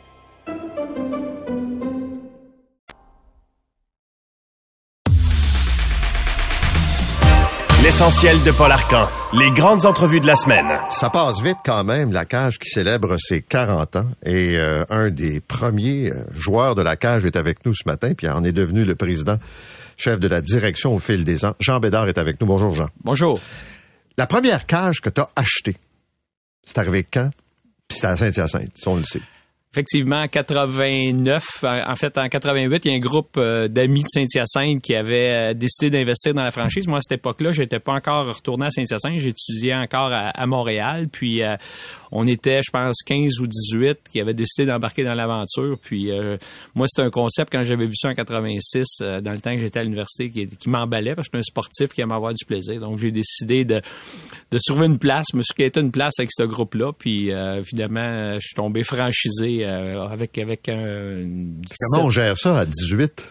L'essentiel 7.91 8.41
de 8.43 8.51
Paul 8.51 8.71
Arcan. 8.71 9.05
Les 9.33 9.51
grandes 9.51 9.85
entrevues 9.85 10.21
de 10.21 10.25
la 10.25 10.37
semaine. 10.37 10.65
Ça 10.89 11.09
passe 11.09 11.41
vite 11.41 11.57
quand 11.65 11.83
même, 11.83 12.13
la 12.13 12.23
cage 12.23 12.57
qui 12.57 12.69
célèbre 12.69 13.17
ses 13.19 13.41
40 13.41 13.95
ans. 13.97 14.05
Et 14.25 14.55
euh, 14.55 14.85
un 14.89 15.09
des 15.09 15.41
premiers 15.41 16.09
euh, 16.09 16.23
joueurs 16.31 16.73
de 16.73 16.81
la 16.81 16.95
cage 16.95 17.25
est 17.25 17.35
avec 17.35 17.65
nous 17.65 17.73
ce 17.73 17.85
matin, 17.85 18.13
puis 18.13 18.29
en 18.29 18.45
est 18.45 18.53
devenu 18.53 18.85
le 18.85 18.95
président, 18.95 19.37
chef 19.97 20.21
de 20.21 20.29
la 20.29 20.39
direction 20.39 20.95
au 20.95 20.99
fil 20.99 21.25
des 21.25 21.43
ans. 21.43 21.53
Jean 21.59 21.81
Bédard 21.81 22.07
est 22.07 22.17
avec 22.17 22.39
nous. 22.39 22.47
Bonjour 22.47 22.73
Jean. 22.73 22.87
Bonjour. 23.03 23.41
La 24.17 24.25
première 24.25 24.65
cage 24.67 25.01
que 25.01 25.09
tu 25.09 25.19
as 25.19 25.29
achetée, 25.35 25.75
c'est 26.63 26.77
arrivé 26.77 27.03
quand? 27.03 27.29
Puis 27.89 27.97
c'était 27.97 28.07
à 28.07 28.15
Saint-Hyacinthe, 28.15 28.71
on 28.85 28.95
le 28.95 29.03
sait. 29.03 29.21
Effectivement, 29.73 30.17
en 30.17 30.27
89, 30.27 31.63
en 31.63 31.95
fait, 31.95 32.17
en 32.17 32.27
88, 32.27 32.83
il 32.83 32.91
y 32.91 32.93
a 32.93 32.97
un 32.97 32.99
groupe 32.99 33.37
euh, 33.37 33.69
d'amis 33.69 34.01
de 34.01 34.07
Saint-Hyacinthe 34.09 34.81
qui 34.81 34.93
avait 34.93 35.29
euh, 35.29 35.53
décidé 35.53 35.89
d'investir 35.89 36.33
dans 36.33 36.43
la 36.43 36.51
franchise. 36.51 36.87
Moi, 36.87 36.97
à 36.97 37.01
cette 37.01 37.19
époque-là, 37.19 37.53
j'étais 37.53 37.79
pas 37.79 37.93
encore 37.93 38.27
retourné 38.35 38.65
à 38.65 38.69
Saint-Hyacinthe. 38.69 39.19
J'étudiais 39.19 39.73
encore 39.73 40.09
à, 40.11 40.45
Montréal. 40.45 41.07
Puis, 41.09 41.41
euh, 41.41 41.55
on 42.11 42.27
était, 42.27 42.59
je 42.65 42.69
pense, 42.69 42.97
15 43.05 43.39
ou 43.39 43.47
18 43.47 43.99
qui 44.11 44.19
avaient 44.19 44.33
décidé 44.33 44.65
d'embarquer 44.65 45.05
dans 45.05 45.13
l'aventure. 45.13 45.77
Puis, 45.81 46.11
moi, 46.75 46.87
c'était 46.89 47.07
un 47.07 47.09
concept, 47.09 47.49
quand 47.49 47.63
j'avais 47.63 47.85
vu 47.85 47.95
ça 47.95 48.09
en 48.09 48.13
86, 48.13 48.85
euh, 48.99 49.21
dans 49.21 49.31
le 49.31 49.39
temps 49.39 49.53
que 49.53 49.61
j'étais 49.61 49.79
à 49.79 49.83
l'université, 49.83 50.29
qui, 50.29 50.47
qui 50.47 50.69
m'emballait 50.69 51.15
parce 51.15 51.29
que 51.29 51.37
j'étais 51.37 51.47
un 51.47 51.49
sportif 51.49 51.93
qui 51.93 52.01
aimait 52.01 52.13
avoir 52.13 52.33
du 52.33 52.43
plaisir. 52.43 52.81
Donc, 52.81 52.99
j'ai 52.99 53.11
décidé 53.11 53.63
de, 53.63 53.81
de 54.51 54.59
trouver 54.67 54.87
une 54.87 54.99
place, 54.99 55.27
me 55.33 55.43
suis 55.43 55.53
quitté 55.55 55.79
une 55.79 55.91
place 55.91 56.15
avec 56.19 56.31
ce 56.33 56.43
groupe-là. 56.43 56.91
Puis, 56.91 57.29
évidemment, 57.29 58.33
je 58.33 58.41
suis 58.41 58.55
tombé 58.55 58.83
franchisé 58.83 59.60
euh, 59.63 60.01
avec, 60.07 60.37
avec 60.37 60.69
un... 60.69 61.23
Comment 61.93 62.05
on 62.05 62.09
gère 62.09 62.37
ça 62.37 62.59
à 62.59 62.65
18? 62.65 63.27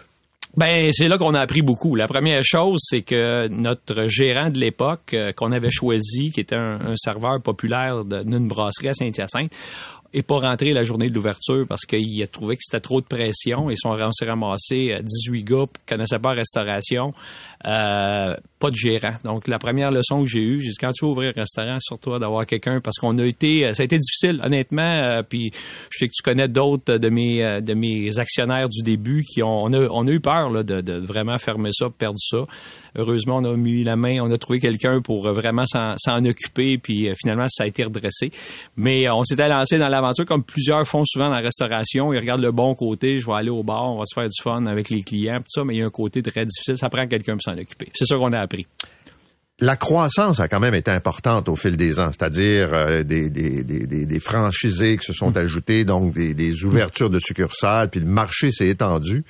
ben, 0.57 0.91
c'est 0.93 1.07
là 1.09 1.17
qu'on 1.17 1.35
a 1.35 1.41
appris 1.41 1.63
beaucoup. 1.63 1.95
La 1.95 2.09
première 2.09 2.43
chose, 2.43 2.81
c'est 2.83 3.03
que 3.03 3.47
notre 3.49 4.07
gérant 4.07 4.51
de 4.51 4.59
l'époque, 4.59 5.15
euh, 5.15 5.33
qu'on 5.33 5.53
avait 5.53 5.71
choisi, 5.71 6.33
qui 6.33 6.41
était 6.41 6.57
un, 6.57 6.81
un 6.81 6.97
serveur 6.97 7.41
populaire 7.41 8.05
d'une 8.05 8.49
brasserie 8.49 8.89
à 8.89 8.95
Saint-Hyacinthe, 8.95 9.53
est 10.13 10.23
pas 10.23 10.41
rentré 10.41 10.73
la 10.73 10.83
journée 10.83 11.09
de 11.09 11.15
l'ouverture 11.15 11.65
parce 11.69 11.83
qu'il 11.83 12.21
a 12.21 12.27
trouvé 12.27 12.57
que 12.57 12.63
c'était 12.65 12.81
trop 12.81 13.01
de 13.01 13.07
pression 13.07 13.71
et 13.71 13.75
son- 13.77 13.91
on 13.91 14.11
s'est 14.11 14.25
ramassé 14.25 14.91
euh, 14.93 15.03
18 15.03 15.45
gars 15.45 15.67
qui 15.73 15.85
connaissaient 15.95 16.19
pas 16.19 16.31
la 16.35 16.41
restauration, 16.41 17.15
euh, 17.67 18.35
pas 18.59 18.71
de 18.71 18.77
gérant. 18.77 19.15
Donc 19.25 19.49
la 19.49 19.59
première 19.59 19.91
leçon 19.91 20.23
que 20.23 20.29
j'ai 20.29 20.43
eue, 20.43 20.61
j'ai 20.61 20.71
dit 20.71 20.77
quand 20.79 20.93
tu 20.93 21.05
vas 21.05 21.11
ouvrir 21.11 21.33
un 21.37 21.41
restaurant, 21.41 21.77
surtout 21.81 22.19
d'avoir 22.19 22.47
quelqu'un 22.47 22.81
parce 22.81 22.99
qu'on 22.99 23.17
a 23.19 23.25
été, 23.25 23.67
euh, 23.67 23.75
ça 23.75 23.83
a 23.83 23.85
été 23.85 23.99
difficile 23.99 24.41
honnêtement. 24.45 24.83
euh, 24.83 25.23
puis 25.23 25.51
je 25.91 25.99
sais 25.99 26.07
que 26.09 26.13
tu 26.15 26.23
connais 26.23 26.49
d'autres 26.49 26.97
de 26.99 27.09
mes 27.09 27.45
euh, 27.45 27.61
de 27.61 27.75
mes 27.75 28.19
actionnaires 28.19 28.69
du 28.69 28.83
début 28.83 29.25
qui 29.25 29.43
ont 29.43 29.65
on 29.65 29.73
a, 29.73 29.89
on 29.89 30.07
a 30.07 30.11
eu 30.11 30.21
peur 30.21 30.51
là, 30.51 30.63
de, 30.63 30.81
de 30.81 30.95
vraiment 30.95 31.37
fermer 31.39 31.71
ça, 31.73 31.89
perdre 31.91 32.19
ça. 32.19 32.45
Heureusement, 32.97 33.37
on 33.37 33.45
a 33.45 33.57
mis 33.57 33.85
la 33.85 33.95
main, 33.97 34.21
on 34.21 34.31
a 34.33 34.39
trouvé 34.39 34.59
quelqu'un 34.59 35.01
pour 35.01 35.31
vraiment 35.31 35.65
s'en 35.67 36.25
occuper, 36.25 36.77
puis 36.77 37.09
finalement, 37.17 37.47
ça 37.49 37.63
a 37.63 37.67
été 37.69 37.85
redressé. 37.85 38.33
Mais 38.77 39.09
on 39.09 39.23
s'était 39.23 39.49
lancé 39.49 39.79
dans 39.79 39.89
l'aventure 39.89 40.27
comme 40.27 40.43
plusieurs 40.43 40.85
font 40.89 41.05
souvent 41.05 41.27
dans 41.29 41.37
la 41.37 41.41
restauration. 41.41 42.13
Ils 42.13 42.19
regardent 42.19 42.43
le 42.43 42.51
bon 42.51 42.75
côté, 42.75 43.19
je 43.21 43.27
vais 43.27 43.35
aller 43.35 43.51
au 43.51 43.63
bar, 43.63 43.95
on 43.95 43.99
va 43.99 44.05
se 44.07 44.15
faire 44.15 44.29
du 44.29 44.43
fun 44.43 44.67
avec 44.67 44.91
les 44.91 45.03
clients, 45.03 45.39
tout 45.39 45.45
ça, 45.49 45.65
mais 45.65 45.77
il 45.77 45.79
y 45.79 45.83
a 45.83 45.87
un 45.87 45.91
côté 45.91 46.21
très 46.21 46.45
difficile, 46.45 46.77
ça 46.77 46.89
prend 46.89 47.07
quelqu'un 47.07 47.35
pour 47.35 47.43
s'en 47.55 47.59
occuper. 47.59 47.91
C'est 47.95 48.07
ça 48.07 48.17
qu'on 48.17 48.33
a 48.33 48.39
appris. 48.41 48.67
La 49.63 49.77
croissance 49.77 50.41
a 50.41 50.49
quand 50.49 50.61
même 50.61 50.75
été 50.75 50.91
importante 50.91 51.49
au 51.51 51.55
fil 51.57 51.77
des 51.77 52.01
ans, 52.01 52.11
c'est-à-dire 52.13 52.71
euh, 52.73 53.03
des, 53.03 53.29
des, 53.29 53.63
des, 53.63 53.87
des, 53.87 54.07
des 54.07 54.21
franchisés 54.21 54.97
qui 54.97 55.05
se 55.05 55.13
sont 55.13 55.37
ajoutés, 55.37 55.85
donc 55.85 56.15
des, 56.15 56.33
des 56.33 56.65
ouvertures 56.65 57.11
de 57.11 57.19
succursales, 57.19 57.91
puis 57.91 58.01
le 58.01 58.07
marché 58.07 58.51
s'est 58.53 58.69
étendu. 58.69 59.23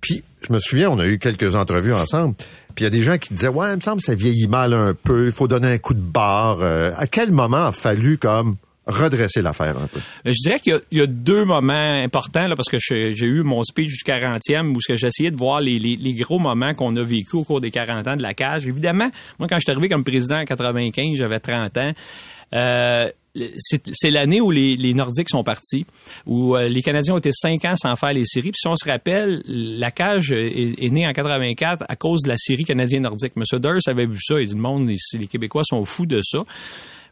Puis, 0.00 0.24
je 0.46 0.52
me 0.52 0.58
souviens, 0.58 0.90
on 0.90 0.98
a 0.98 1.06
eu 1.06 1.18
quelques 1.18 1.54
entrevues 1.54 1.92
ensemble, 1.92 2.34
Puis 2.74 2.82
il 2.82 2.82
y 2.84 2.86
a 2.86 2.90
des 2.90 3.02
gens 3.02 3.16
qui 3.18 3.34
disaient, 3.34 3.48
ouais, 3.48 3.72
il 3.72 3.76
me 3.76 3.80
semble 3.80 3.98
que 3.98 4.06
ça 4.06 4.14
vieillit 4.14 4.48
mal 4.48 4.72
un 4.72 4.94
peu, 4.94 5.26
il 5.26 5.32
faut 5.32 5.48
donner 5.48 5.68
un 5.68 5.78
coup 5.78 5.94
de 5.94 6.00
barre. 6.00 6.58
Euh, 6.60 6.92
à 6.96 7.06
quel 7.06 7.30
moment 7.30 7.64
a 7.64 7.72
fallu 7.72 8.18
comme 8.18 8.56
redresser 8.88 9.42
l'affaire 9.42 9.76
un 9.78 9.86
peu? 9.86 9.98
Euh, 9.98 10.32
Je 10.32 10.42
dirais 10.42 10.58
qu'il 10.60 10.80
y 10.90 11.00
a- 11.00 11.06
deux 11.06 11.44
moments 11.44 11.72
importants, 11.72 12.46
là, 12.46 12.56
parce 12.56 12.68
que 12.68 12.78
j'ai 12.78 13.26
eu 13.26 13.42
mon 13.42 13.62
speech 13.62 13.90
du 13.90 14.04
40e 14.04 14.74
où 14.74 14.80
essayé 14.88 15.30
de 15.30 15.36
voir 15.36 15.60
les, 15.60 16.14
gros 16.14 16.38
moments 16.38 16.74
qu'on 16.74 16.94
a 16.96 17.02
vécu 17.02 17.36
au 17.36 17.44
cours 17.44 17.60
des 17.60 17.70
40 17.70 18.06
ans 18.08 18.16
de 18.16 18.22
la 18.22 18.34
cage. 18.34 18.66
Évidemment, 18.66 19.10
moi, 19.38 19.48
quand 19.48 19.56
je 19.56 19.62
suis 19.62 19.70
arrivé 19.70 19.88
comme 19.88 20.04
président 20.04 20.40
en 20.40 20.44
95, 20.44 21.16
j'avais 21.16 21.40
30 21.40 21.76
ans. 21.78 21.92
Euh, 22.54 23.10
c'est 23.92 24.10
l'année 24.10 24.40
où 24.40 24.50
les, 24.50 24.94
Nordiques 24.94 25.28
sont 25.28 25.44
partis, 25.44 25.84
où 26.26 26.56
euh, 26.56 26.68
les 26.68 26.82
Canadiens 26.82 27.14
ont 27.14 27.18
été 27.18 27.30
cinq 27.32 27.64
ans 27.64 27.76
sans 27.76 27.94
faire 27.94 28.12
les 28.12 28.24
séries. 28.24 28.50
Puis 28.50 28.60
si 28.60 28.68
on 28.68 28.74
se 28.74 28.88
rappelle, 28.88 29.42
la 29.46 29.90
cage 29.90 30.32
est, 30.32 30.90
née 30.90 31.06
en 31.06 31.12
84 31.12 31.84
à 31.88 31.96
cause 31.96 32.22
de 32.22 32.28
la 32.28 32.36
série 32.36 32.64
canadien-nordique. 32.64 33.36
Monsieur 33.36 33.60
Durst 33.60 33.86
avait 33.88 34.06
vu 34.06 34.18
ça. 34.20 34.40
Il 34.40 34.48
dit, 34.48 34.54
le 34.54 34.60
monde, 34.60 34.88
les 34.88 35.26
Québécois 35.26 35.62
sont 35.64 35.84
fous 35.84 36.06
de 36.06 36.20
ça 36.22 36.42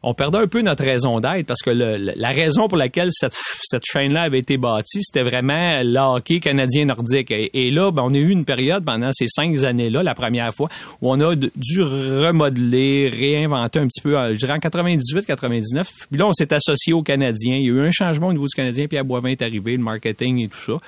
on 0.03 0.15
perdait 0.15 0.39
un 0.39 0.47
peu 0.47 0.63
notre 0.63 0.85
raison 0.85 1.21
d'être 1.21 1.47
parce 1.47 1.63
que 1.63 1.71
la 1.71 2.29
raison 2.29 2.69
pour 2.69 2.79
laquelle 2.79 3.11
cette, 3.13 3.85
chaîne-là 3.85 4.23
avait 4.23 4.39
été 4.39 4.57
bâtie, 4.57 5.03
c'était 5.03 5.23
vraiment 5.23 5.83
le 5.83 5.99
hockey 5.99 6.41
canadien-nordique. 6.41 7.31
Et, 7.31 7.71
là, 7.71 7.91
ben, 7.91 8.03
on 8.05 8.15
a 8.15 8.19
eu 8.19 8.31
une 8.31 8.45
période 8.45 8.85
pendant 8.85 9.11
ces 9.13 9.27
cinq 9.29 9.65
années-là, 9.65 10.03
la 10.03 10.15
première 10.15 10.53
fois, 10.53 10.69
où 11.03 11.11
on 11.11 11.21
a 11.21 11.35
dû 11.35 11.83
remodeler, 11.83 13.09
réinventer 13.09 13.79
un 13.79 13.87
petit 13.87 14.01
peu, 14.01 14.19
euh, 14.19 14.33
je 14.33 14.39
dirais 14.39 14.53
en 14.53 14.57
98-99. 14.57 15.85
Puis 16.11 16.19
là, 16.19 16.27
on 16.27 16.33
s'est 16.33 16.53
associé 16.53 16.93
aux 16.93 17.03
Canadiens. 17.03 17.57
Il 17.57 17.65
y 17.65 17.71
a 17.71 17.73
eu 17.73 17.87
un 17.87 17.91
changement 17.91 18.29
au 18.29 18.33
niveau 18.33 18.47
du 18.47 18.55
Canadien, 18.55 18.87
puis 18.87 18.99
à 18.99 19.03
Boivin 19.03 19.31
est 19.31 19.43
arrivé, 19.43 19.77
le 19.77 19.83
marketing 19.83 20.41
et 20.45 20.49
tout 20.49 20.59
ça. 20.59 20.79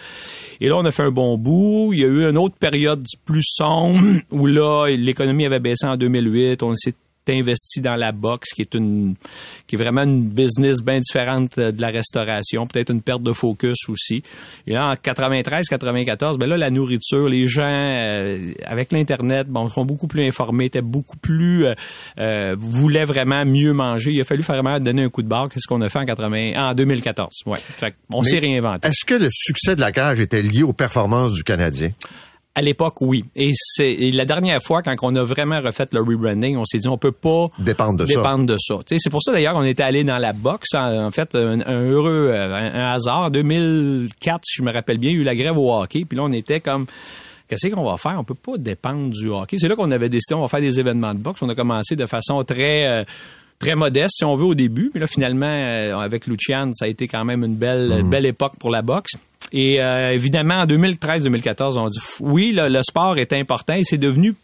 Et 0.60 0.68
là, 0.68 0.76
on 0.76 0.84
a 0.84 0.90
fait 0.90 1.04
un 1.04 1.10
bon 1.10 1.38
bout. 1.38 1.92
Il 1.92 2.00
y 2.00 2.04
a 2.04 2.08
eu 2.08 2.28
une 2.28 2.38
autre 2.38 2.56
période 2.56 3.02
plus 3.24 3.44
sombre 3.44 4.00
où 4.30 4.46
là, 4.46 4.86
l'économie 4.88 5.46
avait 5.46 5.60
baissé 5.60 5.86
en 5.86 5.96
2008. 5.96 6.62
On 6.62 6.74
s'est 6.74 6.94
investi 7.32 7.80
dans 7.80 7.96
la 7.96 8.12
boxe, 8.12 8.52
qui 8.54 8.62
est 8.62 8.74
une, 8.74 9.14
qui 9.66 9.76
est 9.76 9.78
vraiment 9.78 10.02
une 10.02 10.28
business 10.28 10.80
bien 10.82 11.00
différente 11.00 11.58
euh, 11.58 11.72
de 11.72 11.80
la 11.80 11.88
restauration, 11.88 12.66
peut-être 12.66 12.90
une 12.90 13.02
perte 13.02 13.22
de 13.22 13.32
focus 13.32 13.88
aussi. 13.88 14.22
Et 14.66 14.72
là, 14.72 14.90
en 14.90 14.96
93, 14.96 15.68
94, 15.68 16.38
ben 16.38 16.48
là, 16.48 16.56
la 16.56 16.70
nourriture, 16.70 17.28
les 17.28 17.46
gens, 17.46 17.62
euh, 17.64 18.52
avec 18.64 18.92
l'Internet, 18.92 19.48
bon, 19.48 19.68
sont 19.68 19.84
beaucoup 19.84 20.06
plus 20.06 20.26
informés, 20.26 20.66
étaient 20.66 20.80
beaucoup 20.80 21.16
plus, 21.16 21.66
euh, 22.18 22.56
voulaient 22.58 23.04
vraiment 23.04 23.44
mieux 23.44 23.72
manger. 23.72 24.12
Il 24.12 24.20
a 24.20 24.24
fallu 24.24 24.42
vraiment 24.42 24.78
donner 24.80 25.04
un 25.04 25.08
coup 25.08 25.22
de 25.22 25.28
barre. 25.28 25.48
Qu'est-ce 25.48 25.66
qu'on 25.66 25.80
a 25.80 25.88
fait 25.88 25.98
en 25.98 26.04
80, 26.04 26.52
en 26.56 26.74
2014. 26.74 27.42
Ouais. 27.46 27.58
Fait 27.58 27.94
on 28.12 28.22
s'est 28.22 28.38
réinventé. 28.38 28.88
Est-ce 28.88 29.04
que 29.04 29.14
le 29.14 29.28
succès 29.30 29.76
de 29.76 29.80
la 29.80 29.92
cage 29.92 30.20
était 30.20 30.42
lié 30.42 30.62
aux 30.62 30.72
performances 30.72 31.32
du 31.32 31.44
Canadien? 31.44 31.90
À 32.58 32.60
l'époque, 32.60 33.00
oui. 33.02 33.24
Et 33.36 33.52
c'est 33.54 33.94
la 34.12 34.24
dernière 34.24 34.60
fois, 34.60 34.82
quand 34.82 34.94
on 35.02 35.14
a 35.14 35.22
vraiment 35.22 35.60
refait 35.60 35.86
le 35.92 36.00
rebranding, 36.00 36.56
on 36.56 36.64
s'est 36.64 36.78
dit 36.78 36.88
on 36.88 36.98
peut 36.98 37.12
pas 37.12 37.46
Dépendre 37.60 37.98
de 37.98 38.04
ça. 38.04 38.78
de 38.78 38.96
c'est 38.98 39.10
pour 39.10 39.22
ça 39.22 39.30
d'ailleurs 39.30 39.54
qu'on 39.54 39.62
était 39.62 39.84
allé 39.84 40.02
dans 40.02 40.18
la 40.18 40.32
boxe. 40.32 40.74
En, 40.74 41.10
fait, 41.12 41.36
un, 41.36 41.60
un 41.60 41.82
heureux 41.82 42.32
euh, 42.32 42.52
un, 42.52 42.74
un 42.74 42.92
hasard. 42.94 43.26
En 43.26 43.30
2004, 43.30 44.40
si 44.44 44.56
je 44.58 44.62
me 44.64 44.72
rappelle 44.72 44.98
bien, 44.98 45.10
il 45.10 45.14
y 45.14 45.18
a 45.18 45.20
eu 45.20 45.24
la 45.24 45.36
grève 45.36 45.56
au 45.56 45.72
hockey. 45.72 46.04
Puis 46.04 46.18
là, 46.18 46.24
on 46.24 46.32
était 46.32 46.58
comme 46.58 46.86
Qu'est-ce 47.46 47.68
qu'on 47.68 47.84
va 47.84 47.96
faire? 47.96 48.16
On 48.18 48.24
peut 48.24 48.34
pas 48.34 48.58
dépendre 48.58 49.10
du 49.10 49.28
hockey. 49.28 49.56
C'est 49.56 49.68
là 49.68 49.76
qu'on 49.76 49.92
avait 49.92 50.08
décidé, 50.08 50.34
on 50.34 50.42
va 50.42 50.48
faire 50.48 50.60
des 50.60 50.80
événements 50.80 51.14
de 51.14 51.20
boxe. 51.20 51.40
On 51.42 51.48
a 51.48 51.54
commencé 51.54 51.94
de 51.94 52.06
façon 52.06 52.42
très, 52.42 52.86
euh, 52.86 53.04
très 53.58 53.76
modeste, 53.76 54.16
si 54.18 54.24
on 54.24 54.34
veut, 54.34 54.44
au 54.44 54.54
début. 54.54 54.90
Mais 54.94 55.00
là, 55.00 55.06
finalement, 55.06 55.46
euh, 55.46 55.96
avec 55.96 56.26
Lucian, 56.26 56.70
ça 56.74 56.86
a 56.86 56.88
été 56.88 57.06
quand 57.06 57.24
même 57.24 57.44
une 57.44 57.54
belle, 57.54 58.00
une 58.00 58.10
belle 58.10 58.26
époque 58.26 58.54
pour 58.58 58.70
la 58.70 58.82
boxe. 58.82 59.12
Et 59.52 59.80
euh, 59.80 60.12
évidemment, 60.12 60.60
en 60.60 60.66
2013-2014, 60.66 61.78
on 61.78 61.88
dit 61.88 61.98
oui, 62.20 62.52
le, 62.54 62.80
sport 62.82 63.18
est 63.18 63.32
important 63.32 63.74
et 63.74 63.84
c'est 63.84 63.98
devenu 63.98 64.34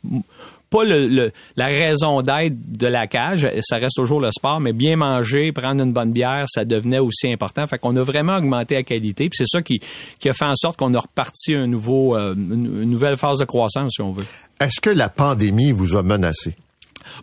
pas 0.70 0.84
la 0.84 1.66
raison 1.66 2.22
d'être 2.22 2.54
de 2.78 2.86
la 2.86 3.06
cage. 3.06 3.46
Ça 3.62 3.76
reste 3.76 3.96
toujours 3.96 4.20
le 4.20 4.30
sport, 4.32 4.60
mais 4.60 4.72
bien 4.72 4.96
manger, 4.96 5.52
prendre 5.52 5.82
une 5.82 5.92
bonne 5.92 6.12
bière, 6.12 6.46
ça 6.48 6.64
devenait 6.64 6.98
aussi 6.98 7.30
important. 7.30 7.66
Fait 7.66 7.78
qu'on 7.78 7.94
a 7.96 8.02
vraiment 8.02 8.36
augmenté 8.36 8.76
la 8.76 8.82
qualité. 8.82 9.28
Puis 9.28 9.36
c'est 9.36 9.46
ça 9.46 9.62
qui, 9.62 9.80
a 10.28 10.32
fait 10.32 10.46
en 10.46 10.56
sorte 10.56 10.78
qu'on 10.78 10.94
a 10.94 11.00
reparti 11.00 11.54
un 11.54 11.66
nouveau, 11.66 12.16
euh, 12.16 12.34
une 12.34 12.84
nouvelle 12.84 13.16
phase 13.16 13.38
de 13.38 13.44
croissance, 13.44 13.92
si 13.96 14.02
on 14.02 14.12
veut. 14.12 14.24
Est-ce 14.60 14.80
que 14.80 14.90
la 14.90 15.08
pandémie 15.08 15.72
vous 15.72 15.96
a 15.96 16.02
menacé? 16.02 16.56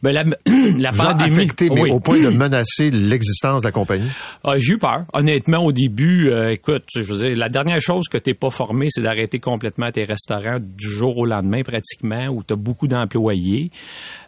Ben, 0.01 0.11
la, 0.11 0.23
la 0.77 0.91
pandémie. 0.91 1.33
affecté, 1.33 1.69
mais 1.69 1.81
oui. 1.81 1.91
au 1.91 1.99
point 1.99 2.19
de 2.19 2.29
menacer 2.29 2.91
l'existence 2.91 3.61
de 3.61 3.67
la 3.67 3.71
compagnie? 3.71 4.09
Ah, 4.43 4.57
j'ai 4.57 4.73
eu 4.73 4.77
peur. 4.77 5.05
Honnêtement, 5.13 5.59
au 5.59 5.71
début, 5.71 6.29
euh, 6.29 6.51
écoute, 6.51 6.85
je 6.95 7.01
veux 7.01 7.25
dire, 7.25 7.37
la 7.37 7.49
dernière 7.49 7.81
chose 7.81 8.07
que 8.07 8.17
t'es 8.17 8.33
pas 8.33 8.49
formé, 8.49 8.87
c'est 8.89 9.01
d'arrêter 9.01 9.39
complètement 9.39 9.91
tes 9.91 10.03
restaurants 10.03 10.59
du 10.59 10.89
jour 10.89 11.17
au 11.17 11.25
lendemain, 11.25 11.61
pratiquement, 11.63 12.27
où 12.27 12.43
t'as 12.43 12.55
beaucoup 12.55 12.87
d'employés. 12.87 13.71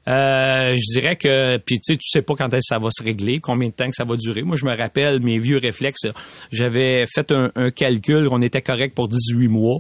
Euh, 0.07 0.75
je 0.75 0.99
dirais 0.99 1.15
que, 1.15 1.57
puis 1.57 1.79
tu 1.79 1.93
sais, 1.93 1.95
tu 1.95 2.09
sais 2.09 2.21
pas 2.21 2.35
quand 2.35 2.47
est-ce 2.47 2.69
que 2.69 2.75
ça 2.75 2.79
va 2.79 2.89
se 2.91 3.03
régler, 3.03 3.39
combien 3.39 3.69
de 3.69 3.73
temps 3.73 3.87
que 3.87 3.95
ça 3.95 4.03
va 4.03 4.17
durer. 4.17 4.43
Moi, 4.43 4.57
je 4.57 4.65
me 4.65 4.75
rappelle 4.75 5.21
mes 5.21 5.37
vieux 5.37 5.57
réflexes. 5.57 6.07
J'avais 6.51 7.05
fait 7.07 7.31
un, 7.31 7.51
un 7.55 7.69
calcul, 7.69 8.27
on 8.29 8.41
était 8.41 8.61
correct 8.61 8.95
pour 8.95 9.07
18 9.07 9.47
mois. 9.47 9.79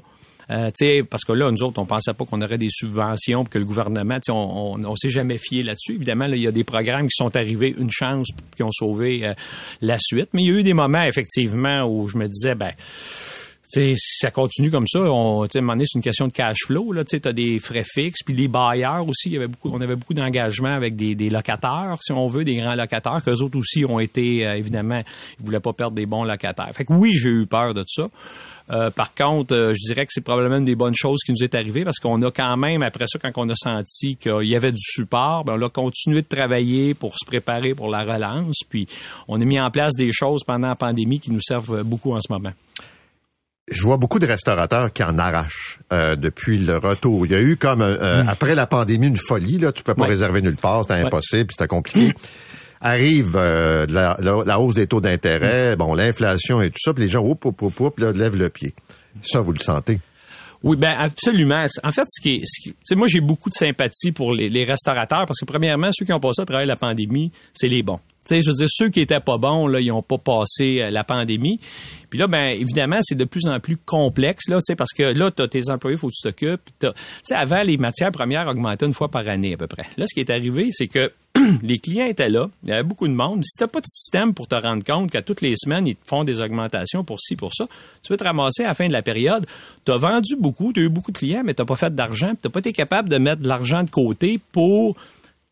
Euh, 0.51 0.69
parce 1.09 1.23
que 1.23 1.33
là, 1.33 1.51
nous 1.51 1.63
autres, 1.63 1.79
on 1.79 1.85
pensait 1.85 2.13
pas 2.13 2.25
qu'on 2.25 2.41
aurait 2.41 2.57
des 2.57 2.69
subventions, 2.69 3.45
que 3.45 3.57
le 3.57 3.65
gouvernement, 3.65 4.17
on, 4.29 4.33
on, 4.33 4.83
on 4.83 4.95
s'est 4.95 5.09
jamais 5.09 5.37
fié 5.37 5.63
là-dessus. 5.63 5.95
Évidemment, 5.95 6.27
là, 6.27 6.35
il 6.35 6.41
y 6.41 6.47
a 6.47 6.51
des 6.51 6.63
programmes 6.63 7.07
qui 7.07 7.15
sont 7.15 7.35
arrivés, 7.35 7.73
une 7.77 7.91
chance, 7.91 8.27
qui 8.55 8.63
ont 8.63 8.71
sauvé 8.71 9.25
euh, 9.25 9.33
la 9.81 9.97
suite. 9.99 10.29
Mais 10.33 10.43
il 10.43 10.47
y 10.47 10.51
a 10.51 10.59
eu 10.59 10.63
des 10.63 10.73
moments, 10.73 11.03
effectivement, 11.03 11.83
où 11.83 12.07
je 12.07 12.17
me 12.17 12.27
disais, 12.27 12.55
ben, 12.55 12.71
si 13.73 13.95
ça 13.97 14.29
continue 14.29 14.69
comme 14.69 14.87
ça, 14.87 14.99
on, 14.99 15.43
à 15.43 15.47
un 15.55 15.61
moment 15.61 15.81
c'est 15.83 15.97
une 15.97 16.03
question 16.03 16.27
de 16.27 16.31
cash 16.31 16.57
flow. 16.65 16.93
Tu 17.03 17.19
as 17.23 17.33
des 17.33 17.59
frais 17.59 17.83
fixes, 17.83 18.21
puis 18.23 18.35
les 18.35 18.47
bailleurs 18.47 19.07
aussi. 19.07 19.29
Y 19.29 19.37
avait 19.37 19.47
beaucoup, 19.47 19.71
on 19.73 19.81
avait 19.81 19.95
beaucoup 19.95 20.13
d'engagement 20.13 20.73
avec 20.73 20.95
des, 20.95 21.15
des 21.15 21.29
locataires, 21.29 21.97
si 22.01 22.11
on 22.11 22.27
veut, 22.27 22.43
des 22.43 22.55
grands 22.55 22.75
locataires, 22.75 23.23
qu'eux 23.23 23.41
autres 23.41 23.57
aussi 23.57 23.83
ont 23.85 23.99
été, 23.99 24.45
euh, 24.45 24.55
évidemment, 24.55 25.01
ils 25.39 25.45
voulaient 25.45 25.59
pas 25.59 25.73
perdre 25.73 25.95
des 25.95 26.05
bons 26.05 26.23
locataires. 26.23 26.69
Fait 26.73 26.85
que 26.85 26.93
oui, 26.93 27.13
j'ai 27.15 27.29
eu 27.29 27.45
peur 27.47 27.73
de 27.73 27.83
ça. 27.87 28.07
Euh, 28.69 28.89
par 28.91 29.13
contre, 29.13 29.53
euh, 29.53 29.73
je 29.73 29.87
dirais 29.87 30.05
que 30.05 30.11
c'est 30.13 30.23
probablement 30.23 30.57
une 30.57 30.65
des 30.65 30.75
bonnes 30.75 30.95
choses 30.95 31.19
qui 31.25 31.31
nous 31.31 31.43
est 31.43 31.53
arrivée 31.53 31.83
parce 31.83 31.99
qu'on 31.99 32.21
a 32.21 32.31
quand 32.31 32.55
même, 32.55 32.81
après 32.81 33.05
ça, 33.07 33.19
quand 33.19 33.31
on 33.35 33.49
a 33.49 33.55
senti 33.55 34.15
qu'il 34.15 34.45
y 34.45 34.55
avait 34.55 34.71
du 34.71 34.81
support, 34.81 35.43
ben, 35.43 35.55
on 35.59 35.65
a 35.65 35.69
continué 35.69 36.21
de 36.21 36.27
travailler 36.27 36.93
pour 36.93 37.13
se 37.17 37.25
préparer 37.25 37.73
pour 37.73 37.89
la 37.89 38.03
relance. 38.03 38.59
Puis, 38.69 38.87
on 39.27 39.41
a 39.41 39.45
mis 39.45 39.59
en 39.59 39.69
place 39.69 39.95
des 39.95 40.11
choses 40.13 40.43
pendant 40.45 40.69
la 40.69 40.75
pandémie 40.75 41.19
qui 41.19 41.31
nous 41.31 41.41
servent 41.41 41.83
beaucoup 41.83 42.13
en 42.13 42.21
ce 42.21 42.31
moment. 42.31 42.53
Je 43.71 43.81
vois 43.83 43.95
beaucoup 43.97 44.19
de 44.19 44.25
restaurateurs 44.27 44.91
qui 44.91 45.03
en 45.03 45.17
arrachent 45.17 45.79
euh, 45.93 46.15
depuis 46.17 46.57
le 46.57 46.77
retour. 46.77 47.25
Il 47.25 47.31
y 47.31 47.35
a 47.35 47.41
eu 47.41 47.55
comme 47.55 47.81
un- 47.81 47.97
un- 47.99 48.27
après 48.27 48.55
la 48.55 48.67
pandémie 48.67 49.07
une 49.07 49.15
folie 49.17 49.57
là, 49.57 49.71
tu 49.71 49.83
peux 49.83 49.93
pas 49.93 50.03
Ouais. 50.03 50.09
réserver 50.09 50.41
nulle 50.41 50.57
part, 50.57 50.81
c'était 50.83 50.95
Ouais. 50.95 51.05
impossible, 51.05 51.45
puis 51.47 51.55
c'était 51.57 51.67
compliqué. 51.69 52.13
Arrive 52.81 53.33
euh, 53.37 53.85
la, 53.89 54.17
la- 54.19 54.43
la 54.45 54.59
hausse 54.59 54.73
des 54.75 54.87
taux 54.87 54.99
d'intérêt, 54.99 55.77
bon 55.77 55.93
l'inflation 55.93 56.61
et 56.61 56.69
tout 56.69 56.79
ça, 56.79 56.93
puis 56.93 57.03
les 57.05 57.09
gens 57.09 57.23
oup 57.23 57.45
oup 57.45 57.61
oup 57.61 57.79
oup 57.79 57.99
là, 57.99 58.11
lèvent 58.11 58.35
le 58.35 58.49
pied. 58.49 58.73
Ça 59.23 59.39
vous 59.39 59.53
le 59.53 59.59
sentez? 59.59 60.01
Oui, 60.63 60.75
ben 60.77 60.93
absolument. 60.97 61.65
En 61.83 61.91
fait, 61.91 62.03
ce 62.09 62.21
qui 62.21 62.35
est, 62.35 62.41
ce 62.45 62.69
qui- 62.69 62.95
moi 62.95 63.07
j'ai 63.07 63.21
beaucoup 63.21 63.49
de 63.49 63.53
sympathie 63.55 64.11
pour 64.11 64.33
les, 64.33 64.49
les 64.49 64.65
restaurateurs 64.65 65.25
parce 65.25 65.39
que 65.39 65.45
premièrement, 65.45 65.89
ceux 65.93 66.05
qui 66.05 66.11
ont 66.13 66.19
passé 66.19 66.41
à 66.41 66.45
travers 66.45 66.65
la 66.67 66.75
pandémie, 66.75 67.31
c'est 67.53 67.67
les 67.69 67.83
bons. 67.83 67.99
Tu 68.25 68.35
sais, 68.35 68.41
je 68.41 68.49
veux 68.49 68.55
dire, 68.55 68.67
ceux 68.69 68.87
qui 68.89 69.01
étaient 69.01 69.19
pas 69.19 69.37
bons, 69.37 69.67
là, 69.67 69.81
ils 69.81 69.91
ont 69.91 70.01
pas 70.01 70.17
passé 70.17 70.79
euh, 70.81 70.89
la 70.89 71.03
pandémie. 71.03 71.59
Puis 72.13 72.19
là, 72.19 72.27
ben 72.27 72.49
évidemment, 72.49 72.99
c'est 73.01 73.15
de 73.15 73.23
plus 73.23 73.47
en 73.47 73.59
plus 73.59 73.75
complexe, 73.75 74.47
là, 74.47 74.59
tu 74.63 74.75
parce 74.75 74.93
que 74.93 75.01
là, 75.01 75.31
t'as 75.31 75.47
tes 75.47 75.71
employés, 75.71 75.97
faut 75.97 76.09
que 76.09 76.13
tu 76.13 76.21
t'occupes. 76.21 76.61
Tu 76.79 76.87
sais, 77.23 77.33
avant, 77.33 77.63
les 77.63 77.77
matières 77.77 78.11
premières 78.11 78.47
augmentaient 78.47 78.85
une 78.85 78.93
fois 78.93 79.09
par 79.09 79.27
année 79.27 79.55
à 79.55 79.57
peu 79.57 79.65
près. 79.65 79.87
Là, 79.97 80.05
ce 80.05 80.13
qui 80.13 80.19
est 80.19 80.29
arrivé, 80.29 80.67
c'est 80.69 80.87
que 80.87 81.11
les 81.63 81.79
clients 81.79 82.05
étaient 82.05 82.29
là, 82.29 82.51
il 82.61 82.69
y 82.69 82.71
avait 82.71 82.83
beaucoup 82.83 83.07
de 83.07 83.13
monde. 83.13 83.43
Si 83.43 83.57
t'as 83.57 83.65
pas 83.65 83.79
de 83.79 83.87
système 83.87 84.35
pour 84.35 84.47
te 84.47 84.53
rendre 84.53 84.83
compte 84.83 85.09
qu'à 85.09 85.23
toutes 85.23 85.41
les 85.41 85.55
semaines, 85.55 85.87
ils 85.87 85.95
te 85.95 86.05
font 86.05 86.23
des 86.23 86.39
augmentations 86.39 87.03
pour 87.03 87.19
ci, 87.19 87.35
pour 87.35 87.51
ça, 87.51 87.65
tu 88.03 88.13
vas 88.13 88.17
te 88.17 88.23
ramasser 88.23 88.63
à 88.63 88.67
la 88.67 88.73
fin 88.75 88.85
de 88.85 88.93
la 88.93 89.01
période. 89.01 89.47
Tu 89.83 89.91
as 89.91 89.97
vendu 89.97 90.35
beaucoup, 90.35 90.71
tu 90.71 90.81
as 90.81 90.83
eu 90.83 90.89
beaucoup 90.89 91.11
de 91.11 91.17
clients, 91.17 91.41
mais 91.43 91.55
tu 91.55 91.65
pas 91.65 91.75
fait 91.75 91.95
d'argent, 91.95 92.33
tu 92.39 92.47
n'as 92.47 92.51
pas 92.51 92.59
été 92.59 92.73
capable 92.73 93.09
de 93.09 93.17
mettre 93.17 93.41
de 93.41 93.47
l'argent 93.47 93.81
de 93.81 93.89
côté 93.89 94.39
pour 94.51 94.95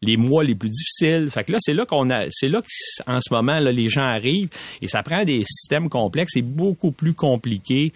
les 0.01 0.17
mois 0.17 0.43
les 0.43 0.55
plus 0.55 0.69
difficiles. 0.69 1.29
Fait 1.29 1.43
que 1.43 1.51
là, 1.51 1.57
c'est 1.59 1.73
là 1.73 1.85
qu'on 1.85 2.09
a, 2.09 2.25
c'est 2.29 2.47
là 2.47 2.61
qu'en 2.61 3.19
ce 3.19 3.33
moment, 3.33 3.59
là, 3.59 3.71
les 3.71 3.89
gens 3.89 4.05
arrivent 4.05 4.49
et 4.81 4.87
ça 4.87 5.03
prend 5.03 5.23
des 5.23 5.43
systèmes 5.43 5.89
complexes. 5.89 6.33
C'est 6.33 6.41
beaucoup 6.41 6.91
plus 6.91 7.13
compliqué 7.13 7.91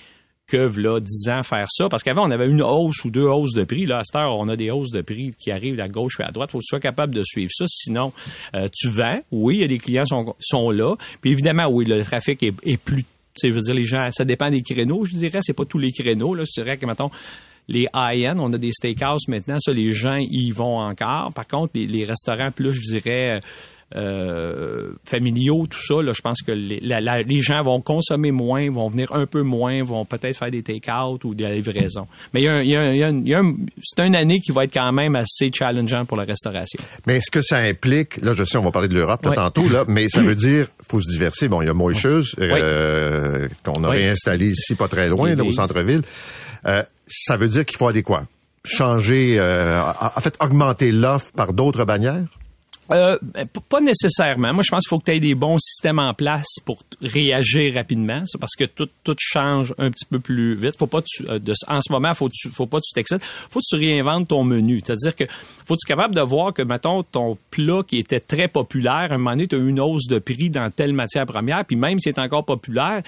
que, 0.48 0.58
là, 0.80 1.00
10 1.00 1.30
ans 1.30 1.44
faire 1.44 1.68
ça. 1.70 1.90
Parce 1.90 2.04
qu'avant, 2.04 2.28
on 2.28 2.32
avait 2.32 2.48
une 2.48 2.62
hausse 2.62 3.04
ou 3.04 3.10
deux 3.10 3.28
hausses 3.28 3.54
de 3.54 3.64
prix. 3.64 3.86
Là, 3.86 4.00
à 4.00 4.04
cette 4.04 4.16
heure, 4.16 4.38
on 4.38 4.48
a 4.48 4.56
des 4.56 4.70
hausses 4.70 4.92
de 4.92 5.02
prix 5.02 5.34
qui 5.40 5.52
arrivent 5.52 5.80
à 5.80 5.88
gauche 5.88 6.20
et 6.20 6.24
à 6.24 6.32
droite. 6.32 6.52
Faut 6.52 6.60
que 6.60 6.64
tu 6.64 6.70
sois 6.70 6.80
capable 6.80 7.14
de 7.16 7.24
suivre 7.24 7.52
ça. 7.52 7.66
Sinon, 7.68 8.14
euh, 8.56 8.68
tu 8.72 8.90
vends. 8.90 9.20
Oui, 9.32 9.68
des 9.68 9.80
clients 9.80 10.06
sont, 10.06 10.36
sont 10.40 10.70
là. 10.70 10.96
Puis 11.22 11.32
évidemment, 11.32 11.68
oui, 11.68 11.86
le 11.86 12.04
trafic 12.04 12.44
est, 12.44 12.78
plus, 12.78 13.06
je 13.42 13.50
veux 13.50 13.62
dire, 13.62 13.74
les 13.74 13.86
gens, 13.86 14.10
ça 14.12 14.24
dépend 14.24 14.52
des 14.52 14.62
créneaux, 14.62 15.06
je 15.06 15.14
dirais. 15.14 15.40
C'est 15.42 15.54
pas 15.54 15.66
tous 15.66 15.80
les 15.80 15.92
créneaux, 15.92 16.36
là. 16.36 16.44
Je 16.44 16.62
dirais 16.62 16.78
que, 16.78 16.86
mettons, 16.86 17.10
les 17.68 17.88
high-end, 17.96 18.38
on 18.40 18.52
a 18.54 18.58
des 18.58 18.72
steakhouse 18.72 19.28
maintenant, 19.28 19.58
ça, 19.60 19.72
les 19.74 19.92
gens 19.92 20.18
y 20.18 20.52
vont 20.52 20.80
encore. 20.80 21.32
Par 21.34 21.48
contre, 21.48 21.72
les, 21.76 21.88
les 21.88 22.06
restaurants 22.06 22.52
plus, 22.52 22.74
je 22.74 22.82
dirais, 22.82 23.42
euh, 23.96 24.92
familiaux, 25.06 25.68
tout 25.70 25.80
ça, 25.80 26.02
là, 26.02 26.12
je 26.14 26.22
pense 26.22 26.42
que 26.42 26.52
les, 26.52 26.80
la- 26.82 27.02
la- 27.02 27.22
les 27.22 27.42
gens 27.42 27.62
vont 27.64 27.82
consommer 27.82 28.32
moins, 28.32 28.70
vont 28.72 28.90
venir 28.90 29.14
un 29.14 29.26
peu 29.28 29.42
moins, 29.44 29.84
vont 29.84 30.06
peut-être 30.06 30.36
faire 30.38 30.50
des 30.52 30.64
take-out 30.64 31.24
ou 31.24 31.36
des 31.36 31.48
livraisons. 31.48 32.08
Mais 32.34 32.42
il 32.42 32.46
y 32.46 32.48
a 32.48 32.54
un- 32.56 32.62
il 32.62 32.70
y 32.70 32.76
a 32.76 32.82
un- 32.82 32.92
il 32.92 32.98
y 32.98 33.04
a 33.04 33.08
un- 33.08 33.22
il 33.22 33.28
y 33.28 33.34
a 33.36 33.40
un- 33.40 33.56
c'est 33.82 34.06
une 34.06 34.16
année 34.16 34.40
qui 34.40 34.52
va 34.52 34.64
être 34.64 34.74
quand 34.74 34.92
même 34.92 35.16
assez 35.16 35.52
challengeant 35.54 36.06
pour 36.06 36.18
la 36.18 36.24
restauration. 36.24 36.80
Mais 37.06 37.18
est-ce 37.18 37.30
que 37.32 37.42
ça 37.44 37.58
implique, 37.58 38.18
là 38.22 38.34
je 38.36 38.44
sais 38.44 38.58
on 38.58 38.64
va 38.64 38.72
parler 38.72 38.88
de 38.90 38.96
l'Europe 38.96 39.22
tantôt, 39.36 39.68
là, 39.70 39.86
mais 39.88 40.10
ça 40.10 40.22
veut 40.22 40.36
dire 40.36 40.68
faut 40.84 41.00
se 41.00 41.10
diversifier. 41.10 41.48
Bon, 41.48 41.62
il 41.62 41.68
y 41.68 41.70
a 41.70 41.74
Moïcheuse 41.74 42.36
euh, 42.40 43.48
qu'on 43.64 43.84
a 43.84 43.90
Oui. 43.92 43.98
réinstallé 43.98 44.50
ici 44.50 44.76
pas 44.76 44.88
très 44.88 45.08
loin, 45.10 45.36
là, 45.36 45.44
au 45.44 45.52
centre-ville. 45.52 46.02
Euh, 46.66 46.82
ça 47.08 47.38
veut 47.38 47.48
dire 47.48 47.66
qu'il 47.66 47.78
faut 47.78 47.88
aller 47.88 48.04
quoi? 48.04 48.26
Changer, 48.64 49.36
euh, 49.40 49.82
en 49.82 50.22
fait, 50.22 50.36
augmenter 50.42 50.92
l'offre 50.92 51.32
par 51.34 51.54
d'autres 51.54 51.86
bannières? 51.86 52.24
Euh, 52.92 53.18
p- 53.34 53.48
pas 53.68 53.82
nécessairement. 53.82 54.54
Moi, 54.54 54.62
je 54.64 54.70
pense 54.70 54.84
qu'il 54.84 54.90
faut 54.90 55.00
que 55.00 55.06
tu 55.06 55.12
aies 55.12 55.20
des 55.20 55.34
bons 55.34 55.58
systèmes 55.58 55.98
en 55.98 56.14
place 56.14 56.46
pour 56.66 56.78
réagir 57.02 57.74
rapidement. 57.74 58.22
C'est 58.28 58.38
parce 58.40 58.54
que 58.56 58.66
tout, 58.66 58.88
tout 59.04 59.16
change 59.20 59.74
un 59.80 59.90
petit 59.90 60.06
peu 60.06 60.20
plus 60.20 60.54
vite. 60.54 60.76
Faut 60.78 60.86
pas 60.86 61.02
tu- 61.02 61.28
euh, 61.28 61.40
de, 61.40 61.54
en 61.68 61.82
ce 61.82 61.92
moment, 61.92 62.14
faut, 62.14 62.30
tu, 62.30 62.50
faut 62.52 62.68
pas 62.68 62.78
que 62.78 62.84
tu 62.88 62.94
t'excites. 62.94 63.24
Faut 63.24 63.60
que 63.60 63.66
tu 63.68 63.76
réinventes 63.76 64.28
ton 64.28 64.44
menu. 64.44 64.82
C'est-à-dire 64.86 65.16
que 65.16 65.24
faut 65.66 65.74
que 65.74 65.80
tu 65.84 65.88
capable 65.88 66.14
de 66.14 66.22
voir 66.22 66.54
que, 66.54 66.62
mettons, 66.62 67.02
ton 67.02 67.38
plat 67.50 67.82
qui 67.88 67.98
était 67.98 68.20
très 68.20 68.48
populaire, 68.48 69.08
à 69.12 69.16
un 69.16 69.18
moment 69.18 69.32
donné, 69.32 69.48
tu 69.48 69.56
as 69.56 69.60
eu 69.60 69.68
une 69.68 69.80
hausse 69.80 70.06
de 70.08 70.20
prix 70.20 70.52
dans 70.52 70.70
telle 70.70 70.94
matière 70.94 71.26
première, 71.26 71.66
puis 71.66 71.76
même 71.76 71.98
s'il 72.00 72.10
est 72.12 72.20
encore 72.20 72.46
populaire, 72.46 73.02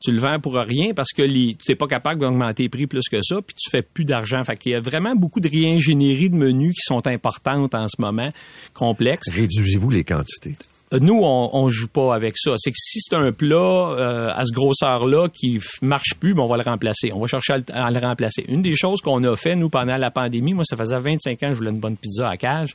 tu 0.00 0.12
le 0.12 0.18
vends 0.18 0.38
pour 0.38 0.54
rien 0.54 0.92
parce 0.94 1.12
que 1.12 1.22
tu 1.22 1.56
n'es 1.68 1.74
pas 1.74 1.86
capable 1.86 2.20
d'augmenter 2.20 2.64
les 2.64 2.68
prix 2.68 2.86
plus 2.86 3.08
que 3.10 3.20
ça, 3.22 3.42
puis 3.42 3.56
tu 3.58 3.68
fais 3.70 3.82
plus 3.82 4.04
d'argent. 4.04 4.42
Fait 4.44 4.56
qu'il 4.56 4.72
y 4.72 4.74
a 4.74 4.80
vraiment 4.80 5.14
beaucoup 5.14 5.40
de 5.40 5.48
réingénierie 5.48 6.30
de 6.30 6.36
menus 6.36 6.74
qui 6.74 6.82
sont 6.82 7.06
importantes 7.06 7.74
en 7.74 7.88
ce 7.88 8.00
moment, 8.00 8.30
complexes. 8.74 9.30
Réduisez-vous 9.30 9.90
les 9.90 10.04
quantités. 10.04 10.54
Nous, 10.92 11.20
on, 11.22 11.50
on 11.52 11.68
joue 11.68 11.88
pas 11.88 12.14
avec 12.14 12.34
ça. 12.38 12.52
C'est 12.56 12.70
que 12.70 12.76
si 12.78 13.00
c'est 13.00 13.14
un 13.14 13.32
plat 13.32 13.56
euh, 13.56 14.30
à 14.34 14.44
ce 14.44 14.52
grosseur-là 14.52 15.28
qui 15.28 15.60
marche 15.82 16.14
plus, 16.18 16.34
ben 16.34 16.42
on 16.42 16.48
va 16.48 16.56
le 16.56 16.62
remplacer. 16.62 17.12
On 17.12 17.20
va 17.20 17.26
chercher 17.26 17.54
à 17.72 17.90
le, 17.90 17.98
remplacer. 17.98 18.44
Une 18.48 18.62
des 18.62 18.74
choses 18.74 19.00
qu'on 19.00 19.22
a 19.24 19.36
fait, 19.36 19.54
nous, 19.54 19.68
pendant 19.68 19.96
la 19.96 20.10
pandémie, 20.10 20.54
moi, 20.54 20.64
ça 20.64 20.76
faisait 20.76 20.98
25 20.98 21.42
ans 21.42 21.48
je 21.52 21.54
voulais 21.54 21.70
une 21.70 21.80
bonne 21.80 21.96
pizza 21.96 22.28
à 22.28 22.36
cage, 22.36 22.74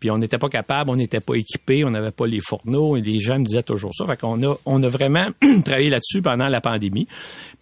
puis 0.00 0.10
on 0.10 0.18
n'était 0.18 0.38
pas 0.38 0.48
capable, 0.48 0.90
on 0.90 0.96
n'était 0.96 1.20
pas 1.20 1.34
équipé, 1.34 1.84
on 1.84 1.90
n'avait 1.90 2.10
pas 2.10 2.26
les 2.26 2.40
fourneaux, 2.40 2.96
et 2.96 3.00
les 3.00 3.20
gens 3.20 3.38
me 3.38 3.44
disaient 3.44 3.62
toujours 3.62 3.94
ça. 3.94 4.06
Fait 4.06 4.18
qu'on 4.18 4.42
a, 4.42 4.54
on 4.64 4.82
a 4.82 4.88
vraiment 4.88 5.28
travaillé 5.64 5.88
là-dessus 5.88 6.22
pendant 6.22 6.48
la 6.48 6.60
pandémie. 6.60 7.06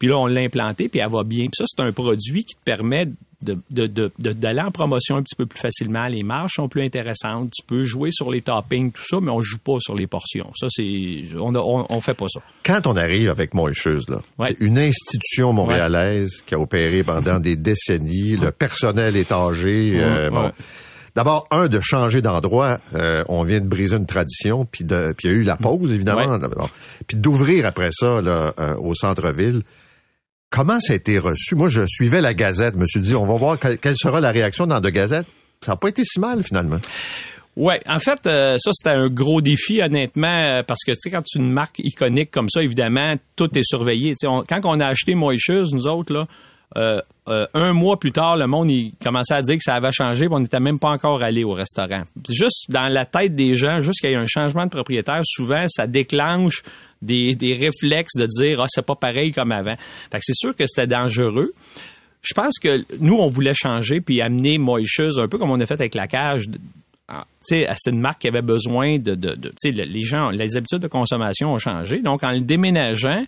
Puis 0.05 0.11
là, 0.11 0.19
on 0.19 0.27
l'a 0.27 0.43
implanté, 0.43 0.91
puis 0.91 1.01
elle 1.01 1.09
va 1.11 1.25
bien. 1.25 1.45
Puis 1.47 1.55
ça, 1.57 1.65
c'est 1.67 1.83
un 1.83 1.91
produit 1.91 2.45
qui 2.45 2.55
te 2.57 2.61
permet 2.63 3.07
de, 3.41 3.57
de, 3.71 3.87
de, 3.87 4.13
de- 4.19 4.33
d'aller 4.35 4.61
en 4.61 4.71
promotion 4.71 5.17
un 5.17 5.23
petit 5.23 5.35
peu 5.35 5.47
plus 5.47 5.59
facilement. 5.59 6.07
Les 6.09 6.23
marges 6.23 6.53
sont 6.57 6.69
plus 6.69 6.83
intéressantes. 6.85 7.51
Tu 7.57 7.63
peux 7.67 7.85
jouer 7.85 8.11
sur 8.13 8.31
les 8.31 8.43
toppings, 8.43 8.93
tout 8.93 9.03
ça, 9.03 9.17
mais 9.23 9.31
on 9.31 9.41
joue 9.41 9.57
pas 9.57 9.79
sur 9.81 9.95
les 9.95 10.07
portions. 10.07 10.51
Ça, 10.61 10.67
c'est, 10.69 11.23
on, 11.41 11.55
a- 11.55 11.59
on, 11.59 11.87
on 11.89 12.01
fait 12.03 12.13
pas 12.13 12.27
ça. 12.29 12.41
Quand 12.67 12.87
on 12.87 12.97
arrive 12.97 13.31
avec 13.31 13.55
Moïcheuse, 13.55 14.07
là, 14.11 14.21
Ouais. 14.39 14.49
c'est 14.59 14.61
une 14.67 14.79
institution 14.79 15.55
montréalaise 15.55 16.43
qui 16.45 16.55
a 16.55 16.59
opéré 16.61 17.03
pendant 17.03 17.41
des 17.41 17.57
décennies, 17.57 18.37
le 18.37 18.51
personnel 18.53 19.17
est 19.17 19.33
âgé. 19.33 19.93
euh, 19.97 20.29
bon. 20.29 20.53
D'abord, 21.15 21.47
un, 21.51 21.69
de 21.69 21.81
changer 21.81 22.21
d'endroit. 22.21 22.79
euh, 22.95 23.25
on 23.29 23.43
vient 23.45 23.61
de 23.61 23.67
briser 23.69 23.97
une 23.97 24.05
tradition, 24.07 24.67
puis 24.67 24.85
il 24.85 24.91
y 24.91 25.29
a 25.29 25.33
eu 25.33 25.45
la 25.45 25.57
pause, 25.57 25.93
évidemment. 25.93 26.39
Puis 27.07 27.17
d'ouvrir 27.17 27.65
après 27.67 27.89
ça 27.93 28.21
là, 28.21 28.53
euh, 28.59 28.75
au 28.77 28.95
centre-ville. 28.95 29.63
Comment 30.51 30.78
ça 30.80 30.92
a 30.92 30.97
été 30.97 31.18
reçu? 31.18 31.55
Moi, 31.55 31.68
je 31.68 31.82
suivais 31.86 32.20
la 32.20 32.34
Gazette. 32.34 32.74
Je 32.74 32.78
me 32.78 32.86
suis 32.86 33.01
dit, 33.01 33.14
on 33.14 33.26
va 33.26 33.34
voir 33.34 33.59
quelle, 33.59 33.97
sera 33.97 34.20
la 34.20 34.30
réaction 34.30 34.66
dans 34.66 34.80
de 34.80 34.90
Gazette. 34.90 35.26
Ça 35.61 35.72
n'a 35.72 35.76
pas 35.76 35.88
été 35.88 36.05
si 36.05 36.20
mal, 36.20 36.42
finalement. 36.42 36.78
Ouais, 37.57 37.80
en 37.86 38.01
fait, 38.01 38.26
euh, 38.26 38.57
ça 38.59 38.70
c'était 38.72 38.90
un 38.97 39.09
gros 39.09 39.40
défi 39.40 39.80
honnêtement 39.80 40.26
euh, 40.26 40.62
parce 40.64 40.80
que 40.84 40.90
tu 40.90 40.99
sais 41.03 41.11
quand 41.11 41.22
tu 41.22 41.38
une 41.38 41.53
marque 41.53 41.78
iconique 41.78 42.32
comme 42.32 42.49
ça, 42.51 42.62
évidemment, 42.62 43.14
tout 43.36 43.57
est 43.57 43.62
surveillé. 43.64 44.14
Quand 44.22 44.61
on 44.64 44.80
a 44.80 44.86
acheté 44.86 45.14
Moïcheuse, 45.14 45.72
nous 45.72 45.86
autres 45.86 46.12
là, 46.12 46.26
euh, 46.76 47.01
euh, 47.27 47.47
un 47.55 47.72
mois 47.72 47.99
plus 47.99 48.12
tard, 48.12 48.37
le 48.37 48.47
monde 48.47 48.70
il 48.70 48.93
commençait 49.03 49.35
à 49.35 49.41
dire 49.41 49.57
que 49.57 49.62
ça 49.62 49.75
avait 49.75 49.93
changé, 49.93 50.29
on 50.31 50.41
n'était 50.41 50.61
même 50.61 50.79
pas 50.79 50.91
encore 50.91 51.22
allé 51.22 51.43
au 51.43 51.53
restaurant. 51.53 52.03
Juste 52.29 52.66
dans 52.68 52.87
la 52.89 53.07
tête 53.07 53.35
des 53.35 53.55
gens, 53.55 53.81
juste 53.81 54.01
qu'il 54.01 54.11
y 54.11 54.12
ait 54.12 54.16
un 54.16 54.27
changement 54.27 54.66
de 54.66 54.70
propriétaire, 54.70 55.22
souvent 55.25 55.64
ça 55.68 55.87
déclenche 55.87 56.62
des, 57.01 57.35
réflexes 57.41 58.16
de 58.18 58.27
dire 58.27 58.61
ah 58.61 58.66
c'est 58.68 58.85
pas 58.85 58.95
pareil 58.95 59.33
comme 59.33 59.53
avant. 59.53 59.75
Fait 59.77 60.18
que 60.18 60.25
c'est 60.25 60.37
sûr 60.37 60.55
que 60.55 60.66
c'était 60.66 60.87
dangereux. 60.87 61.55
Je 62.20 62.35
pense 62.35 62.59
que 62.59 62.85
nous, 63.01 63.16
on 63.16 63.29
voulait 63.29 63.55
changer 63.55 64.03
puis 64.03 64.20
amener 64.20 64.59
Moïcheuse 64.59 65.18
un 65.18 65.29
peu 65.29 65.39
comme 65.39 65.51
on 65.51 65.61
a 65.61 65.66
fait 65.66 65.75
avec 65.75 65.95
la 65.95 66.07
cage. 66.07 66.45
sais, 67.41 67.66
c'est 67.75 67.91
une 67.91 68.01
marque 68.01 68.20
qui 68.20 68.29
avait 68.29 68.43
besoin 68.43 68.99
de, 68.99 69.14
de, 69.14 69.35
de- 69.35 69.53
les 69.64 70.01
gens, 70.03 70.29
les 70.29 70.59
habitudes 70.59 70.81
de 70.81 70.89
consommation 70.89 71.55
ont 71.55 71.59
changé. 71.59 72.03
Donc, 72.03 72.22
en 72.22 72.33
le 72.33 72.41
déménageant, 72.41 73.22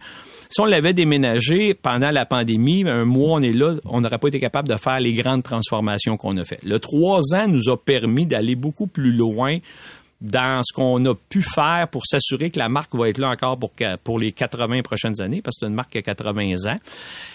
si 0.48 0.60
on 0.60 0.64
l'avait 0.64 0.94
déménagé 0.94 1.74
pendant 1.74 2.10
la 2.10 2.26
pandémie, 2.26 2.84
un 2.86 3.04
mois, 3.04 3.38
on 3.38 3.40
est 3.40 3.52
là, 3.52 3.74
on 3.84 4.00
n'aurait 4.00 4.18
pas 4.18 4.28
été 4.28 4.40
capable 4.40 4.68
de 4.68 4.76
faire 4.76 5.00
les 5.00 5.12
grandes 5.12 5.42
transformations 5.42 6.16
qu'on 6.16 6.36
a 6.36 6.44
fait. 6.44 6.60
Le 6.64 6.78
trois 6.78 7.20
ans 7.34 7.48
nous 7.48 7.68
a 7.68 7.76
permis 7.76 8.26
d'aller 8.26 8.54
beaucoup 8.54 8.86
plus 8.86 9.12
loin 9.12 9.58
dans 10.20 10.62
ce 10.64 10.72
qu'on 10.72 11.04
a 11.04 11.14
pu 11.14 11.42
faire 11.42 11.88
pour 11.90 12.06
s'assurer 12.06 12.50
que 12.50 12.58
la 12.58 12.70
marque 12.70 12.94
va 12.94 13.08
être 13.08 13.18
là 13.18 13.28
encore 13.28 13.58
pour, 13.58 13.72
pour 14.02 14.18
les 14.18 14.32
80 14.32 14.80
prochaines 14.82 15.20
années, 15.20 15.42
parce 15.42 15.56
que 15.56 15.66
c'est 15.66 15.68
une 15.68 15.74
marque 15.74 15.92
qui 15.92 15.98
a 15.98 16.02
80 16.02 16.54
ans. 16.66 16.76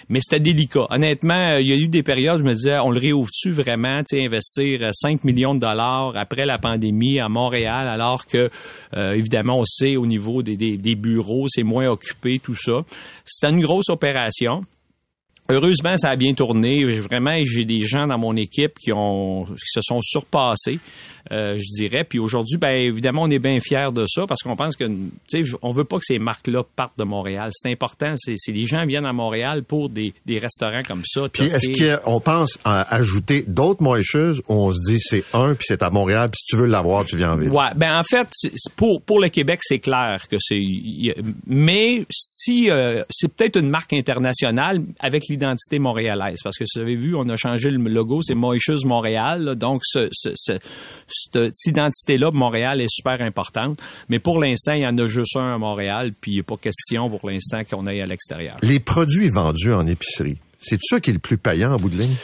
Mais 0.10 0.20
c'était 0.20 0.40
délicat. 0.40 0.88
Honnêtement, 0.90 1.52
euh, 1.52 1.62
il 1.62 1.68
y 1.68 1.74
a 1.74 1.76
eu 1.76 1.88
des 1.88 2.02
périodes 2.02 2.38
où 2.38 2.40
je 2.40 2.44
me 2.44 2.54
disais, 2.54 2.80
on 2.80 2.90
le 2.90 3.00
réouvre-tu 3.00 3.52
vraiment, 3.52 4.02
tu 4.04 4.20
investir 4.20 4.84
euh, 4.84 4.92
5 4.94 5.24
millions 5.24 5.54
de 5.54 5.60
dollars 5.60 6.14
après 6.16 6.46
la 6.46 6.58
pandémie 6.58 7.20
à 7.20 7.30
Montréal, 7.30 7.88
alors 7.88 8.26
que, 8.26 8.50
euh, 8.96 9.14
évidemment, 9.14 9.60
on 9.60 9.66
sait 9.66 9.96
au 9.96 10.08
niveau 10.08 10.42
des, 10.42 10.58
des, 10.58 10.78
des 10.78 10.96
bureaux, 10.96 11.48
c'est 11.50 11.64
moins 11.64 11.88
occupé, 11.88 12.40
tout 12.40 12.56
ça. 12.56 12.84
C'était 13.26 13.54
une 13.54 13.62
grosse 13.62 13.90
opération. 13.90 14.66
Heureusement, 15.52 15.98
ça 15.98 16.10
a 16.10 16.16
bien 16.16 16.34
tourné. 16.34 16.86
Vraiment, 16.86 17.38
j'ai 17.44 17.66
des 17.66 17.82
gens 17.82 18.08
dans 18.08 18.18
mon 18.18 18.38
équipe 18.38 18.80
qui 18.80 18.94
ont 18.94 19.44
qui 19.44 19.66
se 19.66 19.82
sont 19.82 20.00
surpassés, 20.02 20.80
euh, 21.32 21.58
je 21.58 21.82
dirais. 21.84 22.04
Puis 22.04 22.20
aujourd'hui, 22.20 22.58
ben 22.58 22.76
évidemment, 22.76 23.24
on 23.24 23.30
est 23.30 23.40
bien 23.40 23.60
fiers 23.60 23.90
de 23.94 24.06
ça 24.08 24.26
parce 24.28 24.42
qu'on 24.42 24.56
pense 24.56 24.76
que, 24.76 24.86
tu 24.86 25.10
sais, 25.28 25.44
on 25.62 25.72
veut 25.72 25.84
pas 25.84 25.98
que 25.98 26.06
ces 26.06 26.20
marques-là 26.20 26.64
partent 26.76 26.98
de 26.98 27.04
Montréal. 27.04 27.50
C'est 27.54 27.72
important. 27.72 28.14
C'est 28.18 28.34
c'est 28.38 28.52
les 28.52 28.66
gens 28.66 28.86
viennent 28.86 29.06
à 29.06 29.14
Montréal 29.14 29.64
pour 29.64 29.90
des, 29.90 30.14
des 30.26 30.38
restaurants 30.40 30.84
comme 30.88 31.04
ça. 31.06 31.24
Puis 31.32 31.44
est-ce 31.44 31.98
qu'on 32.04 32.20
pense 32.20 32.58
à 32.66 32.94
ajouter 32.96 33.44
d'autres 33.48 33.84
Moïcheuses 33.84 34.40
ou 34.50 34.54
on 34.54 34.72
se 34.72 34.80
dit 34.90 35.00
c'est 35.00 35.24
un, 35.34 35.54
puis 35.54 35.66
c'est 35.68 35.84
à 35.84 35.90
Montréal, 35.90 36.30
puis 36.32 36.40
si 36.40 36.46
tu 36.48 36.56
veux 36.62 36.68
l'avoir, 36.68 37.06
tu 37.06 37.18
viens 37.18 37.34
en 37.34 37.38
ville? 37.38 37.50
Ouais, 37.50 37.68
ben 37.76 37.98
en 37.98 38.04
fait, 38.04 38.28
pour 38.76 39.02
pour 39.02 39.20
le 39.20 39.30
Québec, 39.30 39.60
c'est 39.64 39.80
clair 39.80 40.28
que 40.30 40.38
c'est. 40.40 40.62
Mais 41.48 42.06
si 42.12 42.70
euh, 42.70 43.04
c'est 43.10 43.34
peut-être 43.34 43.58
une 43.60 43.70
marque 43.70 43.94
internationale 43.94 44.82
avec 45.00 45.24
l'identité 45.30 45.80
montréalaise, 45.80 46.40
parce 46.44 46.58
que 46.58 46.64
vous 46.76 46.82
avez 46.82 46.96
vu, 46.96 47.16
on 47.16 47.28
a 47.30 47.36
changé 47.36 47.70
le 47.70 47.78
logo, 47.90 48.22
c'est 48.22 48.36
Moïcheuse 48.36 48.86
Montréal, 48.86 49.44
là. 49.44 49.56
donc 49.56 49.82
ce, 49.84 50.08
ce- 50.12 50.32
ce- 50.36 50.60
cette 51.12 51.54
identité-là, 51.66 52.32
Montréal 52.32 52.82
est 52.82 52.90
super 52.90 53.22
importante. 53.22 53.80
Mais 54.10 54.20
pour 54.20 54.40
l'instant, 54.40 54.74
il 54.74 54.82
y 54.82 54.88
en 54.88 54.98
a 54.98 55.06
juste 55.06 55.36
un 55.36 55.56
à 55.56 55.58
Montréal, 55.58 56.12
puis 56.20 56.32
il 56.32 56.34
n'y 56.36 56.40
a 56.40 56.44
pas 56.44 56.58
question 56.58 57.10
pour 57.10 57.30
l'instant 57.30 57.62
qu'on 57.70 57.88
aille 57.88 58.02
à 58.02 58.06
l'extérieur. 58.06 58.58
Les 58.62 58.80
produits 58.80 59.30
vendus 59.30 59.74
en 59.74 59.86
épicerie, 59.88 60.38
c'est 60.60 60.80
ça 60.82 61.00
qui 61.00 61.10
est 61.10 61.14
le 61.14 61.20
plus 61.20 61.38
payant 61.38 61.74
en 61.74 61.78
bout 61.78 61.90
de 61.90 61.98
ligne? 61.98 62.16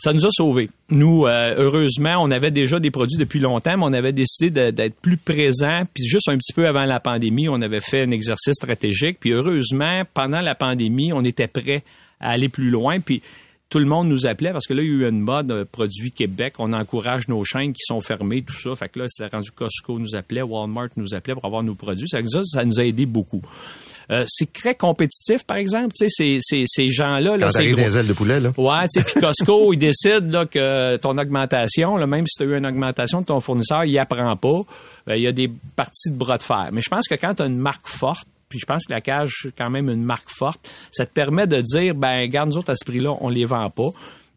Ça 0.00 0.12
nous 0.12 0.24
a 0.24 0.30
sauvés. 0.30 0.70
Nous, 0.90 1.26
euh, 1.26 1.54
heureusement, 1.58 2.18
on 2.20 2.30
avait 2.30 2.52
déjà 2.52 2.78
des 2.78 2.92
produits 2.92 3.18
depuis 3.18 3.40
longtemps, 3.40 3.76
mais 3.76 3.84
on 3.84 3.92
avait 3.92 4.12
décidé 4.12 4.50
de- 4.50 4.70
d'être 4.70 4.94
plus 5.00 5.16
présents. 5.16 5.82
Puis 5.92 6.04
juste 6.06 6.28
un 6.28 6.36
petit 6.38 6.52
peu 6.52 6.68
avant 6.68 6.84
la 6.84 7.00
pandémie, 7.00 7.48
on 7.48 7.60
avait 7.62 7.80
fait 7.80 8.02
un 8.02 8.12
exercice 8.12 8.54
stratégique. 8.54 9.18
Puis 9.18 9.32
heureusement, 9.32 10.02
pendant 10.14 10.40
la 10.40 10.54
pandémie, 10.54 11.12
on 11.12 11.24
était 11.24 11.48
prêt 11.48 11.82
à 12.20 12.30
aller 12.30 12.48
plus 12.48 12.70
loin. 12.70 13.00
Puis 13.00 13.22
tout 13.70 13.78
le 13.78 13.84
monde 13.84 14.08
nous 14.08 14.26
appelait 14.26 14.52
parce 14.52 14.66
que 14.66 14.72
là, 14.74 14.82
il 14.82 14.86
y 14.88 14.90
a 14.90 14.94
eu 14.94 15.08
une 15.08 15.20
mode 15.20 15.50
euh, 15.50 15.64
produit 15.70 16.10
Québec. 16.10 16.54
On 16.58 16.72
encourage 16.72 17.28
nos 17.28 17.44
chaînes 17.44 17.72
qui 17.74 17.82
sont 17.84 18.00
fermées, 18.00 18.42
tout 18.42 18.54
ça. 18.58 18.74
Fait 18.76 18.88
que 18.88 18.98
là, 19.00 19.04
c'est 19.08 19.30
rendu 19.30 19.50
Costco 19.50 19.98
nous 19.98 20.14
appelait, 20.14 20.40
Walmart 20.42 20.88
nous 20.96 21.14
appelait 21.14 21.34
pour 21.34 21.44
avoir 21.44 21.62
nos 21.62 21.74
produits. 21.74 22.08
Ça, 22.08 22.22
nous 22.22 22.36
a- 22.36 22.44
ça 22.44 22.64
nous 22.64 22.80
a 22.80 22.84
aidé 22.84 23.04
beaucoup. 23.04 23.42
Euh, 24.10 24.24
c'est 24.26 24.50
très 24.54 24.74
compétitif, 24.74 25.44
par 25.44 25.58
exemple. 25.58 25.88
Tu 25.94 26.08
sais, 26.08 26.38
ces, 26.40 26.64
ces, 26.66 26.88
gens-là, 26.88 27.36
là, 27.36 27.50
c'est 27.50 27.64
des 27.84 27.98
ailes 27.98 28.06
de 28.06 28.12
poulet, 28.14 28.40
là. 28.40 28.52
Ouais, 28.56 28.88
tu 28.88 29.00
sais, 29.00 29.04
puis 29.04 29.20
Costco, 29.20 29.72
il 29.74 29.76
décide 29.78 30.30
là, 30.32 30.46
que 30.46 30.96
ton 30.96 31.18
augmentation, 31.18 31.98
là, 31.98 32.06
même 32.06 32.24
si 32.26 32.38
tu 32.38 32.44
as 32.44 32.46
eu 32.46 32.56
une 32.56 32.64
augmentation 32.64 33.20
de 33.20 33.26
ton 33.26 33.40
fournisseur, 33.40 33.84
il 33.84 33.98
apprend 33.98 34.34
pas. 34.36 34.62
Ben, 35.06 35.16
Il 35.16 35.22
y 35.22 35.26
a 35.26 35.32
des 35.32 35.52
parties 35.76 36.10
de 36.10 36.16
bras 36.16 36.38
de 36.38 36.42
fer. 36.42 36.70
Mais 36.72 36.80
je 36.80 36.88
pense 36.88 37.06
que 37.06 37.16
quand 37.16 37.34
tu 37.34 37.42
as 37.42 37.46
une 37.46 37.58
marque 37.58 37.86
forte, 37.86 38.26
puis 38.48 38.58
je 38.58 38.66
pense 38.66 38.86
que 38.86 38.92
la 38.92 39.00
cage, 39.00 39.32
c'est 39.42 39.54
quand 39.56 39.70
même 39.70 39.88
une 39.88 40.02
marque 40.02 40.30
forte, 40.30 40.68
ça 40.90 41.06
te 41.06 41.12
permet 41.12 41.46
de 41.46 41.60
dire, 41.60 41.94
ben, 41.94 42.26
garde 42.28 42.48
nous 42.50 42.58
autres 42.58 42.70
à 42.70 42.76
ce 42.76 42.84
prix-là, 42.84 43.14
on 43.20 43.28
les 43.28 43.44
vend 43.44 43.68
pas. 43.70 43.90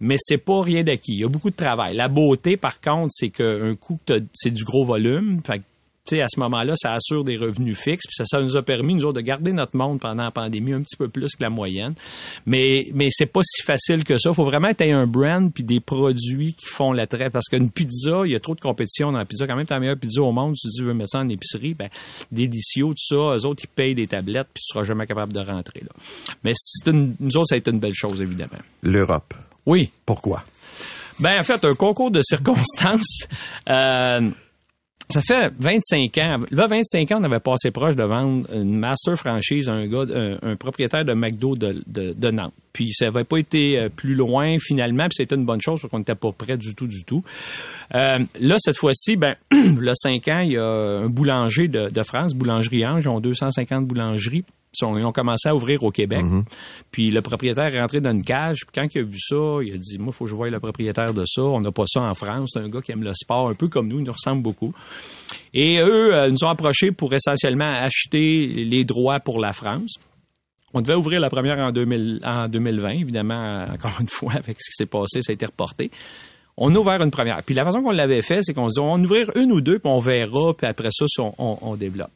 Mais 0.04 0.16
c'est 0.18 0.40
pas 0.40 0.64
rien 0.64 0.84
d'acquis. 0.84 1.14
Il 1.14 1.20
y 1.20 1.24
a 1.24 1.30
beaucoup 1.30 1.52
de 1.52 1.56
travail. 1.56 1.96
La 1.96 2.08
beauté, 2.08 2.58
par 2.58 2.82
contre, 2.82 3.12
c'est 3.12 3.30
qu'un 3.30 3.76
coup, 3.76 4.00
c'est 4.34 4.50
du 4.50 4.64
gros 4.64 4.84
volume. 4.84 5.42
À 6.20 6.28
ce 6.30 6.40
moment-là, 6.40 6.74
ça 6.76 6.94
assure 6.94 7.24
des 7.24 7.38
revenus 7.38 7.78
fixes. 7.78 8.08
Puis 8.08 8.16
ça, 8.16 8.26
ça 8.26 8.42
nous 8.42 8.58
a 8.58 8.64
permis, 8.64 8.96
nous 8.96 9.06
autres, 9.06 9.18
de 9.18 9.22
garder 9.22 9.54
notre 9.54 9.78
monde 9.78 10.00
pendant 10.00 10.24
la 10.24 10.32
pandémie 10.32 10.74
un 10.74 10.82
petit 10.82 10.98
peu 10.98 11.08
plus 11.08 11.36
que 11.36 11.44
la 11.44 11.50
moyenne. 11.50 11.94
Mais, 12.46 12.88
mais 12.94 13.08
c'est 13.10 13.28
pas 13.28 13.42
si 13.44 13.62
facile 13.62 14.04
que 14.04 14.18
ça. 14.18 14.32
Il 14.32 14.36
faut 14.36 14.46
vraiment 14.46 14.70
être 14.70 14.82
un 14.82 15.08
brand 15.08 15.52
puis 15.54 15.64
des 15.64 15.80
produits 15.80 16.54
qui 16.54 16.66
font 16.66 16.92
l'attrait. 16.92 17.30
Parce 17.30 17.48
qu'une 17.48 17.70
pizza, 17.70 18.24
il 18.26 18.32
y 18.32 18.36
a 18.36 18.40
trop 18.40 18.56
de 18.56 18.60
compétition 18.60 19.12
dans 19.12 19.20
la 19.20 19.26
pizza. 19.26 19.48
Quand 19.48 19.56
même, 19.56 19.66
la 19.70 19.80
meilleure 19.80 19.98
pizza 19.98 20.22
au 20.22 20.32
monde. 20.32 20.56
Si 20.58 20.70
tu 20.70 20.84
veux 20.84 20.94
mettre 20.94 21.12
ça 21.12 21.20
en 21.20 21.30
épicerie, 21.30 21.74
ben, 21.74 21.90
délicieux, 22.32 22.86
tout 22.86 22.96
ça. 22.98 23.16
Eux 23.16 23.46
autres, 23.46 23.64
ils 23.64 23.74
payent 23.74 23.96
des 23.96 24.08
tablettes 24.08 24.48
puis 24.54 24.64
tu 24.64 24.74
seras 24.74 24.84
jamais 24.84 25.08
capable 25.08 25.34
de 25.34 25.40
rentrer, 25.40 25.82
là. 25.82 25.92
Mais 26.44 26.54
une, 26.88 27.16
nous 27.20 27.38
autres, 27.38 27.48
ça 27.50 27.56
a 27.56 27.58
été 27.58 27.72
une 27.72 27.80
belle 27.80 27.94
chose, 27.94 28.22
évidemment. 28.22 28.60
L'Europe. 28.82 29.34
Oui. 29.66 29.90
Pourquoi? 30.06 30.44
Ben, 31.20 31.40
en 31.40 31.44
fait, 31.44 31.64
un 31.66 31.76
concours 31.76 32.12
de 32.12 32.22
circonstances. 32.22 33.28
Euh, 33.70 34.30
ça 35.12 35.22
fait 35.22 35.52
25 35.60 36.18
ans. 36.18 36.40
Là, 36.52 36.68
25 36.68 37.12
ans, 37.12 37.20
on 37.22 37.24
avait 37.24 37.40
passé 37.40 37.72
proche 37.72 37.96
de 37.96 38.04
vendre 38.04 38.48
une 38.54 38.78
master 38.78 39.18
franchise 39.18 39.70
à 39.70 39.74
un 39.74 39.88
gars, 39.88 40.06
un, 40.42 40.56
propriétaire 40.56 41.06
de 41.06 41.14
McDo 41.14 41.56
de, 41.56 42.32
Nantes. 42.32 42.54
Puis 42.74 42.94
ça 42.94 43.06
n'avait 43.06 43.26
pas 43.26 43.38
été 43.38 43.78
euh, 43.78 43.90
plus 43.90 44.16
loin 44.16 44.56
finalement, 44.58 45.04
puis 45.04 45.18
c'était 45.18 45.36
une 45.36 45.44
bonne 45.46 45.60
chose 45.60 45.82
parce 45.82 45.92
qu'on 45.92 46.00
n'était 46.00 46.16
pas 46.16 46.32
prêt 46.32 46.58
du 46.58 46.74
tout, 46.74 46.88
du 46.88 47.04
tout. 47.04 47.22
Euh, 47.94 48.20
là, 48.40 48.56
cette 48.60 48.78
fois-ci, 48.78 49.18
ben, 49.18 49.36
là, 49.52 49.94
5 49.94 50.28
ans, 50.30 50.40
il 50.40 50.54
y 50.54 50.58
a 50.58 50.66
un 50.66 51.10
boulanger 51.10 51.68
de, 51.68 51.90
de 51.90 52.04
France, 52.04 52.34
Boulangerie 52.34 52.86
Ange, 52.86 53.04
ils 53.04 53.10
ont 53.10 53.20
250 53.20 53.86
boulangeries. 53.86 54.46
Ils 54.74 54.86
ont, 54.86 54.98
ils 54.98 55.04
ont 55.04 55.12
commencé 55.12 55.50
à 55.50 55.56
ouvrir 55.56 55.84
au 55.84 55.92
Québec. 55.92 56.24
Puis 56.92 57.12
le 57.12 57.22
propriétaire 57.22 57.76
est 57.76 57.82
rentré 57.82 58.00
dans 58.00 58.12
une 58.12 58.24
cage. 58.24 58.60
Puis 58.60 58.72
quand 58.74 58.88
il 58.96 59.00
a 59.00 59.04
vu 59.04 59.20
ça, 59.20 59.60
il 59.62 59.74
a 59.74 59.78
dit 59.78 59.98
Moi, 60.00 60.10
il 60.10 60.14
faut 60.14 60.24
que 60.24 60.30
je 60.30 60.36
voie 60.36 60.50
le 60.50 60.60
propriétaire 60.62 61.14
de 61.14 61.26
ça. 61.26 61.42
On 61.42 61.60
n'a 61.60 61.72
pas 61.72 61.84
ça 61.88 62.02
en 62.02 62.14
France. 62.14 62.52
C'est 62.54 62.60
un 62.60 62.70
gars 62.70 62.82
qui 62.82 62.94
aime 62.94 63.04
le 63.04 63.14
sport, 63.14 63.50
un 63.50 63.54
peu 63.54 63.68
comme 63.68 63.90
nous. 63.90 64.00
Il 64.00 64.06
nous 64.06 64.14
ressemble 64.14 64.42
beaucoup. 64.42 64.74
Et 65.54 65.80
eux 65.80 66.16
euh, 66.16 66.30
nous 66.30 66.44
ont 66.46 66.50
approchés 66.50 66.92
pour 66.92 67.14
essentiellement 67.14 67.70
acheter 67.70 68.48
les 68.48 68.86
droits 68.86 69.20
pour 69.20 69.40
la 69.40 69.52
France. 69.52 69.96
On 70.74 70.80
devait 70.80 70.96
ouvrir 70.96 71.20
la 71.20 71.30
première 71.30 71.60
en, 71.60 71.74
2000, 71.74 72.22
en 72.24 72.48
2020, 72.48 72.90
évidemment, 72.92 73.66
encore 73.74 74.00
une 74.00 74.08
fois, 74.08 74.34
avec 74.34 74.58
ce 74.62 74.70
qui 74.70 74.76
s'est 74.76 74.86
passé, 74.86 75.22
ça 75.22 75.32
a 75.32 75.34
été 75.34 75.46
reporté. 75.46 75.92
On 76.64 76.76
a 76.76 76.78
ouvert 76.78 77.02
une 77.02 77.10
première. 77.10 77.42
Puis 77.42 77.56
la 77.56 77.66
façon 77.66 77.82
qu'on 77.82 77.90
l'avait 77.90 78.22
fait, 78.22 78.44
c'est 78.44 78.54
qu'on 78.54 78.70
se 78.70 78.76
dit, 78.76 78.80
on 78.80 78.96
va 78.96 79.02
ouvrir 79.02 79.32
une 79.36 79.52
ou 79.52 79.62
deux, 79.62 79.80
puis 79.80 79.92
on 79.92 79.98
verra, 79.98 80.54
puis 80.54 80.68
après 80.68 80.90
ça, 80.92 81.06
on, 81.40 81.76
développe. 81.76 82.12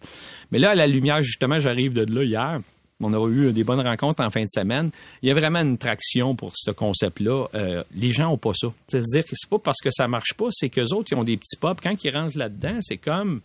Mais 0.51 0.59
là, 0.59 0.69
à 0.69 0.75
la 0.75 0.85
lumière, 0.85 1.23
justement, 1.23 1.57
j'arrive 1.57 1.95
de 1.95 2.13
là 2.13 2.23
hier. 2.23 2.59
On 3.01 3.11
a 3.11 3.27
eu 3.27 3.51
des 3.53 3.63
bonnes 3.63 3.81
rencontres 3.81 4.23
en 4.23 4.29
fin 4.29 4.43
de 4.43 4.47
semaine. 4.47 4.91
Il 5.23 5.29
y 5.29 5.31
a 5.31 5.33
vraiment 5.33 5.61
une 5.61 5.79
traction 5.79 6.35
pour 6.35 6.51
ce 6.53 6.69
concept-là. 6.69 7.47
Euh, 7.55 7.83
les 7.95 8.09
gens 8.09 8.31
ont 8.31 8.37
pas 8.37 8.53
ça. 8.53 8.67
C'est-à-dire 8.85 9.23
que 9.23 9.31
c'est 9.33 9.49
pas 9.49 9.57
parce 9.57 9.81
que 9.81 9.89
ça 9.89 10.07
marche 10.07 10.35
pas, 10.37 10.45
c'est 10.51 10.69
qu'eux 10.69 10.93
autres, 10.93 11.07
ils 11.11 11.15
ont 11.15 11.23
des 11.23 11.37
petits 11.37 11.57
pubs. 11.57 11.79
Quand 11.81 12.03
ils 12.03 12.15
rentrent 12.15 12.37
là-dedans, 12.37 12.77
c'est 12.81 12.97
comme 12.97 13.41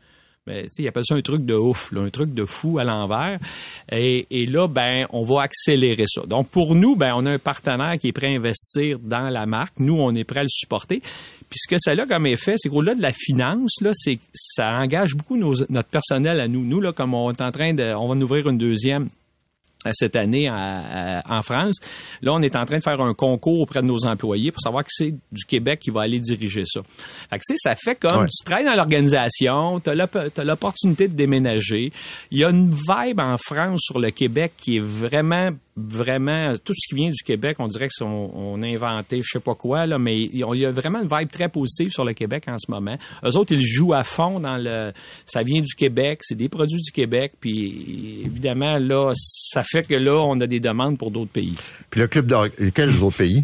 ben, 0.46 0.62
tu 0.62 0.68
sais, 0.72 0.82
ils 0.82 0.88
appellent 0.88 1.04
ça 1.04 1.14
un 1.14 1.20
truc 1.20 1.44
de 1.44 1.54
ouf, 1.54 1.92
un 1.94 2.08
truc 2.08 2.32
de 2.32 2.44
fou 2.44 2.78
à 2.78 2.84
l'envers. 2.84 3.38
Et, 3.92 4.26
et 4.30 4.46
là, 4.46 4.68
ben, 4.68 5.06
on 5.10 5.22
va 5.22 5.42
accélérer 5.42 6.06
ça. 6.08 6.22
Donc, 6.22 6.48
pour 6.48 6.74
nous, 6.74 6.96
ben, 6.96 7.12
on 7.14 7.26
a 7.26 7.32
un 7.32 7.38
partenaire 7.38 7.98
qui 7.98 8.08
est 8.08 8.12
prêt 8.12 8.28
à 8.28 8.36
investir 8.36 8.98
dans 8.98 9.28
la 9.28 9.46
marque. 9.46 9.74
Nous, 9.78 9.98
on 9.98 10.14
est 10.14 10.24
prêt 10.24 10.40
à 10.40 10.44
le 10.44 10.48
supporter. 10.48 11.02
Puis 11.50 11.58
ce 11.58 11.68
que 11.68 11.76
ça 11.78 11.90
a 11.90 12.06
comme 12.06 12.26
effet, 12.26 12.54
c'est 12.56 12.68
qu'au-delà 12.68 12.94
de 12.94 13.02
la 13.02 13.12
finance, 13.12 13.80
là, 13.82 13.90
c'est 13.92 14.18
ça 14.32 14.78
engage 14.78 15.14
beaucoup 15.14 15.36
notre 15.36 15.88
personnel 15.88 16.40
à 16.40 16.48
nous. 16.48 16.64
Nous, 16.64 16.92
comme 16.92 17.12
on 17.12 17.32
est 17.32 17.42
en 17.42 17.50
train 17.50 17.74
de, 17.74 17.92
on 17.94 18.08
va 18.08 18.14
en 18.14 18.20
ouvrir 18.20 18.48
une 18.48 18.58
deuxième 18.58 19.08
cette 19.92 20.16
année 20.16 20.48
à- 20.48 21.20
à- 21.20 21.38
en 21.38 21.42
France. 21.42 21.76
Là, 22.22 22.32
on 22.34 22.40
est 22.40 22.54
en 22.56 22.64
train 22.66 22.76
de 22.78 22.82
faire 22.82 23.00
un 23.00 23.14
concours 23.14 23.60
auprès 23.60 23.80
de 23.82 23.86
nos 23.86 24.04
employés 24.06 24.50
pour 24.50 24.60
savoir 24.60 24.84
que 24.84 24.90
c'est 24.92 25.12
du 25.12 25.44
Québec 25.46 25.80
qui 25.80 25.90
va 25.90 26.02
aller 26.02 26.20
diriger 26.20 26.64
ça. 26.66 26.80
Fait 27.30 27.38
que, 27.38 27.44
ça 27.56 27.74
fait 27.74 27.94
comme 27.98 28.20
Ouais. 28.22 28.26
tu 28.26 28.44
travailles 28.44 28.66
dans 28.66 28.74
l'organisation, 28.76 29.80
tu 29.80 29.90
as 29.90 30.44
l'opportunité 30.44 31.08
de 31.08 31.14
déménager. 31.14 31.92
Il 32.30 32.38
y 32.38 32.44
a 32.44 32.50
une 32.50 32.70
vibe 32.70 33.20
en 33.20 33.36
France 33.38 33.80
sur 33.82 33.98
le 33.98 34.10
Québec 34.10 34.52
qui 34.58 34.76
est 34.76 34.82
vraiment 34.84 35.50
vraiment 35.76 36.54
tout 36.64 36.74
ce 36.76 36.88
qui 36.88 36.94
vient 36.94 37.10
du 37.10 37.22
Québec, 37.22 37.56
on 37.58 37.68
dirait 37.68 37.88
qu'on 37.98 38.30
on 38.34 38.62
a 38.62 38.66
inventé 38.66 39.20
je 39.22 39.28
sais 39.32 39.40
pas 39.40 39.54
quoi 39.54 39.86
là, 39.86 39.98
mais 39.98 40.18
il 40.18 40.38
y 40.38 40.66
a 40.66 40.70
vraiment 40.70 41.00
une 41.00 41.08
vibe 41.08 41.30
très 41.30 41.48
positive 41.48 41.90
sur 41.90 42.04
le 42.04 42.12
Québec 42.12 42.44
en 42.48 42.58
ce 42.58 42.70
moment. 42.70 42.96
Eux 43.24 43.36
autres 43.36 43.52
ils 43.54 43.64
jouent 43.64 43.94
à 43.94 44.04
fond 44.04 44.40
dans 44.40 44.56
le 44.56 44.92
ça 45.26 45.42
vient 45.42 45.62
du 45.62 45.74
Québec, 45.74 46.20
c'est 46.22 46.34
des 46.34 46.48
produits 46.48 46.80
du 46.80 46.90
Québec 46.90 47.32
puis 47.40 48.22
évidemment 48.24 48.78
là 48.78 49.12
ça 49.14 49.62
fait 49.62 49.86
que 49.86 49.94
là 49.94 50.16
on 50.16 50.38
a 50.40 50.46
des 50.46 50.60
demandes 50.60 50.98
pour 50.98 51.10
d'autres 51.10 51.32
pays. 51.32 51.54
Puis 51.88 52.00
le 52.00 52.08
club 52.08 52.26
de 52.26 52.68
quels 52.70 53.02
autres 53.02 53.18
pays? 53.18 53.42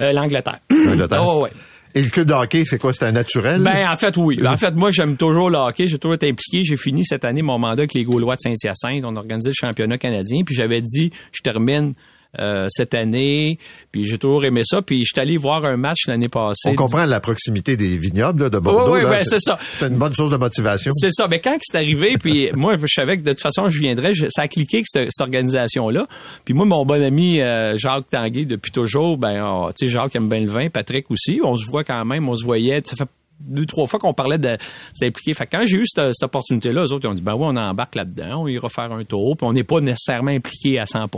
Euh, 0.00 0.12
L'Angleterre. 0.12 0.60
L'Angleterre. 0.70 1.26
Ouais, 1.26 1.42
ouais. 1.44 1.50
Et 1.94 2.02
le 2.02 2.08
club 2.08 2.28
de 2.28 2.34
hockey, 2.34 2.64
c'est 2.64 2.78
quoi? 2.78 2.92
C'est 2.92 3.04
un 3.04 3.12
naturel? 3.12 3.62
Ben, 3.62 3.88
en 3.88 3.96
fait, 3.96 4.16
oui. 4.16 4.40
En 4.46 4.56
fait, 4.56 4.74
moi, 4.74 4.90
j'aime 4.92 5.16
toujours 5.16 5.50
le 5.50 5.58
hockey. 5.58 5.86
J'ai 5.86 5.98
toujours 5.98 6.14
été 6.14 6.28
impliqué. 6.28 6.62
J'ai 6.62 6.76
fini 6.76 7.04
cette 7.04 7.24
année 7.24 7.42
mon 7.42 7.58
mandat 7.58 7.82
avec 7.82 7.94
les 7.94 8.04
Gaulois 8.04 8.36
de 8.36 8.40
Saint-Hyacinthe. 8.40 9.04
On 9.04 9.16
a 9.16 9.18
organisé 9.18 9.50
le 9.50 9.54
championnat 9.54 9.98
canadien. 9.98 10.42
Puis 10.44 10.54
j'avais 10.54 10.80
dit, 10.80 11.10
je 11.32 11.40
termine 11.42 11.94
euh, 12.38 12.66
cette 12.70 12.94
année. 12.94 13.58
Puis 13.90 14.06
j'ai 14.06 14.18
toujours 14.18 14.44
aimé 14.44 14.62
ça. 14.64 14.82
Puis 14.82 15.00
je 15.00 15.10
suis 15.12 15.20
allé 15.20 15.36
voir 15.36 15.64
un 15.64 15.76
match 15.76 16.06
l'année 16.06 16.28
passée. 16.28 16.68
On 16.70 16.74
comprend 16.74 17.04
la 17.06 17.20
proximité 17.20 17.76
des 17.76 17.96
vignobles 17.98 18.44
là, 18.44 18.50
de 18.50 18.58
Bordeaux. 18.58 18.94
Oui, 18.94 19.00
oui, 19.04 19.10
ben, 19.10 19.24
c'est 19.24 19.40
ça. 19.40 19.58
C'est 19.60 19.86
une 19.86 19.96
bonne 19.98 20.14
source 20.14 20.30
de 20.30 20.36
motivation. 20.36 20.90
C'est 20.94 21.10
ça. 21.12 21.26
Mais 21.28 21.40
quand 21.40 21.56
c'est 21.60 21.76
arrivé, 21.76 22.16
puis 22.20 22.50
moi, 22.54 22.74
je 22.80 22.86
savais 22.86 23.16
que 23.16 23.22
de 23.22 23.32
toute 23.32 23.40
façon, 23.42 23.68
je 23.68 23.78
viendrais. 23.80 24.12
je- 24.14 24.26
ça 24.28 24.42
a 24.42 24.48
cliqué 24.48 24.80
que 24.82 24.86
cette, 24.88 25.08
cette 25.10 25.20
organisation-là. 25.24 26.06
Puis 26.44 26.54
moi, 26.54 26.66
mon 26.66 26.84
bon 26.86 27.02
ami 27.02 27.40
euh, 27.40 27.76
Jacques 27.76 28.10
Tanguay, 28.10 28.44
depuis 28.44 28.70
toujours, 28.72 29.18
ben, 29.18 29.42
oh, 29.44 29.70
tu 29.76 29.86
sais, 29.86 29.92
Jacques 29.92 30.14
aime 30.16 30.28
bien 30.28 30.40
le 30.40 30.50
vin, 30.50 30.68
Patrick 30.68 31.10
aussi. 31.10 31.40
On 31.42 31.56
se 31.56 31.66
voit 31.66 31.84
quand 31.84 32.04
même, 32.04 32.28
on 32.28 32.36
se 32.36 32.44
voyait. 32.44 32.80
Ça 32.84 32.96
fait 32.96 33.08
deux, 33.40 33.66
trois 33.66 33.86
fois 33.86 33.98
qu'on 33.98 34.12
parlait 34.14 34.38
de 34.38 34.56
s'impliquer. 34.92 35.34
Fait 35.34 35.46
que 35.46 35.56
quand 35.56 35.64
j'ai 35.64 35.78
eu 35.78 35.86
cette, 35.86 36.12
cette 36.14 36.22
opportunité-là, 36.24 36.82
eux 36.84 36.92
autres, 36.92 37.06
ils 37.06 37.10
ont 37.10 37.14
dit, 37.14 37.22
ben 37.22 37.34
oui, 37.34 37.44
on 37.48 37.56
embarque 37.56 37.94
là-dedans, 37.94 38.42
on 38.42 38.48
ira 38.48 38.68
faire 38.68 38.92
un 38.92 39.04
tour, 39.04 39.36
puis 39.36 39.46
on 39.46 39.52
n'est 39.52 39.64
pas 39.64 39.80
nécessairement 39.80 40.30
impliqué 40.30 40.78
à 40.78 40.84
100% 40.84 41.08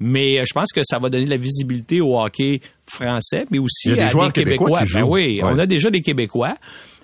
Mais 0.00 0.38
euh, 0.38 0.44
je 0.46 0.52
pense 0.54 0.72
que 0.72 0.80
ça 0.84 0.98
va 0.98 1.08
donner 1.10 1.24
de 1.26 1.30
la 1.30 1.36
visibilité 1.36 2.00
au 2.00 2.18
hockey 2.20 2.60
français, 2.86 3.46
mais 3.50 3.58
aussi 3.58 3.90
à 3.92 4.06
joueurs 4.06 4.26
des 4.26 4.32
québécois 4.44 4.80
Québécois. 4.80 5.00
Ben 5.00 5.06
oui, 5.08 5.40
Ouais. 5.42 5.50
on 5.52 5.58
a 5.58 5.66
déjà 5.66 5.90
des 5.90 6.02
Québécois. 6.02 6.54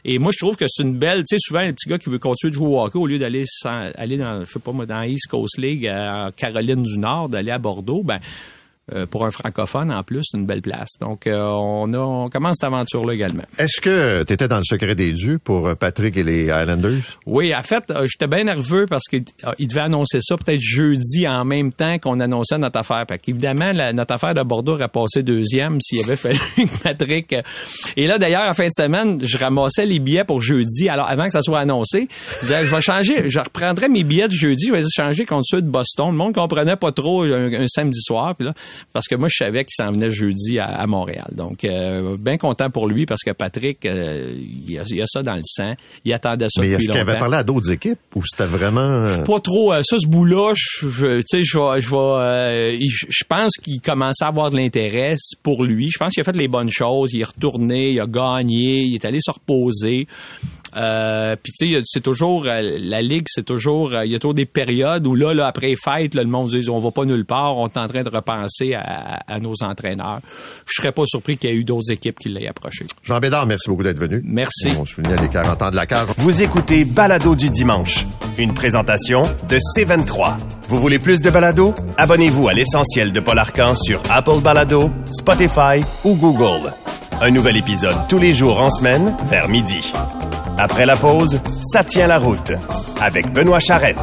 Et 0.05 0.19
moi, 0.19 0.31
je 0.33 0.39
trouve 0.39 0.57
que 0.57 0.65
c'est 0.67 0.83
une 0.83 0.97
belle, 0.97 1.19
tu 1.29 1.37
sais, 1.37 1.37
souvent, 1.39 1.61
le 1.63 1.75
petit 1.75 1.89
gars 1.89 1.99
qui 1.99 2.09
veut 2.09 2.19
continuer 2.19 2.51
de 2.51 2.55
jouer 2.55 2.69
au 2.69 2.81
hockey, 2.81 2.99
au 2.99 3.07
lieu 3.07 3.19
d'aller 3.19 3.45
aller 3.67 4.17
dans, 4.17 4.45
je 4.47 4.51
sais 4.51 4.59
pas 4.59 4.73
moi, 4.73 4.87
dans 4.87 5.03
East 5.03 5.27
Coast 5.29 5.59
League, 5.59 5.87
à 5.87 6.31
Caroline 6.35 6.83
du 6.83 6.99
Nord, 6.99 7.29
d'aller 7.29 7.51
à 7.51 7.59
Bordeaux, 7.59 8.03
ben, 8.03 8.19
euh, 8.93 9.07
pour 9.07 9.25
un 9.27 9.31
francophone, 9.31 9.93
en 9.93 10.03
plus, 10.03 10.25
une 10.35 10.47
belle 10.47 10.63
place. 10.63 10.91
Donc, 11.01 11.27
euh, 11.27 11.39
on, 11.41 11.93
a, 11.93 11.99
on 11.99 12.29
commence 12.29 12.57
cette 12.61 12.67
aventure-là 12.69 13.15
également. 13.15 13.45
Est-ce 13.59 13.81
que 13.81 14.23
tu 14.25 14.33
étais 14.33 14.49
dans 14.49 14.59
le 14.59 14.65
secret 14.65 14.95
des 14.95 15.13
dieux 15.13 15.39
pour 15.43 15.69
euh, 15.69 15.75
Patrick 15.75 16.17
et 16.17 16.23
les 16.25 16.51
Highlanders? 16.51 17.19
Oui, 17.27 17.55
en 17.55 17.63
fait, 17.63 17.85
euh, 17.91 18.07
j'étais 18.11 18.27
bien 18.27 18.45
nerveux 18.45 18.87
parce 18.89 19.05
qu'il 19.09 19.25
devait 19.69 19.81
annoncer 19.81 20.19
ça 20.21 20.37
peut-être 20.37 20.61
jeudi 20.61 21.27
en 21.29 21.45
même 21.45 21.73
temps 21.73 21.99
qu'on 21.99 22.21
annonçait 22.21 22.59
notre 22.59 22.79
affaire. 22.79 23.05
Fait 23.09 23.19
qu'évidemment, 23.19 23.73
la- 23.73 23.93
notre 23.93 24.15
affaire 24.15 24.35
de 24.35 24.43
Bordeaux 24.43 24.73
aurait 24.75 24.89
passé 24.89 25.23
deuxième 25.23 25.81
s'il 25.81 26.03
avait 26.03 26.17
fallu 26.17 26.39
que 26.57 26.83
Patrick... 26.83 27.35
Et 27.97 28.07
là, 28.07 28.19
d'ailleurs, 28.19 28.49
en 28.49 28.55
fin 28.55 28.67
de 28.67 28.73
semaine, 28.77 29.21
je 29.25 29.39
ramassais 29.39 29.85
les 29.87 29.99
billets 29.99 30.25
pour 30.25 30.41
jeudi. 30.43 30.89
Alors, 30.89 31.09
avant 31.09 31.27
que 31.27 31.33
ça 31.33 31.43
soit 31.43 31.61
annoncé, 31.61 32.09
je 32.37 32.41
disais, 32.41 32.65
je 32.65 32.75
vais 32.75 32.81
changer, 32.81 33.31
je 33.31 33.39
reprendrai 33.39 33.89
mes 33.89 34.05
billets 34.05 34.29
de 34.29 34.33
jeudi, 34.35 34.67
je 34.69 34.73
vais 34.73 34.81
les 34.81 34.87
changer 34.95 35.25
contre 35.27 35.45
ceux 35.47 35.63
de 35.63 35.69
Boston. 35.71 36.09
Le 36.11 36.17
monde 36.17 36.35
comprenait 36.35 36.77
pas 36.77 36.93
trop 36.93 37.23
un, 37.23 37.53
un 37.53 37.67
samedi 37.67 38.01
soir. 38.01 38.35
Puis 38.37 38.47
là, 38.47 38.55
parce 38.93 39.07
que 39.07 39.15
moi, 39.15 39.29
je 39.31 39.37
savais 39.45 39.65
qu'il 39.65 39.75
s'en 39.77 39.93
venait 39.93 40.11
jeudi 40.11 40.59
à, 40.59 40.67
à 40.67 40.87
Montréal. 40.87 41.27
Donc, 41.33 41.65
euh, 41.65 42.17
bien 42.19 42.37
content 42.37 42.71
pour 42.71 42.89
lui 42.89 43.07
parce 43.07 43.23
que 43.23 43.31
Patrick, 43.33 43.85
euh, 43.87 44.35
il, 44.69 44.79
a, 44.79 44.83
il 44.89 45.01
a 45.03 45.07
ça 45.07 45.23
dans 45.23 45.37
le 45.37 45.43
sang. 45.45 45.75
Il 46.05 46.13
attendait 46.13 46.47
ça 46.51 46.61
Mais 46.61 46.69
est-ce 46.71 46.89
qu'il 46.89 46.99
avait 46.99 47.19
parlé 47.19 47.37
à 47.37 47.43
d'autres 47.43 47.71
équipes 47.71 47.99
ou 48.15 48.23
c'était 48.25 48.47
vraiment... 48.49 48.81
euh, 49.07 49.19
pas 49.23 49.41
trop 49.41 49.73
euh, 49.73 49.83
ça 49.85 49.97
ce 49.99 50.07
bout 50.07 50.25
là 50.25 50.53
je 50.55 50.89
je- 50.89 51.21
je 51.21 51.43
je 51.43 51.95
euh, 51.95 52.77
je 52.81 53.07
je 53.09 53.25
pense 53.29 53.53
qu'il 53.63 53.81
commençait 53.81 54.25
à 54.25 54.29
avoir 54.29 54.51
de 54.51 54.57
l'intérêt 54.57 55.15
pour 55.43 55.65
lui. 55.65 55.91
Je 55.91 55.99
pense 55.99 56.13
qu'il 56.13 56.21
a 56.21 56.25
fait 56.25 56.37
les 56.37 56.49
bonnes 56.49 56.71
choses. 56.71 57.13
Il 57.13 57.21
est 57.21 57.25
retourné 57.25 57.91
il 57.93 58.01
a 58.01 58.07
gagné 58.07 58.81
il 58.83 58.95
est 58.95 59.05
allé 59.05 59.19
se 59.21 59.31
reposer 59.31 60.07
euh, 60.77 61.37
puis 61.43 61.53
tu 61.53 61.75
sais 61.75 61.83
c'est 61.85 62.03
toujours 62.03 62.45
euh, 62.47 62.61
la 62.79 63.03
ligue 63.03 63.27
c'est 63.29 63.45
toujours 63.45 63.95
euh, 63.95 64.05
il 64.05 64.13
y 64.13 64.15
a 64.15 64.19
toujours 64.19 64.35
des 64.35 64.47
périodes 64.47 65.07
où 65.07 65.15
là 65.15 65.35
là 65.35 65.47
après 65.47 65.69
les 65.69 65.77
fêtes 65.77 66.15
là, 66.15 66.23
le 66.23 66.29
monde 66.29 66.49
dit 66.49 66.69
on 66.71 66.81
va 66.81 66.91
pas 66.91 67.05
nulle 67.05 67.25
part 67.25 67.57
on 67.57 67.67
est 67.67 67.77
en 67.77 67.87
train 67.87 68.03
de 68.03 68.09
repenser 68.09 68.75
à, 68.75 69.21
à 69.27 69.41
nos 69.41 69.55
entraîneurs 69.63 70.21
je 70.67 70.81
serais 70.81 70.93
pas 70.93 71.03
surpris 71.07 71.37
qu'il 71.37 71.51
y 71.51 71.53
ait 71.53 71.57
eu 71.57 71.65
d'autres 71.65 71.91
équipes 71.91 72.19
qui 72.19 72.29
l'aient 72.29 72.49
approché 72.49 72.85
Jean 73.03 73.19
Bédard, 73.19 73.47
merci 73.47 73.69
beaucoup 73.69 73.83
d'être 73.83 73.99
venu. 73.99 74.23
Merci. 74.25 74.69
On 74.79 74.85
soulignait 74.85 75.17
les 75.17 75.29
40 75.29 75.63
ans 75.63 75.71
de 75.71 75.77
la 75.77 75.87
cage. 75.87 76.09
Vous 76.19 76.43
écoutez 76.43 76.85
Balado 76.85 77.35
du 77.35 77.51
dimanche, 77.51 78.07
une 78.39 78.55
présentation 78.55 79.23
de 79.49 79.59
C23. 79.59 80.37
Vous 80.69 80.81
voulez 80.81 80.99
plus 80.99 81.21
de 81.21 81.31
balado? 81.31 81.75
Abonnez-vous 81.97 82.49
à 82.49 82.53
l'essentiel 82.53 83.13
de 83.13 83.21
Paul 83.21 83.39
Arcan 83.39 83.75
sur 83.75 84.01
Apple 84.11 84.41
Balado, 84.43 84.91
Spotify 85.11 85.81
ou 86.05 86.15
Google. 86.15 86.73
Un 87.23 87.31
nouvel 87.31 87.59
épisode 87.59 88.09
tous 88.09 88.19
les 88.19 88.33
jours 88.33 88.59
en 88.63 88.71
semaine 88.71 89.15
vers 89.25 89.47
midi. 89.47 89.93
Après 90.57 90.87
la 90.87 90.97
pause, 90.97 91.39
ça 91.71 91.85
tient 91.85 92.07
la 92.07 92.19
route 92.19 92.53
avec 92.99 93.31
Benoît 93.31 93.61
Charrette. 93.61 93.99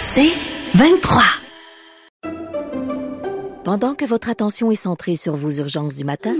C'est 0.00 0.32
23. 0.74 1.22
Pendant 3.62 3.94
que 3.94 4.04
votre 4.04 4.28
attention 4.28 4.72
est 4.72 4.74
centrée 4.74 5.14
sur 5.14 5.36
vos 5.36 5.52
urgences 5.52 5.94
du 5.94 6.02
matin, 6.02 6.34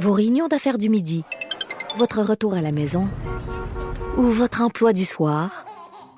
vos 0.00 0.12
réunions 0.12 0.48
d'affaires 0.48 0.78
du 0.78 0.88
midi, 0.88 1.24
votre 1.98 2.22
retour 2.22 2.54
à 2.54 2.62
la 2.62 2.72
maison 2.72 3.04
ou 4.16 4.22
votre 4.22 4.62
emploi 4.62 4.94
du 4.94 5.04
soir, 5.04 5.66